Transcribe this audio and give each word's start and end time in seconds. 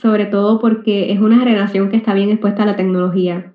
sobre 0.00 0.26
todo 0.26 0.60
porque 0.60 1.12
es 1.12 1.20
una 1.20 1.38
generación 1.38 1.90
que 1.90 1.96
está 1.96 2.14
bien 2.14 2.30
expuesta 2.30 2.62
a 2.62 2.66
la 2.66 2.76
tecnología. 2.76 3.54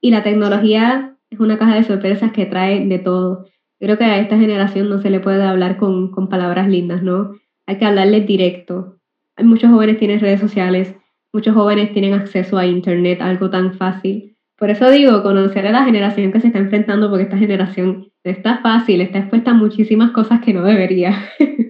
Y 0.00 0.10
la 0.10 0.22
tecnología 0.22 1.16
es 1.30 1.40
una 1.40 1.58
caja 1.58 1.74
de 1.76 1.84
sorpresas 1.84 2.32
que 2.32 2.46
trae 2.46 2.86
de 2.86 2.98
todo. 2.98 3.46
Creo 3.78 3.96
que 3.98 4.04
a 4.04 4.18
esta 4.18 4.38
generación 4.38 4.88
no 4.88 5.00
se 5.00 5.10
le 5.10 5.20
puede 5.20 5.42
hablar 5.42 5.76
con, 5.76 6.10
con 6.10 6.28
palabras 6.28 6.68
lindas, 6.68 7.02
¿no? 7.02 7.34
Hay 7.66 7.78
que 7.78 7.84
hablarles 7.84 8.26
directo. 8.26 8.98
Hay 9.36 9.44
muchos 9.44 9.70
jóvenes 9.70 9.98
tienen 9.98 10.20
redes 10.20 10.40
sociales, 10.40 10.94
muchos 11.32 11.54
jóvenes 11.54 11.92
tienen 11.92 12.14
acceso 12.14 12.58
a 12.58 12.66
Internet, 12.66 13.20
algo 13.22 13.48
tan 13.48 13.74
fácil. 13.74 14.36
Por 14.56 14.68
eso 14.68 14.90
digo, 14.90 15.22
conocer 15.22 15.66
a 15.66 15.72
la 15.72 15.84
generación 15.84 16.32
que 16.32 16.40
se 16.40 16.48
está 16.48 16.58
enfrentando, 16.58 17.08
porque 17.08 17.24
esta 17.24 17.38
generación 17.38 18.12
está 18.24 18.58
fácil, 18.58 19.00
está 19.00 19.18
expuesta 19.18 19.52
a 19.52 19.54
muchísimas 19.54 20.10
cosas 20.10 20.40
que 20.42 20.52
no 20.52 20.62
debería. 20.62 21.16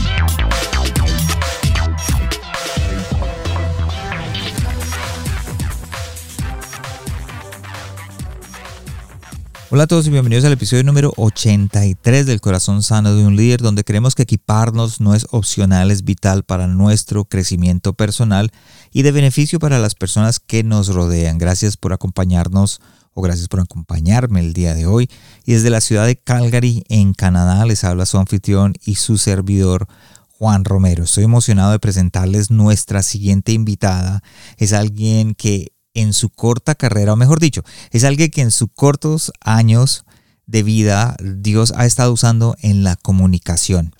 Hola 9.73 9.83
a 9.83 9.87
todos 9.87 10.05
y 10.05 10.09
bienvenidos 10.09 10.43
al 10.43 10.51
episodio 10.51 10.83
número 10.83 11.13
83 11.15 12.25
del 12.25 12.41
Corazón 12.41 12.83
Sano 12.83 13.15
de 13.15 13.25
un 13.25 13.37
Líder, 13.37 13.61
donde 13.61 13.85
creemos 13.85 14.15
que 14.15 14.23
equiparnos 14.23 14.99
no 14.99 15.15
es 15.15 15.25
opcional, 15.31 15.91
es 15.91 16.03
vital 16.03 16.43
para 16.43 16.67
nuestro 16.67 17.23
crecimiento 17.23 17.93
personal 17.93 18.51
y 18.91 19.03
de 19.03 19.13
beneficio 19.13 19.59
para 19.59 19.79
las 19.79 19.95
personas 19.95 20.41
que 20.41 20.65
nos 20.65 20.89
rodean. 20.89 21.37
Gracias 21.37 21.77
por 21.77 21.93
acompañarnos 21.93 22.81
o 23.13 23.21
gracias 23.21 23.47
por 23.47 23.61
acompañarme 23.61 24.41
el 24.41 24.51
día 24.51 24.73
de 24.73 24.87
hoy. 24.87 25.09
Y 25.45 25.53
desde 25.53 25.69
la 25.69 25.79
ciudad 25.79 26.05
de 26.05 26.17
Calgary, 26.17 26.83
en 26.89 27.13
Canadá, 27.13 27.65
les 27.65 27.85
habla 27.85 28.05
su 28.05 28.17
anfitrión 28.17 28.73
y 28.83 28.95
su 28.95 29.17
servidor. 29.17 29.87
Juan 30.31 30.65
Romero. 30.65 31.05
Estoy 31.05 31.23
emocionado 31.23 31.71
de 31.71 31.79
presentarles 31.79 32.51
nuestra 32.51 33.03
siguiente 33.03 33.53
invitada. 33.53 34.21
Es 34.57 34.73
alguien 34.73 35.33
que 35.33 35.71
en 35.93 36.13
su 36.13 36.29
corta 36.29 36.75
carrera, 36.75 37.13
o 37.13 37.15
mejor 37.15 37.39
dicho, 37.39 37.63
es 37.91 38.03
alguien 38.03 38.31
que 38.31 38.41
en 38.41 38.51
sus 38.51 38.69
cortos 38.73 39.31
años 39.41 40.05
de 40.45 40.63
vida 40.63 41.15
Dios 41.19 41.73
ha 41.75 41.85
estado 41.85 42.11
usando 42.13 42.55
en 42.61 42.83
la 42.83 42.95
comunicación. 42.95 43.95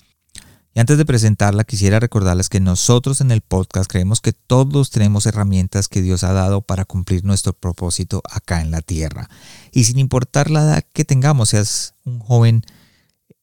Y 0.74 0.80
antes 0.80 0.96
de 0.96 1.04
presentarla, 1.04 1.64
quisiera 1.64 2.00
recordarles 2.00 2.48
que 2.48 2.58
nosotros 2.58 3.20
en 3.20 3.30
el 3.30 3.42
podcast 3.42 3.90
creemos 3.90 4.22
que 4.22 4.32
todos 4.32 4.90
tenemos 4.90 5.26
herramientas 5.26 5.86
que 5.88 6.00
Dios 6.00 6.24
ha 6.24 6.32
dado 6.32 6.62
para 6.62 6.86
cumplir 6.86 7.24
nuestro 7.24 7.52
propósito 7.52 8.22
acá 8.30 8.62
en 8.62 8.70
la 8.70 8.80
tierra. 8.80 9.28
Y 9.70 9.84
sin 9.84 9.98
importar 9.98 10.50
la 10.50 10.62
edad 10.62 10.84
que 10.94 11.04
tengamos, 11.04 11.50
seas 11.50 11.94
un 12.04 12.20
joven 12.20 12.62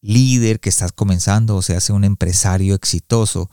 líder 0.02 0.59
que 0.59 0.69
estás 0.69 0.91
comenzando 0.91 1.56
o 1.56 1.61
seas 1.61 1.91
un 1.91 2.03
empresario 2.03 2.73
exitoso, 2.73 3.52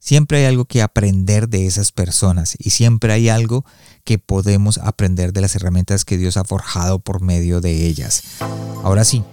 Siempre 0.00 0.38
hay 0.38 0.44
algo 0.44 0.64
que 0.64 0.80
aprender 0.80 1.48
de 1.48 1.66
esas 1.66 1.90
personas 1.90 2.56
y 2.56 2.70
siempre 2.70 3.12
hay 3.12 3.28
algo 3.28 3.64
que 4.04 4.18
podemos 4.18 4.78
aprender 4.78 5.32
de 5.32 5.40
las 5.40 5.56
herramientas 5.56 6.04
que 6.04 6.16
Dios 6.16 6.36
ha 6.36 6.44
forjado 6.44 7.00
por 7.00 7.20
medio 7.20 7.60
de 7.60 7.86
ellas. 7.86 8.22
Ahora 8.84 9.04
sí, 9.04 9.24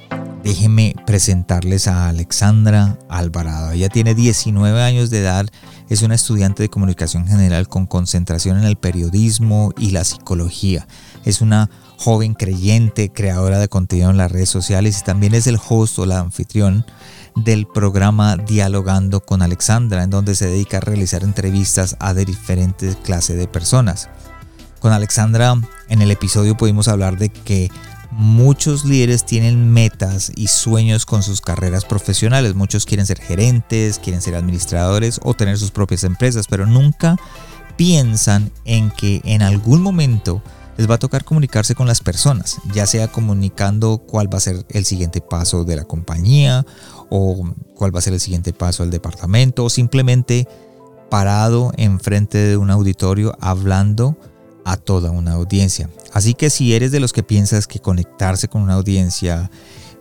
déjenme 0.44 0.96
presentarles 1.06 1.88
a 1.88 2.10
Alexandra 2.10 2.98
Alvarado. 3.10 3.72
Ella 3.72 3.90
tiene 3.90 4.16
19 4.16 4.82
años 4.82 5.12
de 5.12 5.20
edad, 5.20 5.46
es 5.88 6.02
una 6.02 6.16
estudiante 6.16 6.64
de 6.64 6.70
comunicación 6.70 7.28
general 7.28 7.68
con 7.68 7.86
concentración 7.86 8.58
en 8.58 8.64
el 8.64 8.76
periodismo 8.76 9.72
y 9.78 9.92
la 9.92 10.04
psicología. 10.04 10.88
Es 11.26 11.42
una 11.42 11.70
joven 11.98 12.34
creyente, 12.34 13.12
creadora 13.12 13.60
de 13.60 13.70
contenido 13.70 14.10
en 14.10 14.18
las 14.18 14.32
redes 14.32 14.50
sociales 14.50 15.00
y 15.00 15.04
también 15.04 15.36
es 15.36 15.46
el 15.46 15.60
host 15.70 16.00
o 16.00 16.08
la 16.08 16.20
anfitrión 16.20 16.86
del 17.36 17.68
programa 17.68 18.38
Dialogando 18.38 19.22
con 19.22 19.42
Alexandra, 19.42 20.04
en 20.04 20.10
donde 20.10 20.36
se 20.36 20.48
dedica 20.48 20.78
a 20.78 20.82
realizar 20.82 21.24
entrevistas 21.24 21.98
a 22.00 22.14
diferentes 22.14 22.96
clases 22.96 23.38
de 23.38 23.48
personas. 23.48 24.10
Con 24.80 24.94
Alexandra 24.94 25.56
en 25.90 26.02
el 26.02 26.12
episodio 26.12 26.56
pudimos 26.56 26.88
hablar 26.88 27.18
de 27.18 27.30
que 27.30 27.70
muchos 28.12 28.86
líderes 28.86 29.26
tienen 29.26 29.72
metas 29.72 30.32
y 30.36 30.48
sueños 30.48 31.06
con 31.06 31.24
sus 31.24 31.42
carreras 31.42 31.86
profesionales. 31.86 32.56
Muchos 32.56 32.86
quieren 32.86 33.06
ser 33.06 33.20
gerentes, 33.20 34.00
quieren 34.00 34.22
ser 34.22 34.36
administradores 34.36 35.20
o 35.24 35.34
tener 35.34 35.58
sus 35.58 35.72
propias 35.72 36.04
empresas, 36.04 36.48
pero 36.48 36.66
nunca 36.66 37.18
piensan 37.76 38.52
en 38.64 38.90
que 38.92 39.22
en 39.26 39.42
algún 39.42 39.82
momento 39.82 40.42
les 40.78 40.90
va 40.90 40.96
a 40.96 41.00
tocar 41.00 41.24
comunicarse 41.24 41.76
con 41.76 41.88
las 41.88 42.02
personas, 42.02 42.58
ya 42.74 42.86
sea 42.86 43.08
comunicando 43.08 44.00
cuál 44.00 44.34
va 44.34 44.38
a 44.38 44.42
ser 44.42 44.66
el 44.70 44.86
siguiente 44.86 45.22
paso 45.22 45.64
de 45.64 45.78
la 45.78 45.86
compañía 45.86 46.66
o 47.10 47.50
cuál 47.76 47.94
va 47.94 48.00
a 48.00 48.02
ser 48.02 48.14
el 48.14 48.20
siguiente 48.20 48.54
paso 48.54 48.84
del 48.84 48.92
departamento 48.92 49.66
o 49.66 49.70
simplemente 49.70 50.48
parado 51.10 51.72
enfrente 51.78 52.38
de 52.38 52.58
un 52.58 52.72
auditorio 52.72 53.36
hablando 53.40 54.18
a 54.66 54.78
toda 54.78 55.12
una 55.12 55.34
audiencia. 55.34 55.90
Así 56.12 56.34
que 56.34 56.50
si 56.50 56.74
eres 56.74 56.92
de 56.92 57.00
los 57.00 57.14
que 57.14 57.24
piensas 57.24 57.68
que 57.68 57.80
conectarse 57.80 58.48
con 58.48 58.64
una 58.64 58.74
audiencia 58.74 59.52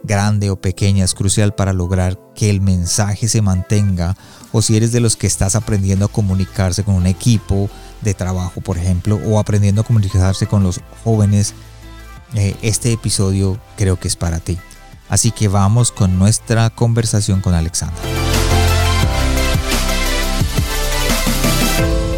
grande 0.03 0.50
o 0.50 0.56
pequeña 0.56 1.04
es 1.04 1.14
crucial 1.14 1.54
para 1.54 1.72
lograr 1.72 2.19
que 2.34 2.50
el 2.50 2.60
mensaje 2.60 3.28
se 3.28 3.43
mantenga 3.43 4.16
o 4.53 4.62
si 4.62 4.76
eres 4.76 4.93
de 4.93 5.00
los 5.00 5.16
que 5.16 5.26
estás 5.26 5.56
aprendiendo 5.56 6.04
a 6.04 6.09
comunicarse 6.09 6.84
con 6.84 6.94
un 6.94 7.06
equipo 7.06 7.69
de 8.03 8.14
trabajo, 8.14 8.60
por 8.60 8.78
ejemplo, 8.78 9.19
o 9.26 9.38
aprendiendo 9.38 9.81
a 9.81 9.84
comunicarse 9.84 10.47
con 10.47 10.62
los 10.62 10.81
jóvenes, 11.03 11.54
eh, 12.34 12.54
este 12.62 12.93
episodio 12.93 13.59
creo 13.76 13.98
que 13.98 14.09
es 14.09 14.16
para 14.16 14.41
ti. 14.41 14.59
Así 15.14 15.30
que 15.30 15.47
vamos 15.47 15.92
con 15.92 16.19
nuestra 16.19 16.70
conversación 16.70 17.41
con 17.41 17.54
Alexandra. 17.54 18.02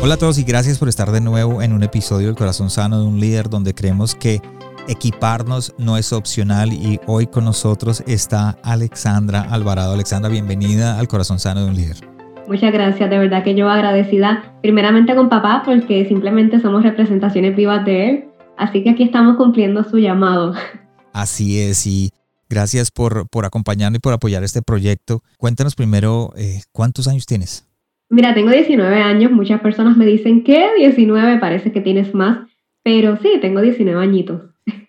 Hola 0.02 0.14
a 0.14 0.16
todos 0.16 0.38
y 0.38 0.44
gracias 0.44 0.78
por 0.78 0.88
estar 0.88 1.10
de 1.10 1.20
nuevo 1.20 1.60
en 1.60 1.74
un 1.74 1.82
episodio 1.82 2.28
del 2.28 2.36
Corazón 2.36 2.70
Sano 2.70 2.98
de 2.98 3.06
un 3.06 3.20
líder 3.20 3.50
donde 3.50 3.74
creemos 3.74 4.14
que 4.14 4.40
equiparnos 4.88 5.74
no 5.76 5.98
es 5.98 6.14
opcional 6.14 6.72
y 6.72 6.98
hoy 7.06 7.26
con 7.26 7.44
nosotros 7.44 8.02
está 8.06 8.56
Alexandra 8.62 9.42
Alvarado. 9.42 9.92
Alexandra, 9.92 10.30
bienvenida 10.30 10.98
al 10.98 11.06
Corazón 11.06 11.38
Sano 11.38 11.64
de 11.64 11.68
un 11.68 11.76
líder. 11.76 11.98
Muchas 12.48 12.72
gracias, 12.72 13.10
de 13.10 13.18
verdad 13.18 13.44
que 13.44 13.54
yo 13.54 13.68
agradecida 13.68 14.54
primeramente 14.62 15.14
con 15.14 15.28
papá 15.28 15.64
porque 15.66 16.08
simplemente 16.08 16.60
somos 16.60 16.82
representaciones 16.82 17.54
vivas 17.54 17.84
de 17.84 18.08
él, 18.08 18.24
así 18.56 18.82
que 18.82 18.88
aquí 18.88 19.02
estamos 19.02 19.36
cumpliendo 19.36 19.84
su 19.84 19.98
llamado. 19.98 20.54
Así 21.12 21.60
es, 21.60 21.86
y 21.86 22.10
Gracias 22.48 22.90
por, 22.90 23.28
por 23.28 23.44
acompañarnos 23.44 23.98
y 23.98 24.00
por 24.00 24.12
apoyar 24.12 24.44
este 24.44 24.62
proyecto. 24.62 25.22
Cuéntanos 25.38 25.74
primero, 25.74 26.32
eh, 26.36 26.62
¿cuántos 26.72 27.08
años 27.08 27.26
tienes? 27.26 27.66
Mira, 28.08 28.34
tengo 28.34 28.50
19 28.50 29.02
años. 29.02 29.32
Muchas 29.32 29.60
personas 29.60 29.96
me 29.96 30.06
dicen 30.06 30.44
que 30.44 30.68
19 30.78 31.38
parece 31.38 31.72
que 31.72 31.80
tienes 31.80 32.14
más, 32.14 32.48
pero 32.82 33.18
sí, 33.20 33.30
tengo 33.40 33.60
19 33.60 34.00
añitos. 34.00 34.42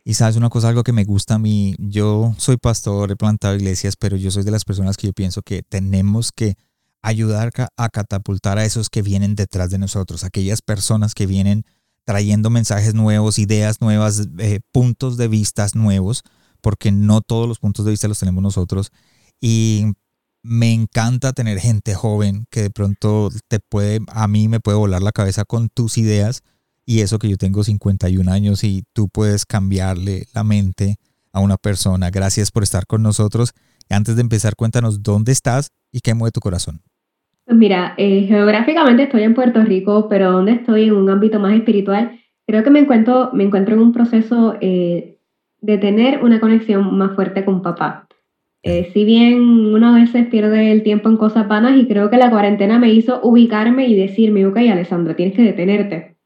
Y 0.03 0.13
sabes 0.13 0.38
una 0.38 0.50
cosa, 0.50 0.69
algo 0.69 0.84
que 0.84 0.94
me 0.94 1.03
gusta 1.03 1.35
a 1.35 1.40
mí, 1.40 1.75
yo 1.79 2.34
soy 2.38 2.57
pastor, 2.57 3.12
he 3.12 3.16
plantado 3.16 3.56
iglesias, 3.56 3.95
pero 3.97 4.16
yo 4.16 4.31
soy 4.31 4.44
de 4.44 4.51
las 4.51 4.63
personas 4.63 4.97
que 4.97 5.07
yo 5.07 5.13
pienso 5.13 5.41
que 5.41 5.63
tenemos 5.63 6.31
que 6.31 6.56
ayudar 7.01 7.51
a 7.75 7.89
catapultar 7.89 8.57
a 8.57 8.66
esos 8.66 8.89
que 8.89 9.01
vienen 9.01 9.35
detrás 9.35 9.69
de 9.69 9.78
nosotros, 9.78 10.24
aquellas 10.24 10.62
personas 10.62 11.13
que 11.13 11.25
vienen 11.25 11.63
trayendo 12.06 12.50
mensajes 12.50 12.94
nuevos, 12.94 13.38
ideas 13.38 13.81
nuevas, 13.81 14.29
eh, 14.39 14.62
puntos 14.72 15.18
de 15.18 15.28
vistas 15.28 15.75
nuevos, 15.75 16.24
porque 16.62 16.92
no 16.92 17.21
todos 17.21 17.48
los 17.48 17.59
puntos 17.59 17.86
de 17.86 17.92
vista 17.92 18.07
los 18.07 18.19
tenemos 18.19 18.42
nosotros. 18.44 18.92
Y 19.39 19.86
me 20.44 20.74
encanta 20.74 21.33
tener 21.33 21.59
gente 21.59 21.94
joven 21.94 22.45
que 22.50 22.62
de 22.62 22.69
pronto 22.69 23.30
te 23.48 23.59
puede, 23.59 24.00
a 24.07 24.27
mí 24.27 24.48
me 24.48 24.59
puede 24.59 24.77
volar 24.77 25.01
la 25.01 25.12
cabeza 25.12 25.45
con 25.45 25.69
tus 25.69 25.98
ideas 25.98 26.44
y 26.86 27.01
eso 27.01 27.19
que 27.19 27.30
yo 27.30 27.38
tengo 27.38 27.63
51 27.63 28.31
años 28.31 28.63
y 28.63 28.83
tú 28.94 29.09
puedes 29.09 29.45
cambiarle 29.45 30.25
la 30.33 30.44
mente 30.44 30.95
a 31.33 31.42
una 31.42 31.57
persona. 31.57 32.09
Gracias 32.09 32.50
por 32.50 32.63
estar 32.63 32.88
con 32.88 33.03
nosotros. 33.03 33.53
Antes 33.89 34.15
de 34.15 34.21
empezar, 34.21 34.56
cuéntanos 34.56 35.03
dónde 35.03 35.33
estás 35.33 35.69
y 35.92 36.00
qué 36.00 36.13
mueve 36.13 36.31
tu 36.31 36.39
corazón. 36.39 36.81
Pues 37.45 37.57
mira, 37.57 37.94
eh, 37.98 38.25
geográficamente 38.27 39.03
estoy 39.03 39.24
en 39.24 39.33
Puerto 39.33 39.63
Rico, 39.63 40.07
pero 40.10 40.31
donde 40.31 40.53
estoy 40.53 40.86
en 40.86 40.94
un 40.94 41.10
ámbito 41.10 41.39
más 41.39 41.53
espiritual, 41.56 42.19
creo 42.45 42.63
que 42.63 42.69
me 42.69 42.80
encuentro, 42.80 43.31
me 43.33 43.44
encuentro 43.44 43.75
en 43.75 43.81
un 43.81 43.94
proceso 43.94 44.56
eh, 44.62 45.17
de 45.62 45.77
tener 45.77 46.24
una 46.24 46.39
conexión 46.39 46.98
más 46.98 47.15
fuerte 47.15 47.45
con 47.45 47.62
papá. 47.62 48.07
Eh, 48.63 48.89
si 48.94 49.06
bien 49.06 49.39
uno 49.74 49.95
a 49.95 50.00
veces 50.00 50.27
pierde 50.27 50.71
el 50.71 50.83
tiempo 50.83 51.09
en 51.09 51.18
cosas 51.18 51.48
vanas 51.48 51.77
y 51.77 51.88
creo 51.88 52.09
que 52.09 52.18
la 52.18 52.30
cuarentena 52.30 52.80
me 52.80 52.92
hizo 52.92 53.19
ubicarme 53.24 53.88
y 53.88 53.95
decirme, 53.95 54.45
ok, 54.45 54.57
Alessandra, 54.57 55.15
tienes 55.15 55.36
que 55.36 55.44
detenerte. 55.44 56.18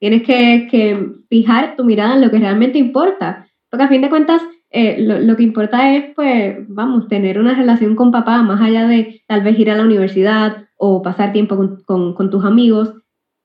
Tienes 0.00 0.22
que, 0.22 0.68
que 0.70 1.08
fijar 1.28 1.76
tu 1.76 1.84
mirada 1.84 2.14
en 2.14 2.20
lo 2.20 2.30
que 2.30 2.38
realmente 2.38 2.78
importa, 2.78 3.46
porque 3.70 3.84
a 3.84 3.88
fin 3.88 4.02
de 4.02 4.10
cuentas 4.10 4.42
eh, 4.76 4.96
lo, 4.98 5.36
que 5.36 5.44
importa 5.44 5.94
es, 5.94 6.12
pues, 6.16 6.56
vamos, 6.66 7.06
tener 7.06 7.38
una 7.38 7.54
relación 7.54 7.94
con 7.94 8.10
papá, 8.10 8.42
más 8.42 8.60
allá 8.60 8.88
de 8.88 9.22
tal 9.28 9.42
vez 9.42 9.56
ir 9.56 9.70
a 9.70 9.76
la 9.76 9.84
universidad 9.84 10.66
o 10.76 11.00
pasar 11.00 11.32
tiempo 11.32 11.56
con, 11.86 12.30
tus 12.30 12.44
amigos, 12.44 12.92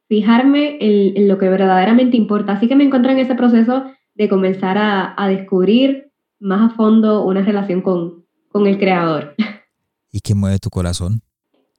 fijarme 0.07 0.77
en, 0.81 1.27
lo 1.27 1.37
que 1.37 1.47
verdaderamente 1.47 2.17
importa. 2.17 2.53
Así 2.53 2.67
que 2.67 2.75
me 2.75 2.83
encontré 2.83 3.11
en 3.11 3.19
ese 3.19 3.35
proceso 3.35 3.91
de 4.15 4.29
comenzar 4.29 4.77
a, 4.77 5.27
descubrir 5.27 6.11
más 6.39 6.71
a 6.71 6.75
fondo 6.75 7.25
una 7.25 7.41
relación 7.41 7.81
con, 7.81 8.25
con 8.49 8.67
el 8.67 8.77
creador. 8.77 9.35
¿Y 10.11 10.21
qué 10.21 10.35
mueve 10.35 10.59
tu 10.59 10.69
corazón? 10.69 11.21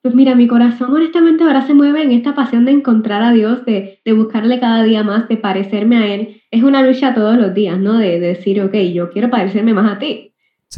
Pues 0.03 0.15
mira, 0.15 0.35
mi 0.35 0.47
corazón 0.47 0.95
honestamente 0.95 1.45
ahora 1.45 1.67
se 1.67 1.75
mueve 1.75 2.03
en 2.03 2.13
esta 2.13 2.35
pasión 2.35 2.65
de 2.65 2.71
encontrar 2.71 3.23
a 3.23 3.33
Dios, 3.33 3.67
de, 3.67 4.01
buscarle 4.15 4.59
cada 4.59 4.83
día 4.83 5.03
más, 5.03 5.29
de 5.29 5.37
parecerme 5.37 5.99
a 5.99 6.15
Él. 6.15 6.43
Es 6.51 6.63
una 6.63 6.83
lucha 6.83 7.15
todos 7.15 7.37
los 7.37 7.53
días, 7.53 7.79
¿no? 7.79 7.99
De, 7.99 8.19
decir, 8.19 8.63
ok, 8.63 8.75
yo 8.95 9.11
quiero 9.11 9.29
parecerme 9.29 9.75
más 9.75 9.93
a 9.93 9.99
ti. 9.99 10.35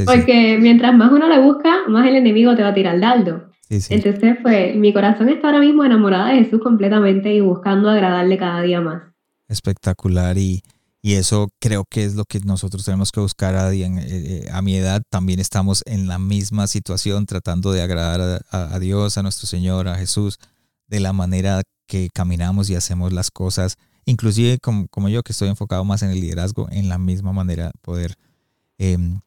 Porque 0.06 0.58
mientras 0.60 0.94
más 0.94 1.12
uno 1.12 1.28
le 1.28 1.38
busca, 1.38 1.86
más 1.86 2.06
el 2.08 2.16
enemigo 2.16 2.56
te 2.56 2.62
va 2.62 2.70
a 2.70 2.74
tirar 2.74 2.96
el 2.96 3.00
dardo. 3.00 3.52
Entonces, 3.68 4.38
pues, 4.42 4.74
mi 4.74 4.92
corazón 4.92 5.28
está 5.28 5.48
ahora 5.48 5.60
mismo 5.60 5.84
enamorada 5.84 6.30
de 6.30 6.44
Jesús 6.44 6.60
completamente 6.60 7.32
y 7.32 7.40
buscando 7.40 7.90
agradarle 7.90 8.36
cada 8.36 8.60
día 8.62 8.80
más. 8.80 9.02
Espectacular. 9.48 10.36
Y, 10.36 10.62
y 11.04 11.14
eso 11.14 11.48
creo 11.58 11.84
que 11.84 12.04
es 12.04 12.14
lo 12.14 12.24
que 12.24 12.38
nosotros 12.40 12.84
tenemos 12.84 13.10
que 13.10 13.18
buscar 13.18 13.56
a, 13.56 13.72
eh, 13.74 13.82
eh, 13.84 14.48
a 14.52 14.62
mi 14.62 14.76
edad. 14.76 15.02
También 15.10 15.40
estamos 15.40 15.82
en 15.84 16.06
la 16.06 16.20
misma 16.20 16.68
situación 16.68 17.26
tratando 17.26 17.72
de 17.72 17.82
agradar 17.82 18.44
a, 18.50 18.78
Dios, 18.78 19.18
a 19.18 19.22
nuestro 19.24 19.48
Señor, 19.48 19.88
a 19.88 19.96
Jesús, 19.96 20.38
de 20.86 21.00
la 21.00 21.12
manera 21.12 21.62
que 21.88 22.08
caminamos 22.14 22.70
y 22.70 22.76
hacemos 22.76 23.12
las 23.12 23.32
cosas. 23.32 23.78
Inclusive 24.04 24.58
como, 24.58 25.08
yo 25.08 25.24
que 25.24 25.32
estoy 25.32 25.48
enfocado 25.48 25.84
más 25.84 26.02
en 26.02 26.10
el 26.10 26.20
liderazgo, 26.20 26.68
en 26.70 26.88
la 26.88 26.98
misma 26.98 27.32
manera 27.32 27.72
poder 27.80 28.14
em, 28.78 29.20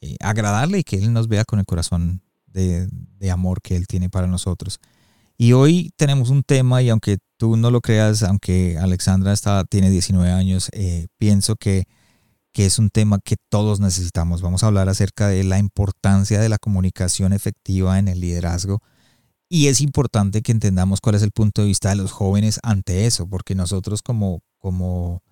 eh, 0.00 0.16
agradarle 0.20 0.78
y 0.78 0.82
que 0.82 0.96
Él 0.96 1.12
nos 1.12 1.28
vea 1.28 1.44
con 1.44 1.58
el 1.58 1.66
corazón 1.66 2.22
de 2.46 3.30
amor 3.30 3.60
que 3.60 3.76
Él 3.76 3.86
tiene 3.86 4.08
para 4.08 4.26
nosotros. 4.26 4.80
Y 5.40 5.52
hoy 5.52 5.92
tenemos 5.96 6.30
un 6.30 6.42
tema 6.42 6.82
y 6.82 6.88
aunque 6.88 7.18
tú 7.36 7.56
no 7.56 7.70
lo 7.70 7.80
creas, 7.80 8.24
aunque 8.24 8.76
Alexandra 8.76 9.32
está, 9.32 9.64
tiene 9.64 9.88
19 9.88 10.32
años, 10.32 10.68
eh, 10.72 11.06
pienso 11.16 11.54
que, 11.54 11.84
que 12.52 12.66
es 12.66 12.80
un 12.80 12.90
tema 12.90 13.20
que 13.20 13.36
todos 13.48 13.78
necesitamos. 13.78 14.42
Vamos 14.42 14.64
a 14.64 14.66
hablar 14.66 14.88
acerca 14.88 15.28
de 15.28 15.44
la 15.44 15.58
importancia 15.58 16.40
de 16.40 16.48
la 16.48 16.58
comunicación 16.58 17.32
efectiva 17.32 18.00
en 18.00 18.08
el 18.08 18.20
liderazgo. 18.20 18.82
Y 19.48 19.68
es 19.68 19.80
importante 19.80 20.42
que 20.42 20.50
entendamos 20.50 21.00
cuál 21.00 21.14
es 21.14 21.22
el 21.22 21.30
punto 21.30 21.62
de 21.62 21.68
vista 21.68 21.90
de 21.90 21.96
los 21.96 22.10
jóvenes 22.10 22.58
ante 22.64 23.06
eso, 23.06 23.28
porque 23.28 23.54
nosotros 23.54 24.02
como, 24.02 24.42
como 24.58 25.22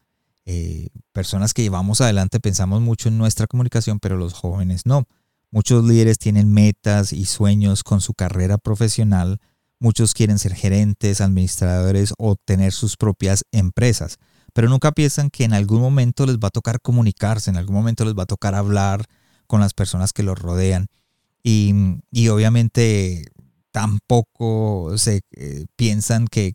eh, 0.45 0.89
personas 1.11 1.53
que 1.53 1.63
llevamos 1.63 2.01
adelante 2.01 2.39
pensamos 2.39 2.81
mucho 2.81 3.09
en 3.09 3.19
nuestra 3.19 3.49
comunicación, 3.49 3.99
pero 3.99 4.17
los 4.17 4.35
jóvenes 4.35 4.87
no. 4.87 5.09
Muchos 5.51 5.85
líderes 5.85 6.19
tienen 6.19 6.53
metas 6.53 7.13
y 7.13 7.25
sueños 7.25 7.83
con 7.83 8.01
su 8.01 8.15
carrera 8.15 8.57
profesional, 8.57 9.41
Muchos 9.79 10.15
quieren 10.15 10.39
ser 10.39 10.55
gerentes, 10.55 11.21
administradores 11.21 12.15
o 12.19 12.37
tener 12.37 12.73
sus 12.73 12.97
propias 12.97 13.45
empresas, 13.53 14.19
pero 14.53 14.69
nunca 14.69 14.93
piensan 14.93 15.29
que 15.29 15.45
en 15.45 15.53
algún 15.53 15.81
momento 15.81 16.25
les 16.25 16.39
va 16.39 16.49
a 16.49 16.51
tocar 16.51 16.81
comunicarse, 16.81 17.51
en 17.51 17.57
algún 17.57 17.77
momento 17.77 18.05
les 18.05 18.15
va 18.15 18.23
a 18.23 18.27
tocar 18.27 18.55
hablar 18.55 19.05
con 19.47 19.61
las 19.61 19.75
personas 19.75 20.13
que 20.13 20.23
los 20.23 20.39
rodean. 20.39 20.87
Y, 21.43 21.75
obviamente 22.29 23.27
tampoco 23.71 24.97
se 24.97 25.21
eh, 25.33 25.67
piensan 25.77 26.27
que, 26.27 26.55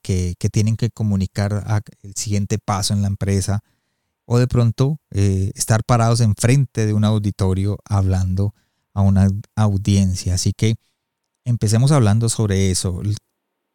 tienen 0.51 0.75
que 0.75 0.89
comunicar 0.89 1.83
el 2.01 2.15
siguiente 2.15 2.57
paso 2.57 2.93
en 2.93 3.03
la 3.03 3.07
empresa 3.07 3.63
o 4.25 4.39
de 4.39 4.47
pronto 4.47 4.99
eh, 5.11 5.51
estar 5.55 5.83
parados 5.83 6.19
enfrente 6.19 6.85
de 6.87 6.93
un 6.93 7.05
auditorio 7.05 7.77
hablando 7.85 8.55
a 8.93 9.01
una 9.01 9.29
audiencia. 9.55 10.33
Así 10.33 10.51
que 10.51 10.75
empecemos 11.45 11.91
hablando 11.91 12.29
sobre 12.29 12.71
eso, 12.71 13.01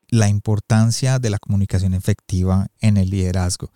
la 0.08 0.28
importancia 0.28 1.18
de 1.18 1.30
la 1.30 1.38
comunicación 1.38 1.94
efectiva 1.94 2.66
en 2.80 2.96
el 2.96 3.10
liderazgo. 3.10 3.70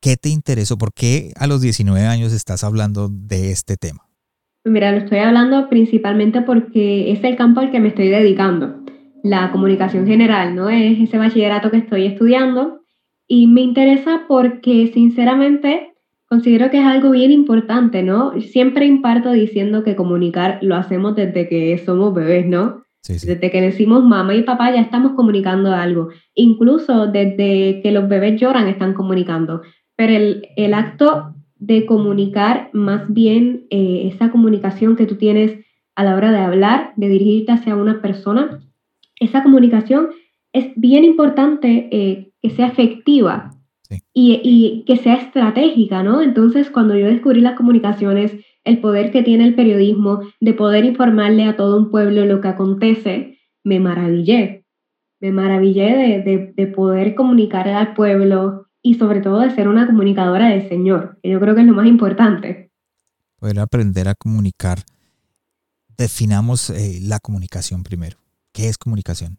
¿Qué 0.00 0.16
te 0.16 0.28
interesó? 0.28 0.76
¿Por 0.78 0.92
qué 0.92 1.32
a 1.36 1.46
los 1.46 1.60
19 1.60 2.06
años 2.06 2.32
estás 2.32 2.64
hablando 2.64 3.08
de 3.08 3.52
este 3.52 3.76
tema? 3.76 4.08
Mira, 4.64 4.92
lo 4.92 4.98
estoy 4.98 5.18
hablando 5.18 5.68
principalmente 5.68 6.42
porque 6.42 7.12
es 7.12 7.22
el 7.24 7.36
campo 7.36 7.60
al 7.60 7.70
que 7.70 7.80
me 7.80 7.88
estoy 7.88 8.08
dedicando. 8.08 8.82
La 9.22 9.50
comunicación 9.52 10.06
general, 10.06 10.54
¿no? 10.54 10.68
Es 10.68 10.98
ese 11.00 11.18
bachillerato 11.18 11.70
que 11.70 11.78
estoy 11.78 12.06
estudiando. 12.06 12.80
Y 13.28 13.46
me 13.46 13.60
interesa 13.60 14.22
porque, 14.28 14.90
sinceramente, 14.92 15.92
considero 16.26 16.70
que 16.70 16.80
es 16.80 16.86
algo 16.86 17.10
bien 17.10 17.30
importante, 17.30 18.02
¿no? 18.02 18.40
Siempre 18.40 18.86
imparto 18.86 19.30
diciendo 19.32 19.84
que 19.84 19.96
comunicar 19.96 20.58
lo 20.62 20.76
hacemos 20.76 21.14
desde 21.14 21.48
que 21.48 21.80
somos 21.84 22.14
bebés, 22.14 22.46
¿no? 22.46 22.82
Desde 23.08 23.50
que 23.50 23.60
decimos 23.60 24.04
mamá 24.04 24.34
y 24.34 24.42
papá 24.42 24.72
ya 24.72 24.80
estamos 24.80 25.12
comunicando 25.12 25.72
algo. 25.74 26.10
Incluso 26.34 27.08
desde 27.08 27.80
que 27.82 27.90
los 27.90 28.08
bebés 28.08 28.40
lloran 28.40 28.68
están 28.68 28.94
comunicando. 28.94 29.62
Pero 29.96 30.12
el, 30.56 30.74
acto 30.74 31.34
de 31.56 31.84
comunicar, 31.84 32.70
más 32.72 33.12
bien 33.12 33.66
eh, 33.70 34.10
esa 34.12 34.30
comunicación 34.30 34.94
que 34.94 35.06
tú 35.06 35.16
tienes 35.16 35.58
a 35.96 36.04
la 36.04 36.14
hora 36.14 36.30
de 36.30 36.38
hablar, 36.38 36.92
de 36.96 37.08
dirigirte 37.08 37.52
hacia 37.52 37.74
una 37.74 38.00
persona, 38.00 38.60
esa 39.16 39.42
comunicación 39.42 40.10
es 40.52 40.72
bien 40.76 41.04
importante 41.04 41.88
eh, 41.90 42.32
que 42.40 42.50
sea 42.50 42.68
efectiva 42.68 43.51
y, 44.12 44.40
y, 44.42 44.84
que 44.84 44.96
sea 44.96 45.14
estratégica, 45.14 46.02
¿no? 46.02 46.22
Entonces, 46.22 46.70
cuando 46.70 46.96
yo 46.96 47.06
descubrí 47.06 47.40
las 47.40 47.56
comunicaciones, 47.56 48.32
el 48.64 48.80
poder 48.80 49.10
que 49.10 49.22
tiene 49.22 49.44
el 49.44 49.54
periodismo 49.54 50.22
de 50.40 50.54
poder 50.54 50.84
informarle 50.84 51.44
a 51.44 51.56
todo 51.56 51.78
un 51.78 51.90
pueblo 51.90 52.24
lo 52.24 52.40
que 52.40 52.48
acontece, 52.48 53.38
me 53.64 53.80
maravillé. 53.80 54.64
Me 55.20 55.32
maravillé 55.32 56.22
de, 56.24 56.66
poder 56.68 57.14
comunicar 57.14 57.68
al 57.68 57.94
pueblo 57.94 58.66
y 58.82 58.94
sobre 58.94 59.20
todo 59.20 59.40
de 59.40 59.50
ser 59.50 59.68
una 59.68 59.86
comunicadora 59.86 60.48
del 60.48 60.68
Señor, 60.68 61.18
que 61.22 61.30
yo 61.30 61.38
creo 61.38 61.54
que 61.54 61.60
es 61.60 61.66
lo 61.66 61.74
más 61.74 61.86
importante. 61.86 62.72
Poder 63.38 63.60
aprender 63.60 64.08
a 64.08 64.14
comunicar. 64.14 64.78
Definamos 65.96 66.70
eh, 66.70 66.98
la 67.02 67.20
comunicación 67.20 67.84
primero. 67.84 68.18
¿Qué 68.52 68.68
es 68.68 68.78
comunicación? 68.78 69.38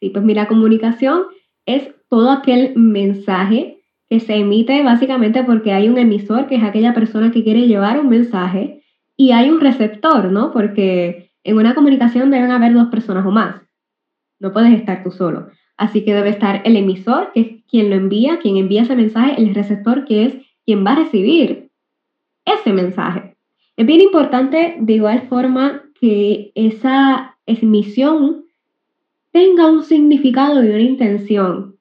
Sí, 0.00 0.10
pues 0.10 0.24
mira, 0.24 0.48
comunicación 0.48 1.24
es 1.66 1.94
todo 2.08 2.30
aquel 2.30 2.74
mensaje 2.76 3.78
que 4.08 4.20
se 4.20 4.36
emite 4.36 4.82
básicamente 4.82 5.44
porque 5.44 5.72
hay 5.72 5.88
un 5.88 5.98
emisor, 5.98 6.46
que 6.46 6.56
es 6.56 6.62
aquella 6.62 6.94
persona 6.94 7.30
que 7.30 7.42
quiere 7.42 7.66
llevar 7.66 7.98
un 7.98 8.08
mensaje, 8.08 8.82
y 9.16 9.32
hay 9.32 9.50
un 9.50 9.60
receptor, 9.60 10.30
¿no? 10.30 10.52
Porque 10.52 11.30
en 11.44 11.56
una 11.56 11.74
comunicación 11.74 12.30
deben 12.30 12.50
haber 12.50 12.74
dos 12.74 12.88
personas 12.88 13.24
o 13.24 13.30
más. 13.30 13.62
No 14.40 14.52
puedes 14.52 14.72
estar 14.72 15.02
tú 15.02 15.10
solo. 15.10 15.48
Así 15.76 16.04
que 16.04 16.14
debe 16.14 16.30
estar 16.30 16.62
el 16.64 16.76
emisor, 16.76 17.30
que 17.32 17.40
es 17.40 17.48
quien 17.68 17.90
lo 17.90 17.96
envía, 17.96 18.38
quien 18.38 18.56
envía 18.56 18.82
ese 18.82 18.96
mensaje, 18.96 19.40
el 19.40 19.54
receptor, 19.54 20.04
que 20.04 20.24
es 20.24 20.34
quien 20.64 20.84
va 20.84 20.92
a 20.92 20.96
recibir 20.96 21.70
ese 22.44 22.72
mensaje. 22.72 23.36
Es 23.76 23.86
bien 23.86 24.00
importante, 24.00 24.76
de 24.80 24.92
igual 24.92 25.28
forma, 25.28 25.82
que 26.00 26.52
esa 26.54 27.36
emisión 27.46 28.43
tenga 29.34 29.66
un 29.66 29.82
significado 29.82 30.62
y 30.62 30.68
una 30.68 30.80
intención 30.80 31.74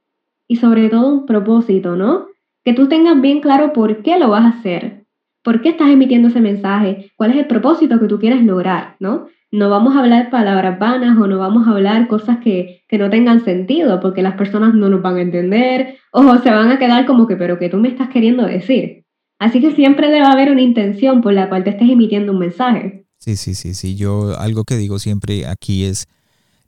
y 0.48 0.56
sobre 0.56 0.90
todo 0.90 1.08
un 1.08 1.26
propósito, 1.28 1.96
¿no? 1.96 2.26
Que 2.66 2.74
tú 2.74 2.88
tengas 2.88 3.22
bien 3.22 3.42
claro 3.42 3.74
por 3.74 4.02
qué 4.02 4.18
lo 4.18 4.30
vas 4.30 4.44
a 4.44 4.58
hacer, 4.58 5.06
por 5.44 5.62
qué 5.62 5.70
estás 5.70 5.90
emitiendo 5.90 6.30
ese 6.30 6.42
mensaje, 6.42 7.12
cuál 7.16 7.30
es 7.30 7.38
el 7.38 7.46
propósito 7.46 8.00
que 8.00 8.08
tú 8.08 8.20
quieres 8.20 8.44
lograr, 8.44 8.96
¿no? 9.00 9.28
No 9.52 9.70
vamos 9.70 9.96
a 9.96 10.00
hablar 10.00 10.32
palabras 10.32 10.80
vanas 10.80 11.16
o 11.16 11.28
no 11.28 11.38
vamos 11.38 11.68
a 11.68 11.72
hablar 11.72 12.08
cosas 12.08 12.40
que, 12.40 12.82
que 12.88 12.98
no 12.98 13.12
tengan 13.12 13.46
sentido 13.46 14.00
porque 14.00 14.24
las 14.24 14.34
personas 14.34 14.74
no 14.74 14.90
nos 14.90 15.04
van 15.04 15.18
a 15.18 15.22
entender 15.22 15.98
o 16.12 16.36
se 16.38 16.50
van 16.50 16.72
a 16.72 16.80
quedar 16.80 17.06
como 17.06 17.28
que, 17.28 17.36
pero 17.36 17.60
que 17.60 17.70
tú 17.70 17.78
me 17.78 17.90
estás 17.90 18.10
queriendo 18.10 18.48
decir. 18.48 19.06
Así 19.38 19.62
que 19.62 19.76
siempre 19.76 20.08
debe 20.10 20.26
haber 20.26 20.52
una 20.52 20.62
intención 20.62 21.22
por 21.22 21.34
la 21.34 21.50
cual 21.50 21.64
te 21.64 21.70
estés 21.70 21.92
emitiendo 21.92 22.32
un 22.32 22.40
mensaje. 22.40 23.06
Sí, 23.20 23.36
sí, 23.36 23.54
sí, 23.54 23.76
sí. 23.76 23.96
Yo 23.96 24.40
algo 24.40 24.64
que 24.64 24.76
digo 24.76 24.98
siempre 24.98 25.46
aquí 25.46 25.84
es 25.84 26.08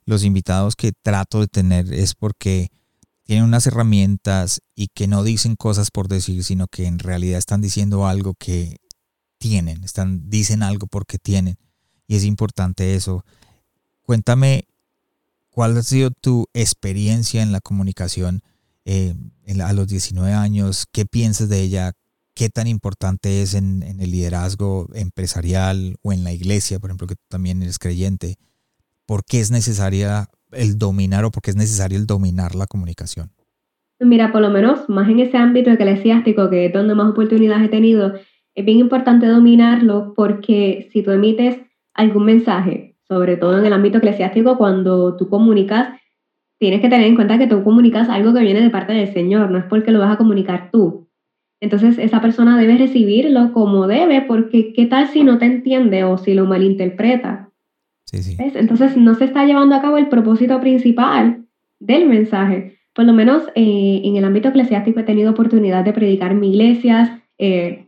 los 0.06 0.24
invitados 0.24 0.76
que 0.76 0.92
trato 0.92 1.40
de 1.40 1.48
tener 1.48 1.92
es 1.92 2.14
porque 2.14 2.68
tienen 3.24 3.44
unas 3.44 3.66
herramientas 3.66 4.62
y 4.76 4.86
que 4.88 5.08
no 5.08 5.24
dicen 5.24 5.56
cosas 5.56 5.90
por 5.90 6.06
decir, 6.06 6.44
sino 6.44 6.68
que 6.68 6.86
en 6.86 7.00
realidad 7.00 7.38
están 7.38 7.60
diciendo 7.60 8.06
algo 8.06 8.34
que 8.34 8.76
tienen, 9.38 9.82
están, 9.82 10.30
dicen 10.30 10.62
algo 10.62 10.86
porque 10.86 11.18
tienen. 11.18 11.56
Y 12.06 12.14
es 12.14 12.24
importante 12.24 12.94
eso. 12.94 13.24
Cuéntame 14.02 14.68
cuál 15.50 15.76
ha 15.76 15.82
sido 15.82 16.12
tu 16.12 16.46
experiencia 16.54 17.42
en 17.42 17.50
la 17.50 17.60
comunicación 17.60 18.42
eh, 18.84 19.14
a 19.60 19.72
los 19.72 19.88
19 19.88 20.32
años, 20.32 20.86
qué 20.92 21.04
piensas 21.04 21.48
de 21.48 21.60
ella, 21.60 21.92
qué 22.34 22.48
tan 22.48 22.68
importante 22.68 23.42
es 23.42 23.54
en, 23.54 23.82
en, 23.82 24.00
el 24.00 24.12
liderazgo 24.12 24.88
empresarial 24.94 25.96
o 26.02 26.12
en 26.12 26.22
la 26.22 26.32
iglesia, 26.32 26.78
por 26.78 26.90
ejemplo, 26.90 27.08
que 27.08 27.16
tú 27.16 27.24
también 27.28 27.60
eres 27.62 27.80
creyente, 27.80 28.38
por 29.06 29.24
qué 29.24 29.40
es 29.40 29.50
necesaria 29.50 30.26
el 30.52 30.78
dominar 30.78 31.24
o 31.24 31.30
porque 31.30 31.50
es 31.50 31.56
necesario 31.56 31.98
el 31.98 32.06
dominar 32.06 32.54
la 32.54 32.66
comunicación? 32.66 33.30
Mira, 34.00 34.30
por 34.30 34.42
lo 34.42 34.50
menos 34.50 34.88
más 34.88 35.08
en 35.08 35.20
ese 35.20 35.38
ámbito 35.38 35.70
eclesiástico, 35.70 36.50
que 36.50 36.66
es 36.66 36.72
donde 36.72 36.94
más 36.94 37.10
oportunidades 37.10 37.64
he 37.64 37.68
tenido, 37.68 38.14
es 38.54 38.64
bien 38.64 38.78
importante 38.78 39.26
dominarlo 39.26 40.12
porque 40.14 40.88
si 40.92 41.02
tú 41.02 41.12
emites 41.12 41.58
algún 41.94 42.24
mensaje, 42.24 42.96
sobre 43.08 43.36
todo 43.36 43.58
en 43.58 43.64
el 43.64 43.72
ámbito 43.72 43.98
eclesiástico, 43.98 44.58
cuando 44.58 45.16
tú 45.16 45.28
comunicas, 45.28 45.98
tienes 46.58 46.80
que 46.80 46.88
tener 46.88 47.06
en 47.06 47.14
cuenta 47.14 47.38
que 47.38 47.46
tú 47.46 47.62
comunicas 47.62 48.08
algo 48.08 48.34
que 48.34 48.40
viene 48.40 48.60
de 48.60 48.70
parte 48.70 48.92
del 48.92 49.12
Señor, 49.12 49.50
no 49.50 49.58
es 49.58 49.64
porque 49.64 49.92
lo 49.92 50.00
vas 50.00 50.12
a 50.12 50.18
comunicar 50.18 50.70
tú. 50.70 51.08
Entonces 51.60 51.98
esa 51.98 52.20
persona 52.20 52.58
debe 52.58 52.76
recibirlo 52.76 53.52
como 53.52 53.86
debe, 53.86 54.22
porque 54.22 54.74
¿qué 54.74 54.86
tal 54.86 55.08
si 55.08 55.24
no 55.24 55.38
te 55.38 55.46
entiende 55.46 56.04
o 56.04 56.18
si 56.18 56.34
lo 56.34 56.44
malinterpreta? 56.44 57.45
Sí, 58.06 58.22
sí. 58.22 58.36
Entonces 58.38 58.96
no 58.96 59.14
se 59.14 59.24
está 59.24 59.44
llevando 59.44 59.74
a 59.74 59.82
cabo 59.82 59.98
el 59.98 60.08
propósito 60.08 60.60
principal 60.60 61.44
del 61.80 62.06
mensaje. 62.06 62.78
Por 62.94 63.04
lo 63.04 63.12
menos 63.12 63.42
eh, 63.54 64.00
en 64.04 64.16
el 64.16 64.24
ámbito 64.24 64.48
eclesiástico 64.48 65.00
he 65.00 65.04
tenido 65.04 65.32
oportunidad 65.32 65.84
de 65.84 65.92
predicar 65.92 66.32
en 66.32 66.44
iglesias. 66.44 67.10
Eh, 67.38 67.86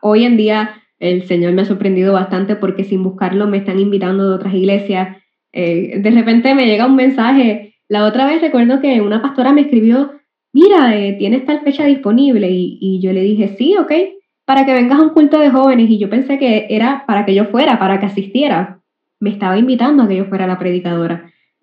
hoy 0.00 0.24
en 0.24 0.36
día 0.36 0.70
el 0.98 1.24
Señor 1.24 1.52
me 1.52 1.62
ha 1.62 1.66
sorprendido 1.66 2.12
bastante 2.12 2.56
porque 2.56 2.84
sin 2.84 3.02
buscarlo 3.02 3.46
me 3.46 3.58
están 3.58 3.78
invitando 3.78 4.28
de 4.28 4.34
otras 4.36 4.54
iglesias. 4.54 5.18
Eh, 5.52 5.98
de 5.98 6.10
repente 6.10 6.54
me 6.54 6.66
llega 6.66 6.86
un 6.86 6.96
mensaje. 6.96 7.74
La 7.88 8.06
otra 8.06 8.26
vez 8.26 8.40
recuerdo 8.40 8.80
que 8.80 9.00
una 9.00 9.20
pastora 9.20 9.52
me 9.52 9.62
escribió, 9.62 10.12
mira, 10.52 10.96
eh, 10.96 11.16
tienes 11.18 11.44
tal 11.44 11.60
fecha 11.60 11.84
disponible. 11.84 12.50
Y, 12.50 12.78
y, 12.80 13.00
yo 13.00 13.12
le 13.12 13.20
dije, 13.20 13.54
sí, 13.58 13.76
ok, 13.76 13.92
para 14.44 14.64
que 14.64 14.72
vengas 14.72 14.98
a 14.98 15.02
un 15.02 15.10
culto 15.10 15.38
de 15.38 15.50
jóvenes. 15.50 15.90
Y 15.90 15.98
yo 15.98 16.08
pensé 16.08 16.38
que 16.38 16.66
era 16.70 17.04
para 17.06 17.26
que 17.26 17.34
yo 17.34 17.44
fuera, 17.46 17.78
para 17.78 18.00
que 18.00 18.06
asistiera. 18.06 18.80
Me 19.24 19.30
estaba 19.30 19.56
invitando 19.56 20.02
a 20.02 20.08
que 20.08 20.16
yo 20.16 20.26
fuera 20.26 20.46
la 20.46 20.58
predicadora. 20.58 21.32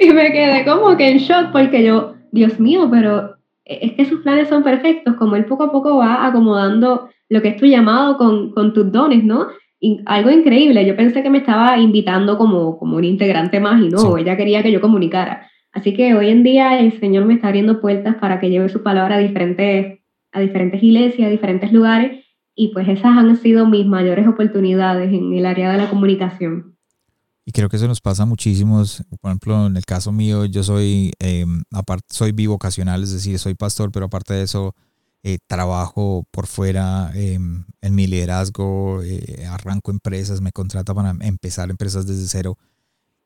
Y, 0.00 0.10
me 0.10 0.32
quedé 0.32 0.64
como 0.64 0.96
que 0.96 1.08
en 1.08 1.18
shock 1.18 1.52
porque 1.52 1.84
yo, 1.84 2.14
Dios 2.32 2.58
mío, 2.58 2.88
pero 2.90 3.36
es 3.64 3.92
que 3.92 4.06
sus 4.06 4.20
planes 4.20 4.48
son 4.48 4.62
perfectos, 4.62 5.16
como 5.16 5.36
él 5.36 5.44
poco 5.44 5.64
a 5.64 5.72
poco 5.72 5.98
va 5.98 6.26
acomodando 6.26 7.10
lo 7.28 7.42
que 7.42 7.48
es 7.48 7.56
tu 7.56 7.66
llamado 7.66 8.16
con, 8.16 8.52
con 8.52 8.72
tus 8.72 8.90
dones, 8.90 9.22
¿no? 9.22 9.48
Y 9.80 10.00
algo 10.06 10.30
increíble, 10.30 10.86
yo 10.86 10.96
pensé 10.96 11.22
que 11.22 11.28
me 11.28 11.38
estaba 11.38 11.76
invitando 11.78 12.38
como, 12.38 12.78
como 12.78 12.96
un 12.96 13.04
integrante 13.04 13.60
más 13.60 13.82
y 13.82 13.88
no, 13.88 14.16
ella 14.16 14.36
quería 14.36 14.62
que 14.62 14.72
yo 14.72 14.80
comunicara. 14.80 15.46
Así 15.72 15.92
que 15.92 16.14
hoy 16.14 16.30
en 16.30 16.42
día 16.42 16.78
el 16.80 16.98
Señor 16.98 17.26
me 17.26 17.34
está 17.34 17.48
abriendo 17.48 17.82
puertas 17.82 18.16
para 18.16 18.40
que 18.40 18.48
lleve 18.48 18.70
su 18.70 18.82
palabra 18.82 19.16
a 19.16 19.18
diferentes, 19.18 19.98
a 20.32 20.40
diferentes 20.40 20.82
iglesias, 20.82 21.28
a 21.28 21.30
diferentes 21.30 21.70
lugares, 21.70 22.24
y 22.54 22.68
pues 22.68 22.88
esas 22.88 23.16
han 23.16 23.36
sido 23.36 23.66
mis 23.66 23.86
mayores 23.86 24.26
oportunidades 24.26 25.12
en 25.12 25.34
el 25.34 25.44
área 25.44 25.70
de 25.70 25.78
la 25.78 25.90
comunicación. 25.90 26.77
Y 27.48 27.52
creo 27.52 27.70
que 27.70 27.76
eso 27.76 27.88
nos 27.88 28.02
pasa 28.02 28.26
muchísimos. 28.26 29.02
Por 29.22 29.30
ejemplo, 29.30 29.66
en 29.68 29.78
el 29.78 29.86
caso 29.86 30.12
mío, 30.12 30.44
yo 30.44 30.62
soy, 30.62 31.12
eh, 31.18 31.46
aparte, 31.72 32.06
soy 32.10 32.32
bivocacional, 32.32 33.02
es 33.02 33.10
decir, 33.10 33.38
soy 33.38 33.54
pastor, 33.54 33.90
pero 33.90 34.04
aparte 34.04 34.34
de 34.34 34.42
eso, 34.42 34.74
eh, 35.22 35.38
trabajo 35.46 36.26
por 36.30 36.46
fuera 36.46 37.10
em, 37.14 37.64
en 37.80 37.94
mi 37.94 38.06
liderazgo, 38.06 39.02
eh, 39.02 39.46
arranco 39.46 39.90
empresas, 39.90 40.42
me 40.42 40.52
contrata 40.52 40.92
para 40.92 41.16
empezar 41.22 41.70
empresas 41.70 42.06
desde 42.06 42.28
cero 42.28 42.58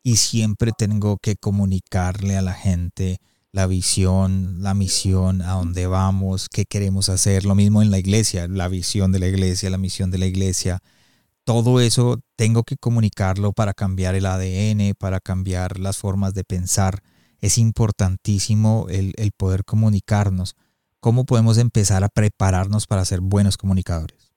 y 0.05 0.15
siempre 0.19 0.71
tengo 0.71 1.17
que 1.17 1.35
comunicarle 1.35 2.37
a 2.37 2.43
la 2.43 2.55
gente 2.55 3.19
la 3.51 3.67
visión, 3.67 4.63
la 4.63 4.75
misión, 4.75 5.43
a 5.43 5.55
dónde 5.55 5.89
vamos, 5.89 6.49
qué 6.49 6.65
queremos 6.65 7.09
hacer. 7.09 7.45
Lo 7.45 7.57
mismo 7.57 7.83
en 7.83 7.91
la 7.91 7.99
iglesia, 7.99 8.47
la 8.47 8.69
visión 8.69 9.11
de 9.11 9.19
la 9.19 9.27
iglesia, 9.27 9.69
la 9.69 9.79
misión 9.79 10.13
de 10.13 10.19
la 10.19 10.27
iglesia 10.27 10.81
todo 11.45 11.81
eso 11.81 12.21
tengo 12.37 12.63
que 12.63 12.77
comunicarlo 12.77 13.53
para 13.53 13.73
cambiar 13.73 14.15
el 14.15 14.27
ADN, 14.27 14.95
para 14.99 15.21
cambiar 15.21 15.79
las 15.79 15.99
formas 15.99 16.35
de 16.35 16.45
pensar. 16.45 17.01
Es 17.41 17.59
importantísimo 17.59 18.87
el, 18.89 19.15
poder 19.37 19.65
comunicarnos. 19.65 20.55
¿Cómo 21.01 21.25
podemos 21.25 21.59
empezar 21.59 22.05
a 22.05 22.09
prepararnos 22.09 22.87
para 22.87 23.05
ser 23.05 23.21
buenos 23.21 23.57
comunicadores? 23.57 24.33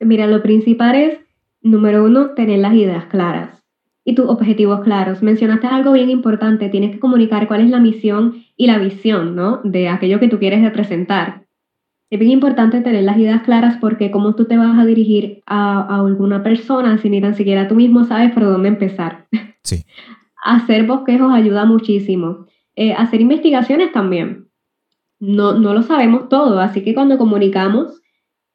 Mira, 0.00 0.26
lo 0.26 0.42
principal 0.42 0.94
es, 0.94 1.18
número 1.62 2.04
uno, 2.04 2.34
tener 2.34 2.58
las 2.58 2.74
ideas 2.74 3.06
claras 3.06 3.62
y 4.04 4.14
tus 4.14 4.28
objetivos 4.28 4.82
claros. 4.82 5.22
Mencionaste 5.22 5.66
algo 5.66 5.92
bien 5.92 6.10
importante, 6.10 6.68
tienes 6.68 6.92
que 6.92 7.00
comunicar 7.00 7.48
cuál 7.48 7.62
es 7.62 7.70
la 7.70 7.80
misión 7.80 8.44
y 8.56 8.66
la 8.66 8.78
visión, 8.78 9.34
¿no? 9.34 9.62
De 9.64 9.88
aquello 9.88 10.20
que 10.20 10.28
tú 10.28 10.38
quieres 10.38 10.62
representar. 10.62 11.45
Es 12.08 12.18
bien 12.18 12.32
importante 12.32 12.80
tener 12.80 13.02
las 13.04 13.18
ideas 13.18 13.42
claras 13.42 13.78
porque 13.80 14.10
como 14.10 14.34
tú 14.34 14.44
te 14.44 14.56
vas 14.56 14.78
a 14.78 14.84
dirigir 14.84 15.42
a, 15.46 16.04
alguna 16.04 16.42
persona 16.42 16.98
si 16.98 17.10
ni 17.10 17.20
tan 17.20 17.34
siquiera 17.34 17.66
tú 17.66 17.74
mismo 17.74 18.04
sabes 18.04 18.32
por 18.32 18.44
dónde 18.44 18.68
empezar. 18.68 19.26
Sí. 19.62 19.82
hacer 20.44 20.86
bosquejos 20.86 21.32
ayuda 21.32 21.64
muchísimo. 21.64 22.46
Eh, 22.76 22.92
hacer 22.92 23.20
investigaciones 23.20 23.92
también. 23.92 24.48
No, 25.18 25.58
no 25.58 25.74
lo 25.74 25.82
sabemos 25.82 26.28
todo, 26.28 26.60
así 26.60 26.84
que 26.84 26.94
cuando 26.94 27.18
comunicamos, 27.18 28.00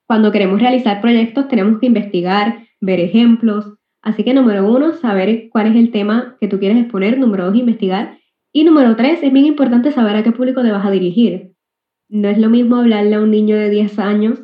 cuando 0.05 0.31
queremos 0.31 0.60
realizar 0.62 1.01
proyectos, 1.01 1.48
tenemos 1.48 1.79
que 1.79 1.88
investigar, 1.88 2.67
ver 2.79 3.00
ejemplos. 3.00 3.74
Así 4.01 4.24
que 4.24 4.34
número 4.34 4.70
uno, 4.70 4.93
saber 4.93 5.50
cuál 5.51 5.67
es 5.67 5.75
el 5.75 5.91
tema 5.91 6.38
que 6.39 6.48
tú 6.48 6.60
quieres 6.60 6.77
exponer. 6.77 7.17
Número 7.17 7.46
dos, 7.46 7.55
investigar. 7.55 8.17
Y 8.53 8.63
número 8.63 8.96
tres, 8.96 9.22
es 9.24 9.31
bien 9.31 9.46
importante 9.46 9.91
saber 9.91 10.15
a 10.15 10.24
qué 10.24 10.31
público 10.31 10.62
te 10.63 10.72
vas 10.72 10.86
a 10.86 10.91
dirigir. 10.91 11.50
No 12.12 12.27
es 12.27 12.38
lo 12.38 12.50
mismo 12.50 12.75
hablarle 12.75 13.15
a 13.15 13.22
un 13.22 13.32
niño 13.32 13.56
de 13.56 13.70
10 13.70 13.98
años 14.00 14.39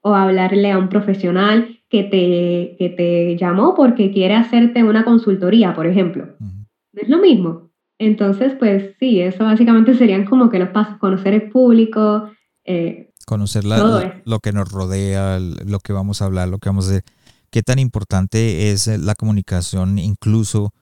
o 0.00 0.14
hablarle 0.14 0.72
a 0.72 0.78
un 0.78 0.88
profesional 0.88 1.78
que 1.90 2.04
te, 2.04 2.74
que 2.78 2.88
te 2.88 3.36
llamó 3.36 3.74
porque 3.74 4.10
quiere 4.10 4.34
hacerte 4.34 4.82
una 4.82 5.04
consultoría, 5.04 5.74
por 5.74 5.86
ejemplo. 5.86 6.28
No 6.40 7.02
es 7.02 7.08
lo 7.10 7.18
mismo. 7.18 7.70
Entonces, 7.98 8.54
pues 8.58 8.94
sí, 8.98 9.20
eso 9.20 9.44
básicamente 9.44 9.94
serían 9.94 10.24
como 10.24 10.48
que 10.48 10.58
los 10.58 10.70
pasos, 10.70 10.96
conocer 10.96 11.34
el 11.34 11.50
público. 11.50 12.30
Eh, 12.64 13.12
conocer 13.26 13.64
lo 13.66 14.38
que 14.40 14.52
nos 14.52 14.72
rodea, 14.72 15.38
lo 15.38 15.80
que 15.80 15.92
vamos 15.92 16.22
a 16.22 16.24
hablar, 16.24 16.48
lo 16.48 16.58
que 16.58 16.70
vamos 16.70 16.86
a 16.86 16.88
hacer. 16.92 17.04
¿Qué 17.50 17.62
tan 17.62 17.78
importante 17.78 18.70
es 18.70 18.86
la 18.86 19.14
comunicación 19.14 19.98
incluso 19.98 20.72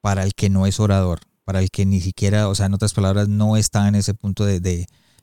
para 0.00 0.24
el 0.24 0.34
que 0.34 0.50
no 0.50 0.66
es 0.66 0.80
orador? 0.80 1.20
Para 1.44 1.60
el 1.60 1.70
que 1.70 1.86
ni 1.86 2.00
siquiera, 2.00 2.48
o 2.48 2.56
sea, 2.56 2.66
en 2.66 2.74
otras 2.74 2.92
palabras, 2.92 3.28
no 3.28 3.56
está 3.56 3.86
en 3.86 3.94
ese 3.94 4.14
punto 4.14 4.44
de 4.44 4.58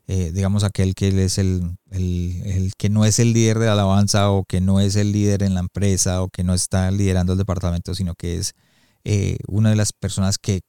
eh, 0.08 0.32
digamos, 0.34 0.64
aquel 0.64 0.96
que 0.96 1.08
es 1.24 1.38
el, 1.38 1.62
el, 1.92 2.72
que 2.78 2.90
no 2.90 3.06
es 3.06 3.20
el 3.20 3.32
líder 3.32 3.60
de 3.60 3.68
la 3.68 3.74
alabanza 3.74 4.32
o 4.32 4.44
que 4.44 4.60
no 4.60 4.82
es 4.82 4.98
el 4.98 5.14
líder 5.14 5.44
en 5.44 5.54
la 5.54 5.62
empresa 5.62 6.22
o 6.22 6.28
que 6.28 6.44
no 6.44 6.54
está 6.54 6.92
liderando 6.92 7.34
el 7.34 7.40
departamento, 7.40 7.96
sino 7.96 8.14
que 8.14 8.38
es 8.38 8.54
eh, 9.06 9.38
una 9.48 9.70
de 9.70 9.78
las 9.78 9.94
personas 9.94 10.38
que 10.38 10.62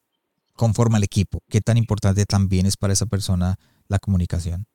conforma 0.55 0.99
el 0.99 1.05
equipo. 1.05 1.41
¿Qué 1.49 1.61
tan 1.61 1.77
importante 1.77 2.25
también 2.27 2.67
es 2.67 2.77
para 2.77 2.93
esa 2.93 3.07
persona 3.07 3.57
la 3.89 3.99
comunicación? 3.99 4.67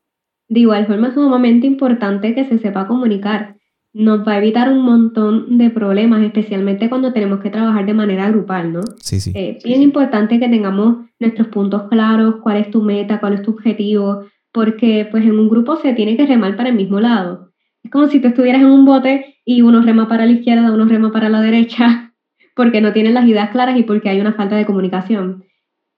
De 0.49 0.61
igual 0.61 0.87
forma, 0.87 1.09
es 1.09 1.13
sumamente 1.13 1.65
importante 1.65 2.35
que 2.35 2.49
se 2.49 2.59
sepa 2.59 2.87
comunicar. 2.87 3.55
Nos 3.93 4.27
va 4.27 4.33
a 4.33 4.37
evitar 4.39 4.71
un 4.71 4.83
montón 4.83 5.57
de 5.57 5.69
problemas, 5.69 6.21
especialmente 6.21 6.89
cuando 6.89 7.13
tenemos 7.13 7.39
que 7.39 7.49
trabajar 7.49 7.85
de 7.85 7.93
manera 7.93 8.29
grupal, 8.29 8.73
¿no? 8.73 8.81
Sí, 9.01 9.19
sí. 9.21 9.31
Es 9.33 9.63
bien 9.63 9.81
importante 9.81 10.39
que 10.39 10.49
tengamos 10.49 11.05
nuestros 11.19 11.47
puntos 11.47 11.83
claros, 11.89 12.35
cuál 12.43 12.57
es 12.57 12.71
tu 12.71 12.81
meta, 12.81 13.19
cuál 13.19 13.33
es 13.33 13.41
tu 13.41 13.51
objetivo, 13.51 14.25
porque 14.51 15.07
pues 15.09 15.23
en 15.23 15.39
un 15.39 15.49
grupo 15.49 15.77
se 15.77 15.93
tiene 15.93 16.17
que 16.17 16.25
remar 16.25 16.55
para 16.55 16.69
el 16.69 16.75
mismo 16.75 16.99
lado. 16.99 17.51
Es 17.83 17.91
como 17.91 18.07
si 18.07 18.19
tú 18.19 18.27
estuvieras 18.27 18.61
en 18.61 18.67
un 18.67 18.85
bote 18.85 19.37
y 19.45 19.61
uno 19.61 19.81
rema 19.81 20.07
para 20.07 20.25
la 20.25 20.33
izquierda, 20.33 20.71
uno 20.71 20.85
rema 20.85 21.11
para 21.11 21.29
la 21.29 21.41
derecha, 21.41 22.13
porque 22.55 22.81
no 22.81 22.93
tienen 22.93 23.13
las 23.13 23.27
ideas 23.27 23.51
claras 23.51 23.77
y 23.77 23.83
porque 23.83 24.09
hay 24.09 24.19
una 24.19 24.33
falta 24.33 24.55
de 24.55 24.65
comunicación. 24.65 25.45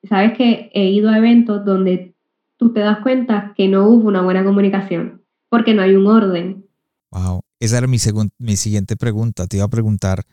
Sabes 0.07 0.37
que 0.37 0.71
he 0.73 0.89
ido 0.89 1.09
a 1.09 1.17
eventos 1.17 1.63
donde 1.65 2.15
tú 2.57 2.73
te 2.73 2.79
das 2.81 2.99
cuenta 2.99 3.53
que 3.55 3.67
no 3.67 3.87
hubo 3.87 4.07
una 4.07 4.21
buena 4.21 4.43
comunicación, 4.43 5.23
porque 5.49 5.73
no 5.73 5.81
hay 5.81 5.95
un 5.95 6.07
orden. 6.07 6.65
Wow, 7.11 7.41
esa 7.59 7.77
era 7.77 7.87
mi, 7.87 7.97
mi 8.39 8.55
siguiente 8.55 8.95
pregunta. 8.95 9.47
Te 9.47 9.57
iba 9.57 9.65
a 9.65 9.69
preguntar, 9.69 10.23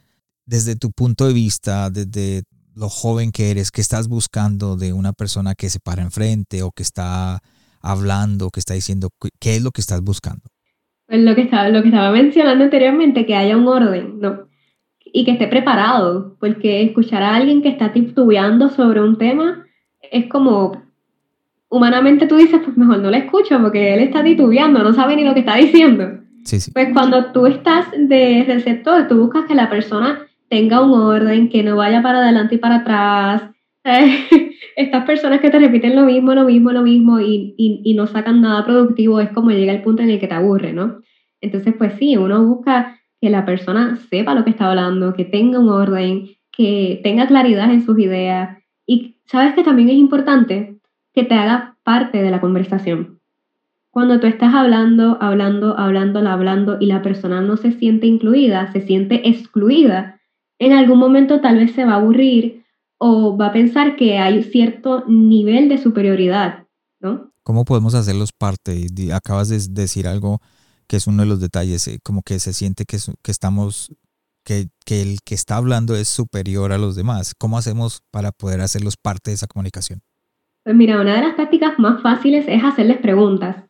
desde 0.47 0.77
tu 0.77 0.91
punto 0.91 1.27
de 1.27 1.35
vista, 1.35 1.91
desde 1.91 2.43
lo 2.75 2.89
joven 2.89 3.33
que 3.33 3.51
eres, 3.51 3.71
¿qué 3.71 3.81
estás 3.81 4.09
buscando 4.09 4.77
de 4.77 4.93
una 4.93 5.13
persona 5.13 5.55
que 5.55 5.69
se 5.69 5.81
para 5.81 6.03
enfrente 6.03 6.63
o 6.63 6.71
que 6.71 6.83
está 6.83 7.43
hablando, 7.81 8.51
que 8.51 8.61
está 8.61 8.75
diciendo, 8.75 9.11
qué 9.41 9.57
es 9.57 9.63
lo 9.63 9.71
que 9.71 9.81
estás 9.81 10.03
buscando. 10.03 10.43
Pues 11.07 11.21
lo 11.21 11.35
que 11.35 11.43
estaba, 11.43 11.69
lo 11.71 11.83
que 11.83 11.89
estaba 11.89 12.11
mencionando 12.11 12.65
anteriormente, 12.65 13.25
que 13.25 13.35
haya 13.35 13.57
un 13.57 13.67
orden, 13.67 14.21
¿no? 14.21 14.49
Y 15.05 15.25
que 15.25 15.33
esté 15.33 15.49
preparado, 15.49 16.37
porque 16.39 16.83
escuchar 16.83 17.23
a 17.23 17.35
alguien 17.35 17.63
que 17.63 17.71
está 17.71 17.93
titubeando 17.93 18.69
sobre 18.69 19.03
un 19.03 19.17
tema 19.17 19.67
es 20.13 20.27
como, 20.27 20.83
humanamente 21.71 22.27
tú 22.27 22.37
dices, 22.37 22.61
pues 22.63 22.77
mejor 22.77 22.99
no 22.99 23.11
le 23.11 23.19
escucho 23.19 23.59
porque 23.61 23.95
él 23.95 24.01
está 24.01 24.23
titubeando, 24.23 24.83
no 24.83 24.93
sabe 24.93 25.17
ni 25.17 25.25
lo 25.25 25.35
que 25.35 25.41
está 25.41 25.57
diciendo. 25.57 26.21
Sí, 26.45 26.61
sí. 26.61 26.71
Pues 26.73 26.89
cuando 26.93 27.33
tú 27.33 27.47
estás 27.47 27.87
de 27.97 28.45
receptor, 28.47 29.09
tú 29.09 29.19
buscas 29.19 29.47
que 29.47 29.55
la 29.55 29.71
persona 29.71 30.27
tenga 30.49 30.83
un 30.83 30.93
orden, 30.93 31.49
que 31.49 31.63
no 31.63 31.77
vaya 31.77 32.03
para 32.03 32.19
adelante 32.19 32.57
y 32.57 32.59
para 32.59 32.77
atrás, 32.77 33.43
estas 34.77 35.05
personas 35.05 35.41
que 35.41 35.51
te 35.51 35.59
repiten 35.59 35.97
lo 35.97 36.05
mismo, 36.05 36.35
lo 36.35 36.45
mismo, 36.45 36.73
lo 36.73 36.83
mismo 36.83 37.21
y, 37.21 37.55
y, 37.57 37.95
no 37.95 38.07
sacan 38.07 38.41
nada 38.41 38.65
productivo, 38.65 39.21
es 39.21 39.31
como 39.31 39.51
llega 39.51 39.73
el 39.73 39.83
punto 39.83 40.03
en 40.03 40.11
el 40.11 40.21
que 40.21 40.29
te 40.29 40.35
aburre, 40.35 40.73
¿no? 40.73 41.01
Entonces, 41.41 41.75
pues 41.77 41.95
sí, 41.99 42.17
uno 42.17 42.45
busca 42.45 42.99
que 43.21 43.31
la 43.31 43.45
persona 43.45 43.97
sepa 44.11 44.35
lo 44.35 44.45
que 44.45 44.51
está 44.51 44.69
hablando, 44.69 45.15
que 45.15 45.25
tenga 45.25 45.59
un 45.59 45.69
orden, 45.69 46.29
que 46.53 47.01
tenga 47.03 47.27
claridad 47.27 47.73
en 47.73 47.85
sus 47.85 47.99
ideas. 47.99 48.59
Y 48.87 49.17
sabes 49.27 49.55
que 49.55 49.65
también 49.65 49.89
es 49.89 49.97
importante 49.97 50.79
que 51.15 51.25
te 51.25 51.35
haga 51.35 51.77
parte 51.83 52.23
de 52.23 52.31
la 52.31 52.41
conversación. 52.41 53.19
Cuando 53.91 54.21
tú 54.21 54.27
estás 54.27 54.55
hablando, 54.55 55.19
hablando, 55.21 55.77
hablando, 55.79 56.21
hablando 56.29 56.77
y 56.81 56.87
la 56.87 57.03
persona 57.03 57.41
no 57.41 57.57
se 57.57 57.73
siente 57.73 58.07
incluida, 58.07 58.71
se 58.73 58.83
siente 58.83 59.29
excluida, 59.29 60.21
en 60.59 60.73
algún 60.73 60.99
momento 60.99 61.41
tal 61.41 61.57
vez 61.57 61.73
se 61.73 61.85
va 61.85 61.95
a 61.95 61.97
aburrir 61.97 62.63
o 62.99 63.37
va 63.37 63.47
a 63.47 63.53
pensar 63.53 63.97
que 63.97 64.19
hay 64.19 64.43
cierto 64.43 65.05
nivel 65.07 65.69
de 65.69 65.79
superioridad, 65.79 66.67
¿no? 67.01 67.33
¿Cómo 67.43 67.65
podemos 67.65 67.95
hacerlos 67.95 68.33
parte? 68.33 68.87
Acabas 69.13 69.49
de 69.49 69.59
decir 69.71 70.07
algo 70.07 70.41
que 70.87 70.97
es 70.97 71.07
uno 71.07 71.23
de 71.23 71.29
los 71.29 71.41
detalles, 71.41 71.87
eh, 71.89 71.99
como 72.03 72.23
que 72.23 72.39
se 72.41 72.53
siente 72.53 72.85
que, 72.85 72.99
que 73.23 73.31
estamos, 73.31 73.95
que, 74.45 74.69
que, 74.85 75.03
el 75.03 75.19
que 75.25 75.35
está 75.35 75.57
hablando 75.57 75.95
es 75.95 76.09
superior 76.09 76.73
a 76.73 76.79
los 76.79 76.97
demás. 76.97 77.35
¿Cómo 77.37 77.57
hacemos 77.57 78.03
para 78.11 78.33
poder 78.33 78.61
hacerlos 78.61 78.97
parte 78.97 79.31
de 79.31 79.37
esa 79.37 79.47
comunicación? 79.47 80.01
Pues 80.65 80.75
mira, 80.75 81.01
una 81.01 81.15
de 81.15 81.23
las 81.23 81.35
prácticas 81.35 81.79
más 81.79 82.03
fáciles 82.03 82.45
es 82.49 82.63
hacerles 82.63 82.99
preguntas 82.99 83.65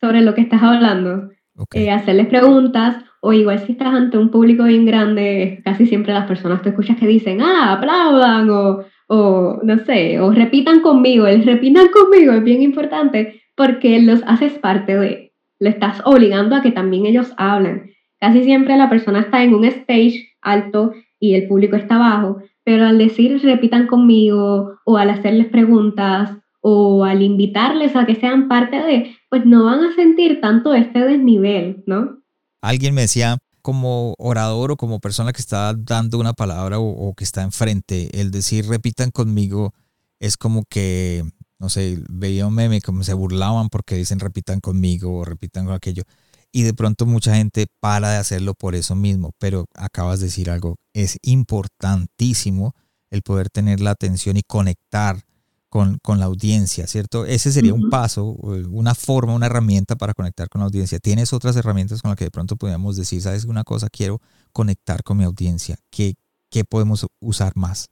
sobre 0.00 0.22
lo 0.22 0.34
que 0.34 0.42
estás 0.42 0.62
hablando. 0.62 1.30
Eh, 1.72 1.90
hacerles 1.90 2.26
preguntas, 2.28 3.04
o 3.20 3.32
igual 3.32 3.58
si 3.60 3.72
estás 3.72 3.88
ante 3.94 4.18
un 4.18 4.30
público 4.30 4.64
bien 4.64 4.86
grande, 4.86 5.60
casi 5.64 5.86
siempre 5.86 6.12
las 6.12 6.26
personas 6.26 6.62
te 6.62 6.70
escuchas 6.70 6.96
que 6.96 7.06
dicen, 7.06 7.40
ah, 7.40 7.72
aplaudan, 7.72 8.48
o, 8.50 8.84
o 9.08 9.60
no 9.62 9.78
sé, 9.84 10.20
o 10.20 10.32
repitan 10.32 10.80
conmigo. 10.80 11.26
El 11.26 11.44
repitan 11.44 11.88
conmigo 11.88 12.32
es 12.32 12.44
bien 12.44 12.62
importante 12.62 13.42
porque 13.56 14.00
los 14.00 14.22
haces 14.26 14.52
parte 14.58 14.96
de 14.96 15.26
le 15.58 15.70
estás 15.70 16.02
obligando 16.04 16.54
a 16.54 16.62
que 16.62 16.70
también 16.70 17.06
ellos 17.06 17.32
hablen. 17.36 17.90
Casi 18.20 18.44
siempre 18.44 18.76
la 18.76 18.88
persona 18.88 19.20
está 19.20 19.42
en 19.42 19.54
un 19.54 19.64
stage 19.64 20.28
alto 20.40 20.92
y 21.18 21.34
el 21.34 21.48
público 21.48 21.76
está 21.76 21.98
bajo, 21.98 22.38
pero 22.64 22.84
al 22.86 22.98
decir 22.98 23.40
repitan 23.42 23.86
conmigo 23.86 24.78
o 24.84 24.96
al 24.96 25.10
hacerles 25.10 25.46
preguntas 25.46 26.30
o 26.60 27.04
al 27.04 27.22
invitarles 27.22 27.94
a 27.94 28.06
que 28.06 28.16
sean 28.16 28.48
parte 28.48 28.82
de, 28.82 29.14
pues 29.30 29.46
no 29.46 29.64
van 29.64 29.84
a 29.84 29.94
sentir 29.94 30.40
tanto 30.40 30.74
este 30.74 31.00
desnivel, 31.00 31.84
¿no? 31.86 32.18
Alguien 32.66 32.94
me 32.94 33.02
decía, 33.02 33.38
como 33.62 34.14
orador 34.18 34.72
o 34.72 34.76
como 34.76 35.00
persona 35.00 35.32
que 35.32 35.40
está 35.40 35.74
dando 35.74 36.18
una 36.18 36.32
palabra 36.32 36.78
o, 36.78 36.88
o 36.88 37.14
que 37.14 37.24
está 37.24 37.42
enfrente, 37.42 38.20
el 38.20 38.30
decir 38.30 38.66
repitan 38.66 39.10
conmigo 39.10 39.72
es 40.18 40.36
como 40.36 40.64
que 40.68 41.24
no 41.58 41.68
sé, 41.70 42.02
veía 42.08 42.46
un 42.46 42.54
meme 42.54 42.80
como 42.80 43.02
se 43.02 43.14
burlaban 43.14 43.68
porque 43.68 43.96
dicen 43.96 44.20
repitan 44.20 44.60
conmigo 44.60 45.16
o 45.16 45.24
repitan 45.24 45.66
con 45.66 45.74
aquello. 45.74 46.02
Y 46.52 46.62
de 46.62 46.74
pronto 46.74 47.06
mucha 47.06 47.34
gente 47.34 47.66
para 47.80 48.10
de 48.10 48.16
hacerlo 48.18 48.54
por 48.54 48.74
eso 48.74 48.94
mismo. 48.94 49.32
Pero 49.38 49.66
acabas 49.74 50.20
de 50.20 50.26
decir 50.26 50.50
algo, 50.50 50.76
es 50.94 51.18
importantísimo 51.22 52.74
el 53.10 53.22
poder 53.22 53.50
tener 53.50 53.80
la 53.80 53.90
atención 53.90 54.36
y 54.36 54.42
conectar 54.42 55.22
con, 55.76 55.98
con 56.02 56.18
la 56.18 56.24
audiencia, 56.24 56.86
¿cierto? 56.86 57.26
Ese 57.26 57.52
sería 57.52 57.74
un 57.74 57.90
paso, 57.90 58.24
una 58.70 58.94
forma, 58.94 59.34
una 59.34 59.46
herramienta 59.46 59.96
para 59.96 60.14
conectar 60.14 60.48
con 60.48 60.60
la 60.60 60.66
audiencia. 60.66 60.98
¿Tienes 60.98 61.32
otras 61.32 61.54
herramientas 61.56 62.00
con 62.00 62.10
las 62.10 62.16
que 62.16 62.24
de 62.24 62.30
pronto 62.30 62.56
podríamos 62.56 62.96
decir, 62.96 63.20
sabes 63.20 63.44
una 63.44 63.62
cosa, 63.62 63.88
quiero 63.90 64.20
conectar 64.52 65.02
con 65.02 65.18
mi 65.18 65.24
audiencia? 65.24 65.76
¿Qué, 65.90 66.14
qué 66.50 66.64
podemos 66.64 67.06
usar 67.20 67.52
más? 67.56 67.90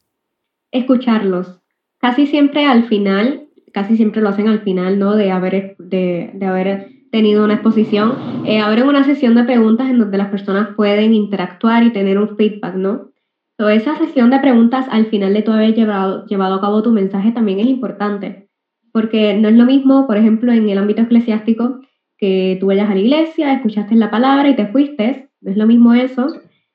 Escucharlos. 0.70 1.60
Casi 1.98 2.26
siempre 2.26 2.66
al 2.66 2.88
final 2.88 3.44
casi 3.74 3.96
siempre 3.96 4.22
lo 4.22 4.28
hacen 4.28 4.48
al 4.48 4.62
final, 4.62 4.98
¿no? 4.98 5.16
De 5.16 5.32
haber, 5.32 5.76
de, 5.78 6.30
de 6.32 6.46
haber 6.46 6.88
tenido 7.10 7.44
una 7.44 7.54
exposición, 7.54 8.44
eh, 8.46 8.60
abren 8.60 8.86
una 8.86 9.04
sesión 9.04 9.34
de 9.34 9.42
preguntas 9.44 9.90
en 9.90 9.98
donde 9.98 10.16
las 10.16 10.28
personas 10.28 10.68
pueden 10.76 11.12
interactuar 11.12 11.82
y 11.82 11.92
tener 11.92 12.18
un 12.18 12.36
feedback, 12.36 12.76
¿no? 12.76 13.10
So, 13.58 13.68
esa 13.68 13.96
sesión 13.96 14.30
de 14.30 14.40
preguntas 14.40 14.86
al 14.90 15.06
final 15.06 15.32
de 15.32 15.42
tu 15.42 15.52
haber 15.52 15.74
llevado, 15.74 16.26
llevado 16.26 16.56
a 16.56 16.60
cabo 16.60 16.82
tu 16.82 16.90
mensaje 16.90 17.32
también 17.32 17.60
es 17.60 17.66
importante, 17.66 18.48
porque 18.92 19.34
no 19.34 19.48
es 19.48 19.54
lo 19.54 19.64
mismo, 19.64 20.06
por 20.06 20.16
ejemplo, 20.16 20.52
en 20.52 20.68
el 20.68 20.78
ámbito 20.78 21.02
eclesiástico, 21.02 21.80
que 22.18 22.56
tú 22.60 22.66
vayas 22.66 22.90
a 22.90 22.94
la 22.94 23.00
iglesia, 23.00 23.52
escuchaste 23.52 23.94
la 23.94 24.10
palabra 24.10 24.48
y 24.48 24.56
te 24.56 24.66
fuiste, 24.66 25.30
no 25.40 25.50
es 25.50 25.56
lo 25.56 25.66
mismo 25.66 25.94
eso, 25.94 26.26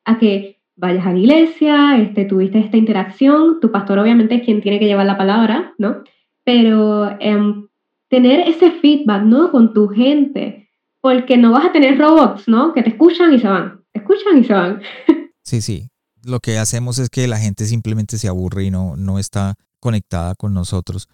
a 0.05 0.19
que 0.19 0.57
vayas 0.75 1.05
a 1.05 1.11
la 1.11 1.19
iglesia, 1.19 1.97
este, 1.97 2.25
tuviste 2.25 2.59
esta 2.59 2.77
interacción, 2.77 3.59
tu 3.59 3.71
pastor 3.71 3.99
obviamente 3.99 4.35
es 4.35 4.43
quien 4.43 4.61
tiene 4.61 4.79
que 4.79 4.85
llevar 4.85 5.05
la 5.05 5.17
palabra, 5.17 5.73
¿no? 5.77 6.03
pero 6.49 7.15
em, 7.19 7.67
tener 8.09 8.39
ese 8.49 8.71
feedback, 8.71 9.21
¿no? 9.21 9.51
Con 9.51 9.71
tu 9.71 9.87
gente, 9.89 10.67
porque 10.99 11.37
no 11.37 11.51
vas 11.51 11.65
a 11.65 11.71
tener 11.71 11.95
robots, 11.99 12.47
¿no? 12.47 12.73
Que 12.73 12.81
te 12.81 12.89
escuchan 12.89 13.31
y 13.35 13.39
se 13.39 13.47
van, 13.47 13.83
te 13.91 13.99
escuchan 13.99 14.39
y 14.39 14.43
se 14.43 14.53
van. 14.53 14.81
Sí, 15.43 15.61
sí. 15.61 15.89
Lo 16.29 16.39
que 16.39 16.57
hacemos 16.57 16.99
es 16.99 17.09
que 17.09 17.27
la 17.27 17.39
gente 17.39 17.65
simplemente 17.65 18.17
se 18.17 18.27
aburre 18.27 18.65
y 18.65 18.71
no, 18.71 18.95
no 18.95 19.19
está 19.19 19.55
conectada 19.79 20.35
con 20.35 20.53
nosotros. 20.53 21.07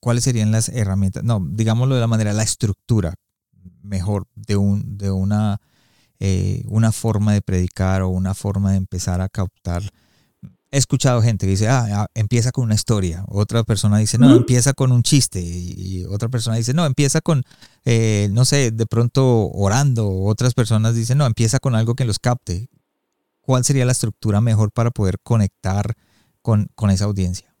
¿Cuáles 0.00 0.24
serían 0.24 0.52
las 0.52 0.68
herramientas? 0.68 1.24
No, 1.24 1.44
digámoslo 1.44 1.94
de 1.94 2.00
la 2.00 2.06
manera, 2.06 2.32
la 2.32 2.42
estructura 2.42 3.14
mejor 3.82 4.26
de, 4.34 4.56
un, 4.56 4.98
de 4.98 5.10
una, 5.10 5.60
eh, 6.18 6.64
una 6.68 6.92
forma 6.92 7.32
de 7.32 7.42
predicar 7.42 8.02
o 8.02 8.08
una 8.08 8.34
forma 8.34 8.72
de 8.72 8.76
empezar 8.76 9.20
a 9.20 9.28
captar 9.28 9.82
he 10.70 10.78
escuchado 10.78 11.22
gente 11.22 11.46
que 11.46 11.50
dice, 11.50 11.68
ah, 11.68 11.86
ah, 11.92 12.06
empieza 12.14 12.52
con 12.52 12.64
una 12.64 12.74
historia. 12.74 13.24
Otra 13.28 13.64
persona 13.64 13.98
dice, 13.98 14.18
no, 14.18 14.34
empieza 14.36 14.72
con 14.72 14.92
un 14.92 15.02
chiste. 15.02 15.40
Y, 15.40 16.04
otra 16.08 16.28
persona 16.28 16.56
dice, 16.56 16.74
no, 16.74 16.86
empieza 16.86 17.20
con, 17.20 17.42
eh, 17.84 18.28
no 18.32 18.44
sé, 18.44 18.70
de 18.70 18.86
pronto 18.86 19.48
orando. 19.50 20.08
Otras 20.08 20.54
personas 20.54 20.94
dicen, 20.94 21.18
no, 21.18 21.26
empieza 21.26 21.58
con 21.58 21.74
algo 21.74 21.94
que 21.94 22.04
los 22.04 22.18
capte. 22.18 22.68
¿Cuál 23.50 23.64
sería 23.64 23.84
la 23.84 23.90
estructura 23.90 24.40
mejor 24.40 24.70
para 24.70 24.92
poder 24.92 25.16
conectar 25.24 25.94
con, 26.40 26.68
con 26.76 26.88
esa 26.88 27.06
audiencia? 27.06 27.52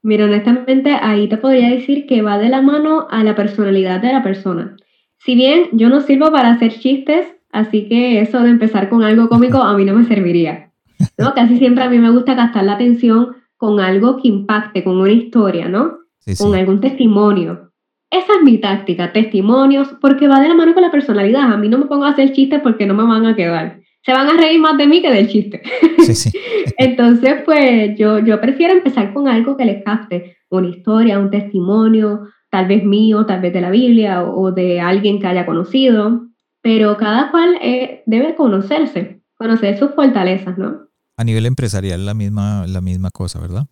Mira, 0.00 0.26
honestamente, 0.26 0.92
ahí 0.92 1.28
te 1.28 1.36
podría 1.36 1.68
decir 1.68 2.06
que 2.06 2.22
va 2.22 2.38
de 2.38 2.48
la 2.48 2.62
mano 2.62 3.08
a 3.10 3.24
la 3.24 3.34
personalidad 3.34 4.00
de 4.00 4.12
la 4.12 4.22
persona. 4.22 4.76
Si 5.18 5.34
bien 5.34 5.64
yo 5.72 5.88
no 5.88 6.00
sirvo 6.00 6.30
para 6.30 6.52
hacer 6.52 6.78
chistes, 6.78 7.26
así 7.50 7.88
que 7.88 8.20
eso 8.20 8.40
de 8.40 8.50
empezar 8.50 8.88
con 8.88 9.02
algo 9.02 9.28
cómico 9.28 9.58
a 9.58 9.76
mí 9.76 9.84
no 9.84 9.94
me 9.94 10.04
serviría. 10.04 10.70
¿no? 11.18 11.34
Casi 11.34 11.58
siempre 11.58 11.82
a 11.82 11.90
mí 11.90 11.98
me 11.98 12.12
gusta 12.12 12.34
gastar 12.34 12.62
la 12.62 12.74
atención 12.74 13.34
con 13.56 13.80
algo 13.80 14.18
que 14.22 14.28
impacte, 14.28 14.84
con 14.84 14.98
una 14.98 15.10
historia, 15.10 15.68
¿no? 15.68 15.98
Con 16.38 16.54
algún 16.54 16.80
testimonio. 16.80 17.72
Esa 18.12 18.32
es 18.38 18.44
mi 18.44 18.58
táctica, 18.58 19.12
testimonios, 19.12 19.88
porque 20.00 20.28
va 20.28 20.38
de 20.38 20.46
la 20.46 20.54
mano 20.54 20.72
con 20.72 20.84
la 20.84 20.92
personalidad. 20.92 21.52
A 21.52 21.56
mí 21.56 21.68
no 21.68 21.78
me 21.78 21.86
pongo 21.86 22.04
a 22.04 22.10
hacer 22.10 22.32
chistes 22.32 22.60
porque 22.62 22.86
no 22.86 22.94
me 22.94 23.02
van 23.02 23.26
a 23.26 23.34
quedar. 23.34 23.81
Se 24.04 24.12
van 24.12 24.28
a 24.28 24.40
reír 24.40 24.60
más 24.60 24.76
de 24.76 24.86
mí 24.86 25.00
que 25.00 25.12
del 25.12 25.28
chiste. 25.28 25.62
Sí, 26.04 26.14
sí. 26.14 26.30
Entonces, 26.78 27.42
pues 27.44 27.96
yo, 27.96 28.18
yo 28.18 28.40
prefiero 28.40 28.74
empezar 28.74 29.12
con 29.12 29.28
algo 29.28 29.56
que 29.56 29.64
les 29.64 29.84
capte, 29.84 30.36
una 30.50 30.68
historia, 30.68 31.18
un 31.18 31.30
testimonio, 31.30 32.28
tal 32.50 32.66
vez 32.66 32.84
mío, 32.84 33.24
tal 33.24 33.40
vez 33.40 33.52
de 33.52 33.60
la 33.60 33.70
Biblia 33.70 34.24
o, 34.24 34.52
de 34.52 34.80
alguien 34.80 35.20
que 35.20 35.26
haya 35.26 35.46
conocido, 35.46 36.28
pero 36.60 36.96
cada 36.98 37.30
cual 37.30 37.56
eh, 37.62 38.02
debe 38.06 38.34
conocerse, 38.34 39.22
conocer 39.34 39.78
sus 39.78 39.94
fortalezas, 39.94 40.58
¿no? 40.58 40.88
A 41.16 41.24
nivel 41.24 41.46
empresarial 41.46 42.04
la 42.04 42.14
misma, 42.14 42.66
la 42.66 42.80
misma 42.80 43.10
cosa, 43.10 43.40
¿verdad? 43.40 43.66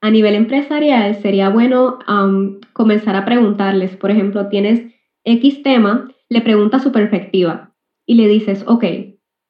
A 0.00 0.10
nivel 0.10 0.34
empresarial 0.34 1.20
sería 1.22 1.50
bueno 1.50 1.98
comenzar 2.72 3.16
a 3.16 3.24
preguntarles, 3.24 3.96
por 3.96 4.10
ejemplo, 4.10 4.48
tienes 4.48 4.92
X 5.24 5.62
tema, 5.62 6.08
le 6.28 6.40
preguntas 6.40 6.82
su 6.82 6.92
perspectiva 6.92 7.74
y 8.06 8.14
le 8.14 8.28
dices, 8.28 8.64
ok, 8.66 8.84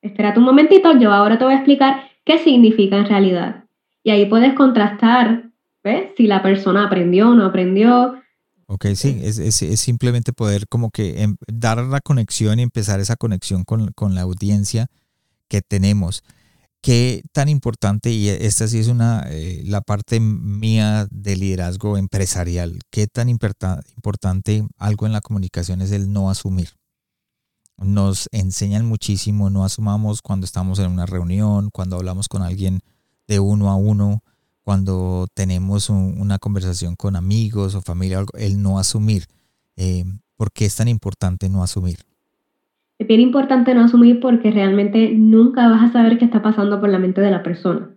espérate 0.02 0.38
un 0.38 0.44
momentito, 0.44 0.98
yo 0.98 1.12
ahora 1.12 1.38
te 1.38 1.44
voy 1.44 1.54
a 1.54 1.59
explicar 1.59 2.09
qué 2.24 2.38
significa 2.38 2.96
en 2.96 3.06
realidad. 3.06 3.64
Y 4.02 4.11
ahí 4.11 4.26
puedes 4.26 4.54
contrastar, 4.54 5.50
¿ves? 5.82 6.11
Si 6.16 6.26
la 6.26 6.42
persona 6.42 6.87
aprendió 6.87 7.30
o 7.30 7.35
no 7.35 7.46
aprendió. 7.46 8.20
Ok, 8.66 8.87
sí, 8.94 9.20
es, 9.22 9.38
es, 9.38 9.80
simplemente 9.80 10.32
poder 10.32 10.66
como 10.68 10.90
que 10.90 11.22
em, 11.22 11.37
dar 11.46 11.78
la 11.78 12.00
conexión 12.00 12.59
y 12.59 12.62
empezar 12.62 12.98
esa 13.00 13.16
conexión 13.16 13.64
con, 13.64 13.92
con 13.92 14.14
la 14.14 14.22
audiencia 14.22 14.87
que 15.48 15.62
tenemos 15.62 16.24
qué 16.87 17.24
tan 17.32 17.48
importante, 17.48 18.11
y 18.11 18.28
esta 18.28 18.68
sí 18.68 18.78
es 18.78 18.87
una, 18.87 19.26
eh, 19.28 19.61
la 19.66 19.80
parte 19.80 20.20
mía 20.20 21.09
de 21.11 21.35
liderazgo 21.35 21.98
empresarial, 21.98 22.78
qué 22.92 23.09
tan 23.09 23.28
importante 23.28 24.64
algo 24.78 25.06
en 25.06 25.12
la 25.12 25.20
comunicación 25.20 25.82
es 25.82 25.90
el 25.90 26.12
no 26.12 26.30
asumir. 26.30 26.68
Nos 27.78 28.28
enseñan 28.32 28.86
muchísimo, 28.86 29.50
no 29.50 29.64
asumamos 29.64 30.22
cuando 30.22 30.44
estamos 30.44 30.78
en 30.78 30.90
una 30.90 31.06
reunión, 31.06 31.70
cuando 31.70 31.96
hablamos 31.96 32.28
con 32.28 32.42
alguien 32.42 32.80
de 33.28 33.40
uno 33.40 33.70
a 33.70 33.76
uno, 33.76 34.22
cuando 34.62 35.26
tenemos 35.34 35.90
una 35.90 36.38
conversación 36.38 36.96
con 36.96 37.16
amigos 37.16 37.74
o 37.74 37.82
familia, 37.82 38.24
el 38.38 38.62
no 38.62 38.78
asumir. 38.78 39.24
Eh, 39.76 40.04
¿Por 40.36 40.52
qué 40.52 40.64
es 40.64 40.76
tan 40.76 40.88
importante 40.88 41.48
no 41.48 41.62
asumir? 41.62 41.98
Es 42.98 43.06
bien 43.06 43.20
importante 43.20 43.74
no 43.74 43.84
asumir 43.84 44.20
porque 44.20 44.50
realmente 44.50 45.12
nunca 45.14 45.68
vas 45.68 45.90
a 45.90 45.92
saber 45.92 46.18
qué 46.18 46.24
está 46.24 46.42
pasando 46.42 46.80
por 46.80 46.88
la 46.88 46.98
mente 46.98 47.20
de 47.20 47.30
la 47.30 47.42
persona. 47.42 47.90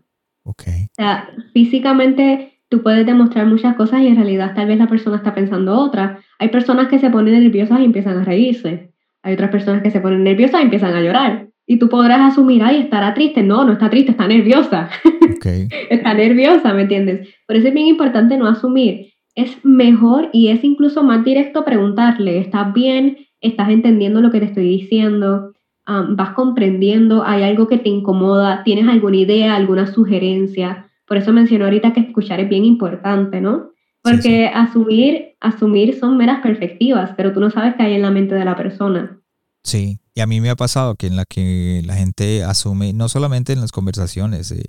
Okay. 0.43 0.85
O 0.85 0.95
sea, 0.95 1.29
físicamente 1.53 2.59
tú 2.69 2.83
puedes 2.83 3.05
demostrar 3.05 3.45
muchas 3.47 3.75
cosas 3.75 4.01
y 4.01 4.07
en 4.07 4.15
realidad 4.15 4.53
tal 4.55 4.67
vez 4.67 4.77
la 4.77 4.87
persona 4.87 5.17
está 5.17 5.33
pensando 5.33 5.77
otra. 5.77 6.19
Hay 6.37 6.49
personas 6.49 6.87
que 6.87 6.99
se 6.99 7.09
ponen 7.09 7.41
nerviosas 7.41 7.79
y 7.79 7.85
empiezan 7.85 8.19
a 8.19 8.23
reírse. 8.23 8.88
Hay 9.23 9.33
otras 9.33 9.51
personas 9.51 9.83
que 9.83 9.91
se 9.91 9.99
ponen 9.99 10.23
nerviosas 10.23 10.61
y 10.61 10.63
empiezan 10.63 10.95
a 10.95 11.01
llorar. 11.01 11.49
Y 11.65 11.77
tú 11.77 11.87
podrás 11.89 12.21
asumir, 12.21 12.63
ay, 12.63 12.77
estará 12.77 13.13
triste. 13.13 13.43
No, 13.43 13.63
no 13.63 13.73
está 13.73 13.89
triste, 13.89 14.11
está 14.11 14.27
nerviosa. 14.27 14.89
Okay. 15.35 15.67
está 15.89 16.13
nerviosa, 16.13 16.73
¿me 16.73 16.83
entiendes? 16.83 17.29
Por 17.45 17.55
eso 17.55 17.67
es 17.67 17.73
bien 17.73 17.87
importante 17.87 18.37
no 18.37 18.47
asumir. 18.47 19.13
es 19.35 19.63
mejor 19.63 20.29
y 20.33 20.47
es 20.47 20.63
incluso 20.63 21.03
más 21.03 21.23
directo 21.23 21.63
preguntarle, 21.63 22.39
¿estás 22.39 22.73
bien? 22.73 23.17
¿Estás 23.39 23.69
entendiendo 23.69 24.19
lo 24.21 24.31
que 24.31 24.39
te 24.39 24.47
estoy 24.47 24.67
diciendo? 24.67 25.53
¿Vas 25.85 26.31
comprendiendo? 26.31 27.23
¿Hay 27.25 27.43
algo 27.43 27.67
que 27.67 27.77
te 27.77 27.89
incomoda? 27.89 28.63
¿Tienes 28.63 28.87
alguna 28.87 29.17
idea, 29.17 29.55
alguna 29.55 29.87
sugerencia? 29.87 30.89
Por 31.07 31.17
eso 31.17 31.33
mencioné 31.33 31.63
ahorita 31.63 31.93
que 31.93 32.01
escuchar 32.01 32.39
es 32.39 32.49
bien 32.49 32.65
importante, 32.65 33.41
¿no? 33.41 33.71
Porque 34.01 34.47
asumir, 34.47 35.35
asumir 35.39 35.99
son 35.99 36.17
meras 36.17 36.41
perspectivas, 36.41 37.11
pero 37.17 37.33
tú 37.33 37.39
no 37.39 37.51
sabes 37.51 37.75
qué 37.75 37.83
hay 37.83 37.93
en 37.95 38.01
la 38.01 38.11
mente 38.11 38.35
de 38.35 38.45
la 38.45 38.55
persona. 38.55 39.21
Sí, 39.63 39.99
y 40.15 40.21
a 40.21 40.27
mí 40.27 40.39
me 40.41 40.49
ha 40.49 40.55
pasado 40.55 40.95
que 40.95 41.07
en 41.07 41.15
la 41.15 41.25
que 41.25 41.81
la 41.85 41.95
gente 41.95 42.43
asume, 42.43 42.93
no 42.93 43.09
solamente 43.09 43.53
en 43.53 43.61
las 43.61 43.71
conversaciones, 43.71 44.51
eh, 44.51 44.63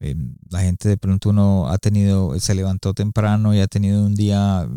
eh, 0.00 0.14
la 0.48 0.60
gente 0.60 0.88
de 0.88 0.96
pronto 0.96 1.30
uno 1.30 1.68
ha 1.68 1.78
tenido, 1.78 2.38
se 2.38 2.54
levantó 2.54 2.94
temprano 2.94 3.54
y 3.54 3.60
ha 3.60 3.66
tenido 3.66 4.04
un 4.04 4.14
día, 4.14 4.68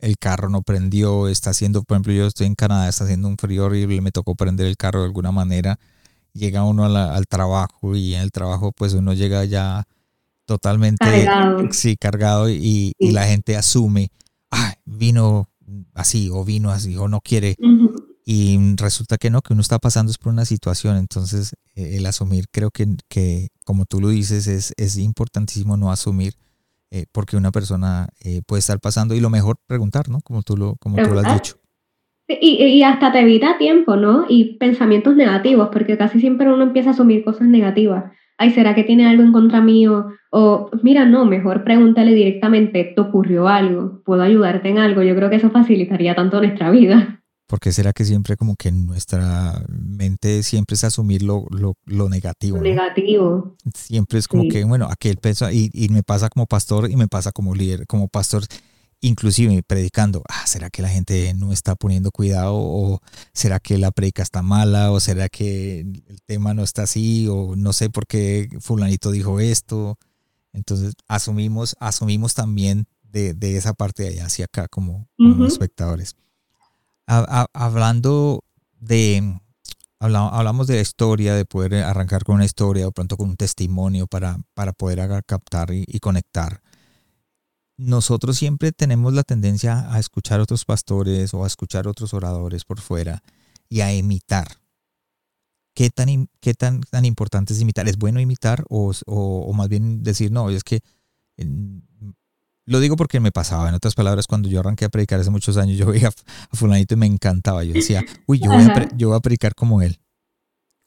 el 0.00 0.18
carro 0.18 0.48
no 0.48 0.62
prendió, 0.62 1.28
está 1.28 1.50
haciendo, 1.50 1.82
por 1.82 1.96
ejemplo, 1.96 2.12
yo 2.12 2.26
estoy 2.26 2.46
en 2.46 2.54
Canadá, 2.54 2.88
está 2.88 3.04
haciendo 3.04 3.28
un 3.28 3.36
frío 3.36 3.66
horrible, 3.66 4.00
me 4.00 4.12
tocó 4.12 4.34
prender 4.36 4.66
el 4.66 4.76
carro 4.76 5.00
de 5.00 5.06
alguna 5.06 5.32
manera, 5.32 5.78
llega 6.32 6.64
uno 6.64 6.84
al 6.84 7.26
trabajo 7.26 7.96
y 7.96 8.14
en 8.14 8.22
el 8.22 8.30
trabajo 8.30 8.72
pues 8.72 8.94
uno 8.94 9.12
llega 9.12 9.44
ya 9.44 9.84
totalmente 10.46 11.04
cargado. 11.04 11.72
sí 11.72 11.96
cargado 11.96 12.50
y, 12.50 12.92
y 12.98 13.12
la 13.12 13.24
gente 13.26 13.56
asume 13.56 14.10
ah, 14.50 14.74
vino 14.84 15.48
así 15.94 16.28
o 16.30 16.44
vino 16.44 16.70
así 16.70 16.96
o 16.96 17.08
no 17.08 17.20
quiere 17.20 17.56
y 18.24 18.76
resulta 18.76 19.18
que 19.18 19.30
no 19.30 19.42
que 19.42 19.52
uno 19.52 19.62
está 19.62 19.78
pasando 19.78 20.10
es 20.10 20.18
por 20.18 20.32
una 20.32 20.44
situación. 20.44 20.96
Entonces 20.96 21.54
eh, 21.74 21.96
el 21.96 22.06
asumir 22.06 22.44
creo 22.50 22.70
que, 22.70 22.86
que 23.08 23.48
como 23.64 23.84
tú 23.84 24.00
lo 24.00 24.08
dices 24.08 24.46
es, 24.46 24.72
es 24.76 24.96
importantísimo 24.98 25.76
no 25.76 25.90
asumir 25.90 26.34
eh, 26.90 27.06
porque 27.10 27.36
una 27.36 27.50
persona 27.50 28.08
eh, 28.22 28.42
puede 28.46 28.60
estar 28.60 28.78
pasando 28.78 29.14
y 29.14 29.20
lo 29.20 29.30
mejor 29.30 29.56
preguntar 29.66 30.08
no 30.08 30.20
como 30.20 30.42
tú 30.42 30.56
lo 30.56 30.76
como 30.76 30.96
tú 30.96 31.14
lo 31.14 31.20
has 31.20 31.34
dicho. 31.34 31.56
Y, 32.28 32.64
y, 32.64 32.82
hasta 32.82 33.12
te 33.12 33.20
evita 33.20 33.58
tiempo, 33.58 33.96
¿no? 33.96 34.24
Y 34.26 34.56
pensamientos 34.56 35.16
negativos, 35.16 35.68
porque 35.70 35.98
casi 35.98 36.18
siempre 36.18 36.50
uno 36.50 36.62
empieza 36.62 36.90
a 36.90 36.92
asumir 36.92 37.24
cosas 37.24 37.48
negativas 37.48 38.04
ay, 38.38 38.50
¿será 38.52 38.74
que 38.74 38.84
tiene 38.84 39.06
algo 39.06 39.22
en 39.22 39.32
contra 39.32 39.60
mío? 39.60 40.06
O, 40.30 40.70
mira, 40.82 41.04
no, 41.04 41.24
mejor 41.24 41.64
pregúntale 41.64 42.14
directamente, 42.14 42.92
¿te 42.94 43.00
ocurrió 43.00 43.48
algo? 43.48 44.02
¿Puedo 44.04 44.22
ayudarte 44.22 44.68
en 44.68 44.78
algo? 44.78 45.02
Yo 45.02 45.14
creo 45.14 45.30
que 45.30 45.36
eso 45.36 45.50
facilitaría 45.50 46.14
tanto 46.14 46.40
nuestra 46.40 46.70
vida. 46.70 47.22
¿Por 47.46 47.60
qué 47.60 47.70
será 47.70 47.92
que 47.92 48.04
siempre 48.04 48.36
como 48.36 48.56
que 48.56 48.72
nuestra 48.72 49.62
mente 49.68 50.42
siempre 50.42 50.74
es 50.74 50.84
asumir 50.84 51.22
lo, 51.22 51.46
lo, 51.50 52.08
negativo? 52.08 52.56
Lo 52.56 52.62
negativo. 52.62 53.56
Siempre 53.74 54.18
es 54.20 54.26
como 54.26 54.48
que, 54.48 54.64
bueno, 54.64 54.88
aquel 54.90 55.18
peso, 55.18 55.50
y, 55.50 55.70
y 55.74 55.90
me 55.90 56.02
pasa 56.02 56.30
como 56.30 56.46
pastor 56.46 56.90
y 56.90 56.96
me 56.96 57.08
pasa 57.08 57.30
como 57.30 57.54
líder, 57.54 57.86
como 57.86 58.08
pastor 58.08 58.44
inclusive 59.02 59.62
predicando, 59.64 60.22
ah, 60.28 60.46
¿será 60.46 60.70
que 60.70 60.80
la 60.80 60.88
gente 60.88 61.34
no 61.34 61.52
está 61.52 61.74
poniendo 61.74 62.10
cuidado? 62.10 62.54
¿O 62.54 63.00
será 63.34 63.60
que 63.60 63.76
la 63.76 63.90
predica 63.90 64.22
está 64.22 64.42
mala? 64.42 64.92
¿O 64.92 65.00
será 65.00 65.28
que 65.28 65.80
el 65.80 66.22
tema 66.24 66.54
no 66.54 66.62
está 66.62 66.84
así? 66.84 67.26
¿O 67.28 67.54
no 67.56 67.72
sé 67.72 67.90
por 67.90 68.06
qué 68.06 68.48
fulanito 68.60 69.10
dijo 69.10 69.40
esto? 69.40 69.98
Entonces 70.52 70.94
asumimos, 71.08 71.76
asumimos 71.80 72.34
también 72.34 72.86
de, 73.02 73.34
esa 73.56 73.74
parte 73.74 74.04
de 74.04 74.08
allá 74.10 74.26
hacia 74.26 74.44
acá 74.46 74.68
como, 74.68 75.08
espectadores. 75.46 76.14
hablando 77.06 78.44
de, 78.78 79.36
hablamos 79.98 80.68
de 80.68 80.76
la 80.76 80.80
historia, 80.80 81.34
de 81.34 81.44
poder 81.44 81.74
arrancar 81.82 82.22
con 82.22 82.36
una 82.36 82.44
historia 82.44 82.86
o 82.86 82.92
pronto 82.92 83.16
con 83.16 83.30
un 83.30 83.36
testimonio 83.36 84.06
para, 84.06 84.38
para 84.54 84.72
poder 84.72 85.24
captar 85.26 85.70
y 85.72 85.98
conectar 85.98 86.62
nosotros 87.82 88.36
siempre 88.36 88.72
tenemos 88.72 89.12
la 89.12 89.22
tendencia 89.22 89.92
a 89.92 89.98
escuchar 89.98 90.40
otros 90.40 90.64
pastores 90.64 91.34
o 91.34 91.44
a 91.44 91.46
escuchar 91.46 91.88
otros 91.88 92.14
oradores 92.14 92.64
por 92.64 92.80
fuera 92.80 93.22
y 93.68 93.80
a 93.80 93.94
imitar. 93.94 94.48
¿Qué 95.74 95.90
tan, 95.90 96.28
qué 96.40 96.54
tan, 96.54 96.82
tan 96.82 97.04
importante 97.04 97.52
es 97.52 97.60
imitar? 97.60 97.88
¿Es 97.88 97.96
bueno 97.96 98.20
imitar 98.20 98.64
o, 98.68 98.92
o, 99.06 99.52
más 99.54 99.68
bien 99.68 100.02
decir, 100.02 100.30
no, 100.30 100.50
es 100.50 100.64
que 100.64 100.80
lo 102.66 102.80
digo 102.80 102.96
porque 102.96 103.20
me 103.20 103.32
pasaba, 103.32 103.68
en 103.68 103.74
otras 103.74 103.94
palabras, 103.94 104.26
cuando 104.26 104.48
yo 104.48 104.60
arranqué 104.60 104.84
a 104.84 104.88
predicar 104.88 105.20
hace 105.20 105.30
muchos 105.30 105.56
años, 105.56 105.78
yo 105.78 105.86
veía 105.86 106.08
a, 106.08 106.56
fulanito 106.56 106.94
y 106.94 106.96
me 106.98 107.06
encantaba. 107.06 107.64
Yo 107.64 107.72
decía, 107.72 108.04
uy, 108.26 108.38
yo 108.38 108.50
voy, 108.50 108.64
a, 108.64 108.88
yo 108.96 109.08
voy 109.08 109.16
a 109.16 109.20
predicar 109.20 109.54
como 109.54 109.82
él. 109.82 109.98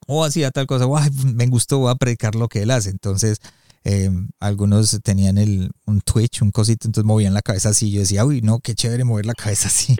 O 0.07 0.23
hacía 0.23 0.51
tal 0.51 0.67
cosa, 0.67 0.87
me 1.25 1.47
gustó, 1.47 1.79
voy 1.79 1.91
a 1.91 1.95
predicar 1.95 2.35
lo 2.35 2.47
que 2.47 2.61
él 2.61 2.71
hace. 2.71 2.91
Entonces, 2.91 3.39
eh, 3.85 4.09
algunos 4.39 4.99
tenían 5.03 5.37
el, 5.37 5.69
un 5.85 6.01
Twitch, 6.01 6.41
un 6.41 6.49
cosito, 6.49 6.87
entonces 6.87 7.05
movían 7.05 7.35
la 7.35 7.43
cabeza 7.43 7.69
así. 7.69 7.91
Yo 7.91 7.99
decía, 7.99 8.25
uy, 8.25 8.41
no, 8.41 8.59
qué 8.59 8.73
chévere 8.73 9.03
mover 9.03 9.27
la 9.27 9.33
cabeza 9.33 9.67
así. 9.67 9.95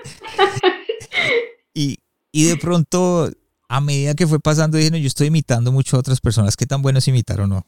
y, 1.74 2.00
y 2.32 2.45
de 2.45 2.58
pronto, 2.58 3.30
a 3.69 3.82
medida 3.82 4.15
que 4.15 4.26
fue 4.26 4.39
pasando, 4.39 4.78
dije, 4.78 4.89
no, 4.89 4.98
yo 4.98 5.06
estoy 5.06 5.28
imitando 5.28 5.71
mucho 5.71 5.95
a 5.95 6.00
otras 6.00 6.19
personas. 6.19 6.58
¿Qué 6.58 6.65
tan 6.65 6.82
bueno 6.82 6.98
es 6.98 7.08
imitar 7.08 7.39
o 7.41 7.48
no? 7.48 7.67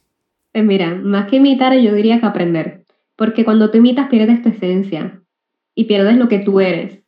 Pues 0.52 0.66
mira, 0.66 0.96
más 0.96 1.30
que 1.30 1.36
imitar, 1.36 1.78
yo 1.78 1.94
diría 1.94 2.20
que 2.20 2.26
aprender. 2.26 2.84
Porque 3.16 3.46
cuando 3.46 3.70
tú 3.70 3.78
imitas, 3.78 4.10
pierdes 4.10 4.42
tu 4.42 4.50
esencia 4.50 5.22
y 5.76 5.84
pierdes 5.84 6.18
lo 6.18 6.28
que 6.28 6.40
tú 6.40 6.60
eres. 6.60 7.00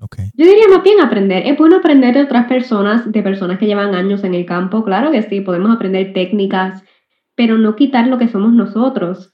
Okay. 0.00 0.30
Yo 0.34 0.46
diría 0.46 0.68
más 0.70 0.82
bien 0.82 1.00
aprender. 1.00 1.46
Es 1.46 1.58
bueno 1.58 1.76
aprender 1.76 2.14
de 2.14 2.22
otras 2.22 2.46
personas, 2.46 3.10
de 3.12 3.22
personas 3.22 3.58
que 3.58 3.66
llevan 3.66 3.94
años 3.94 4.24
en 4.24 4.34
el 4.34 4.46
campo. 4.46 4.82
Claro 4.82 5.10
que 5.10 5.22
sí, 5.22 5.42
podemos 5.42 5.74
aprender 5.74 6.14
técnicas, 6.14 6.82
pero 7.36 7.58
no 7.58 7.76
quitar 7.76 8.08
lo 8.08 8.18
que 8.18 8.28
somos 8.28 8.52
nosotros. 8.52 9.32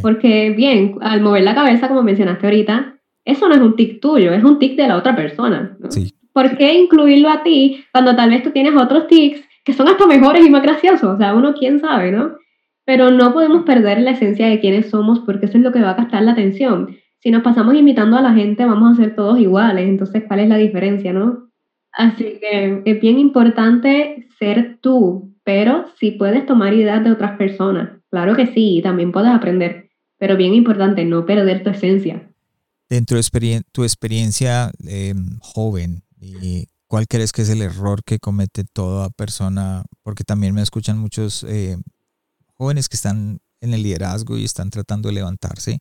Porque, 0.00 0.50
bien, 0.50 0.96
al 1.02 1.20
mover 1.20 1.42
la 1.42 1.54
cabeza, 1.54 1.88
como 1.88 2.02
mencionaste 2.02 2.46
ahorita, 2.46 2.96
eso 3.26 3.48
no 3.48 3.54
es 3.54 3.60
un 3.60 3.76
tic 3.76 4.00
tuyo, 4.00 4.32
es 4.32 4.42
un 4.42 4.58
tic 4.58 4.76
de 4.76 4.88
la 4.88 4.96
otra 4.96 5.14
persona. 5.14 5.76
¿Por 6.32 6.56
qué 6.56 6.72
incluirlo 6.74 7.28
a 7.28 7.42
ti 7.42 7.84
cuando 7.92 8.16
tal 8.16 8.30
vez 8.30 8.42
tú 8.42 8.50
tienes 8.50 8.74
otros 8.74 9.06
tics 9.06 9.42
que 9.64 9.74
son 9.74 9.88
hasta 9.88 10.06
mejores 10.06 10.46
y 10.46 10.50
más 10.50 10.62
graciosos? 10.62 11.14
O 11.14 11.18
sea, 11.18 11.34
uno 11.34 11.52
quién 11.52 11.78
sabe, 11.78 12.10
¿no? 12.10 12.36
Pero 12.86 13.10
no 13.10 13.32
podemos 13.32 13.64
perder 13.64 14.00
la 14.00 14.12
esencia 14.12 14.48
de 14.48 14.60
quiénes 14.60 14.88
somos 14.88 15.20
porque 15.20 15.46
eso 15.46 15.58
es 15.58 15.62
lo 15.62 15.72
que 15.72 15.82
va 15.82 15.90
a 15.90 15.96
captar 15.96 16.22
la 16.22 16.32
atención. 16.32 16.96
Si 17.20 17.30
nos 17.30 17.42
pasamos 17.42 17.74
imitando 17.74 18.16
a 18.16 18.22
la 18.22 18.32
gente, 18.32 18.64
vamos 18.64 18.92
a 18.92 19.02
ser 19.02 19.14
todos 19.14 19.38
iguales. 19.38 19.88
Entonces, 19.88 20.24
¿cuál 20.26 20.40
es 20.40 20.48
la 20.48 20.56
diferencia, 20.56 21.12
no? 21.12 21.50
Así 21.92 22.38
que 22.40 22.82
es 22.84 23.00
bien 23.00 23.18
importante 23.18 24.26
ser 24.38 24.78
tú, 24.80 25.31
pero 25.44 25.86
si 25.98 26.12
puedes 26.12 26.46
tomar 26.46 26.74
ideas 26.74 27.02
de 27.04 27.12
otras 27.12 27.36
personas. 27.36 27.90
Claro 28.10 28.36
que 28.36 28.46
sí, 28.52 28.80
también 28.82 29.12
puedes 29.12 29.30
aprender, 29.30 29.90
pero 30.18 30.36
bien 30.36 30.54
importante, 30.54 31.04
no 31.04 31.26
perder 31.26 31.62
tu 31.62 31.70
esencia. 31.70 32.28
Dentro 32.88 33.16
de 33.16 33.62
tu 33.72 33.84
experiencia 33.84 34.70
em, 34.86 35.38
joven, 35.40 36.02
¿cuál 36.86 37.08
crees 37.08 37.32
que 37.32 37.42
es 37.42 37.48
el 37.48 37.62
error 37.62 38.04
que 38.04 38.18
comete 38.18 38.64
toda 38.64 39.08
persona? 39.10 39.84
Porque 40.02 40.24
también 40.24 40.54
me 40.54 40.62
escuchan 40.62 40.98
muchos 40.98 41.42
eh, 41.44 41.76
jóvenes 42.54 42.88
que 42.88 42.96
están 42.96 43.40
en 43.60 43.74
el 43.74 43.82
liderazgo 43.82 44.36
y 44.36 44.44
están 44.44 44.70
tratando 44.70 45.08
de 45.08 45.14
levantarse 45.14 45.78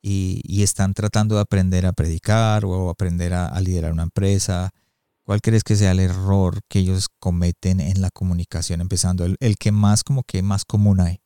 y, 0.00 0.62
están 0.62 0.94
tratando 0.94 1.34
de 1.34 1.42
aprender 1.42 1.86
a 1.86 1.92
predicar 1.92 2.64
o 2.64 2.88
aprender 2.88 3.34
a 3.34 3.60
liderar 3.60 3.92
una 3.92 4.04
empresa 4.04 4.72
¿Cuál 5.24 5.40
crees 5.40 5.62
que 5.62 5.76
sea 5.76 5.92
el 5.92 6.00
error 6.00 6.54
que 6.68 6.80
ellos 6.80 7.06
cometen 7.20 7.78
en 7.78 8.02
la 8.02 8.10
comunicación, 8.12 8.80
empezando 8.80 9.24
el, 9.24 9.56
que 9.56 9.70
más 9.70 10.02
como 10.02 10.24
que 10.24 10.42
más 10.42 10.64
común 10.64 11.00
hay? 11.00 11.18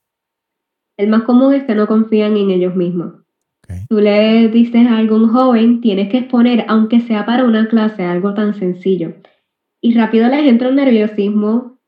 El 0.99 1.09
más 1.09 1.23
común 1.23 1.55
es 1.55 1.65
que 1.65 1.75
no 1.75 1.87
confían 1.87 2.37
en 2.37 2.51
ellos 2.51 2.77
mismos. 2.77 3.15
Tú 3.89 3.99
le 3.99 4.49
dices 4.49 4.87
a 4.87 4.99
algún 4.99 5.29
joven, 5.29 5.81
tienes 5.81 6.11
que 6.11 6.19
exponer, 6.19 6.67
aunque 6.69 7.01
sea 7.01 7.27
para 7.27 7.45
una 7.45 7.69
clase, 7.69 8.05
algo 8.05 8.35
tan 8.35 8.55
sencillo. 8.55 9.15
Y 9.81 9.95
rápido 9.95 10.29
les 10.29 10.47
entra 10.47 10.69
un 10.69 10.77
nerviosismo, 10.77 11.79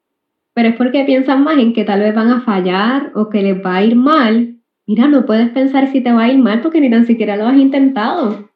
pero 0.55 0.71
es 0.71 0.77
porque 0.77 1.05
piensan 1.05 1.45
más 1.45 1.59
en 1.59 1.73
que 1.73 1.85
tal 1.85 2.01
vez 2.01 2.15
van 2.15 2.31
a 2.31 2.41
fallar 2.41 3.13
o 3.15 3.29
que 3.29 3.43
les 3.43 3.65
va 3.65 3.77
a 3.77 3.85
ir 3.85 3.95
mal. 3.95 4.57
Mira, 4.87 5.07
no 5.07 5.27
puedes 5.27 5.51
pensar 5.51 5.93
si 5.93 6.01
te 6.01 6.11
va 6.11 6.25
a 6.25 6.33
ir 6.33 6.39
mal 6.39 6.63
porque 6.63 6.81
ni 6.81 6.91
tan 6.91 7.07
siquiera 7.07 7.37
lo 7.37 7.47
has 7.47 7.57
intentado. 7.57 8.49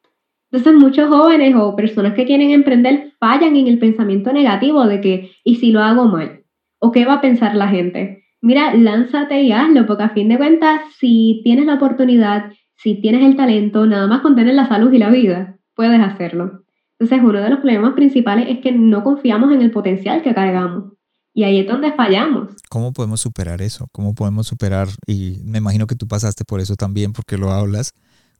Entonces 0.53 0.79
muchos 0.79 1.09
jóvenes 1.09 1.55
o 1.55 1.75
personas 1.75 2.13
que 2.13 2.25
quieren 2.25 2.51
emprender 2.51 3.13
fallan 3.19 3.55
en 3.55 3.65
el 3.65 3.79
pensamiento 3.79 4.31
negativo 4.31 4.85
de 4.85 5.01
que, 5.01 5.31
¿y 5.43 5.55
si 5.55 5.71
lo 5.71 5.81
hago 5.81 6.05
mal? 6.05 6.43
¿O 6.77 6.91
qué 6.91 7.05
va 7.05 7.15
a 7.15 7.21
pensar 7.21 7.55
la 7.55 7.69
gente? 7.69 8.25
Mira, 8.39 8.75
lánzate 8.75 9.41
y 9.41 9.51
hazlo, 9.51 9.87
porque 9.87 10.03
a 10.03 10.09
fin 10.09 10.29
de 10.29 10.37
cuentas, 10.37 10.81
si 10.99 11.41
tienes 11.43 11.65
la 11.65 11.73
oportunidad, 11.73 12.51
si 12.75 13.01
tienes 13.01 13.25
el 13.25 13.35
talento, 13.35 13.87
nada 13.87 14.05
más 14.05 14.21
con 14.21 14.35
tener 14.35 14.53
la 14.53 14.67
salud 14.67 14.93
y 14.93 14.99
la 14.99 15.09
vida, 15.09 15.57
puedes 15.73 15.99
hacerlo. 15.99 16.63
Entonces, 16.99 17.27
uno 17.27 17.41
de 17.41 17.49
los 17.49 17.59
problemas 17.59 17.93
principales 17.93 18.45
es 18.47 18.59
que 18.59 18.71
no 18.71 19.03
confiamos 19.03 19.51
en 19.51 19.63
el 19.63 19.71
potencial 19.71 20.21
que 20.21 20.35
cargamos. 20.35 20.93
Y 21.33 21.45
ahí 21.45 21.61
es 21.61 21.67
donde 21.67 21.93
fallamos. 21.93 22.53
¿Cómo 22.69 22.93
podemos 22.93 23.21
superar 23.21 23.63
eso? 23.63 23.87
¿Cómo 23.91 24.13
podemos 24.13 24.45
superar? 24.45 24.87
Y 25.07 25.39
me 25.45 25.57
imagino 25.57 25.87
que 25.87 25.95
tú 25.95 26.07
pasaste 26.07 26.45
por 26.45 26.59
eso 26.59 26.75
también, 26.75 27.11
porque 27.11 27.39
lo 27.39 27.49
hablas 27.49 27.91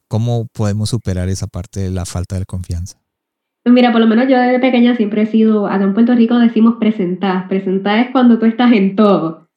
¿Cómo 0.08 0.48
podemos 0.54 0.89
superar 0.89 1.30
esa 1.30 1.48
parte 1.48 1.80
de 1.80 1.92
la 1.92 2.06
falta 2.06 2.38
de 2.38 2.46
confianza? 2.46 3.00
Mira, 3.66 3.92
por 3.92 4.02
lo 4.02 4.08
menos 4.08 4.28
yo 4.28 4.38
desde 4.38 4.60
pequeña 4.60 4.96
siempre 4.96 5.22
he 5.22 5.26
sido, 5.26 5.68
acá 5.68 5.84
en 5.84 5.94
Puerto 5.94 6.13
Rico 6.16 6.38
decimos 6.38 6.76
presentar. 6.80 7.48
Presentar 7.48 8.00
es 8.00 8.12
cuando 8.12 8.38
tú 8.38 8.46
estás 8.46 8.74
en 8.74 8.96
todo. 8.96 9.48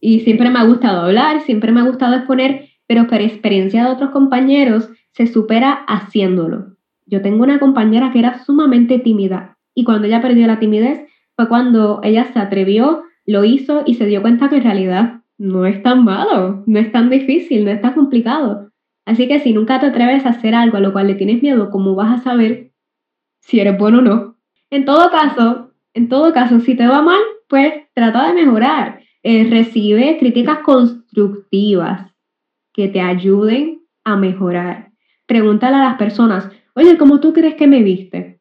Y 0.00 0.20
siempre 0.20 0.50
me 0.50 0.58
ha 0.58 0.64
gustado 0.64 1.02
hablar, 1.02 1.40
siempre 1.42 1.72
me 1.72 1.80
ha 1.80 1.84
gustado 1.84 2.14
exponer, 2.14 2.68
pero 2.86 3.06
por 3.06 3.20
experiencia 3.20 3.84
de 3.84 3.90
otros 3.90 4.10
compañeros, 4.10 4.90
se 5.12 5.26
supera 5.26 5.84
haciéndolo. 5.86 6.76
Yo 7.06 7.22
tengo 7.22 7.42
una 7.42 7.58
compañera 7.58 8.10
que 8.12 8.18
era 8.18 8.44
sumamente 8.44 8.98
tímida 8.98 9.56
y 9.74 9.84
cuando 9.84 10.06
ella 10.06 10.22
perdió 10.22 10.46
la 10.46 10.58
timidez 10.58 11.00
fue 11.36 11.48
cuando 11.48 12.00
ella 12.02 12.32
se 12.32 12.38
atrevió, 12.38 13.04
lo 13.26 13.44
hizo 13.44 13.82
y 13.86 13.94
se 13.94 14.06
dio 14.06 14.22
cuenta 14.22 14.48
que 14.48 14.56
en 14.56 14.64
realidad 14.64 15.20
no 15.38 15.66
es 15.66 15.82
tan 15.82 16.04
malo, 16.04 16.62
no 16.66 16.78
es 16.78 16.92
tan 16.92 17.10
difícil, 17.10 17.64
no 17.64 17.70
es 17.70 17.80
tan 17.80 17.94
complicado. 17.94 18.70
Así 19.06 19.28
que 19.28 19.40
si 19.40 19.52
nunca 19.52 19.80
te 19.80 19.86
atreves 19.86 20.24
a 20.24 20.30
hacer 20.30 20.54
algo 20.54 20.78
a 20.78 20.80
lo 20.80 20.92
cual 20.92 21.08
le 21.08 21.14
tienes 21.14 21.42
miedo, 21.42 21.70
¿cómo 21.70 21.94
vas 21.94 22.20
a 22.20 22.22
saber 22.22 22.72
si 23.40 23.60
eres 23.60 23.78
bueno 23.78 23.98
o 23.98 24.02
no? 24.02 24.36
En 24.70 24.84
todo 24.84 25.10
caso, 25.10 25.72
en 25.92 26.08
todo 26.08 26.32
caso, 26.32 26.60
si 26.60 26.74
te 26.74 26.86
va 26.86 27.02
mal, 27.02 27.20
pues 27.48 27.72
trata 27.94 28.28
de 28.28 28.34
mejorar. 28.34 29.00
Eh, 29.22 29.46
recibe 29.48 30.18
críticas 30.18 30.58
constructivas 30.58 32.12
que 32.72 32.88
te 32.88 33.00
ayuden 33.00 33.82
a 34.04 34.16
mejorar. 34.16 34.90
Pregúntale 35.26 35.76
a 35.76 35.84
las 35.84 35.96
personas, 35.96 36.50
oye, 36.74 36.98
¿cómo 36.98 37.20
tú 37.20 37.32
crees 37.32 37.54
que 37.54 37.66
me 37.66 37.82
viste? 37.82 38.40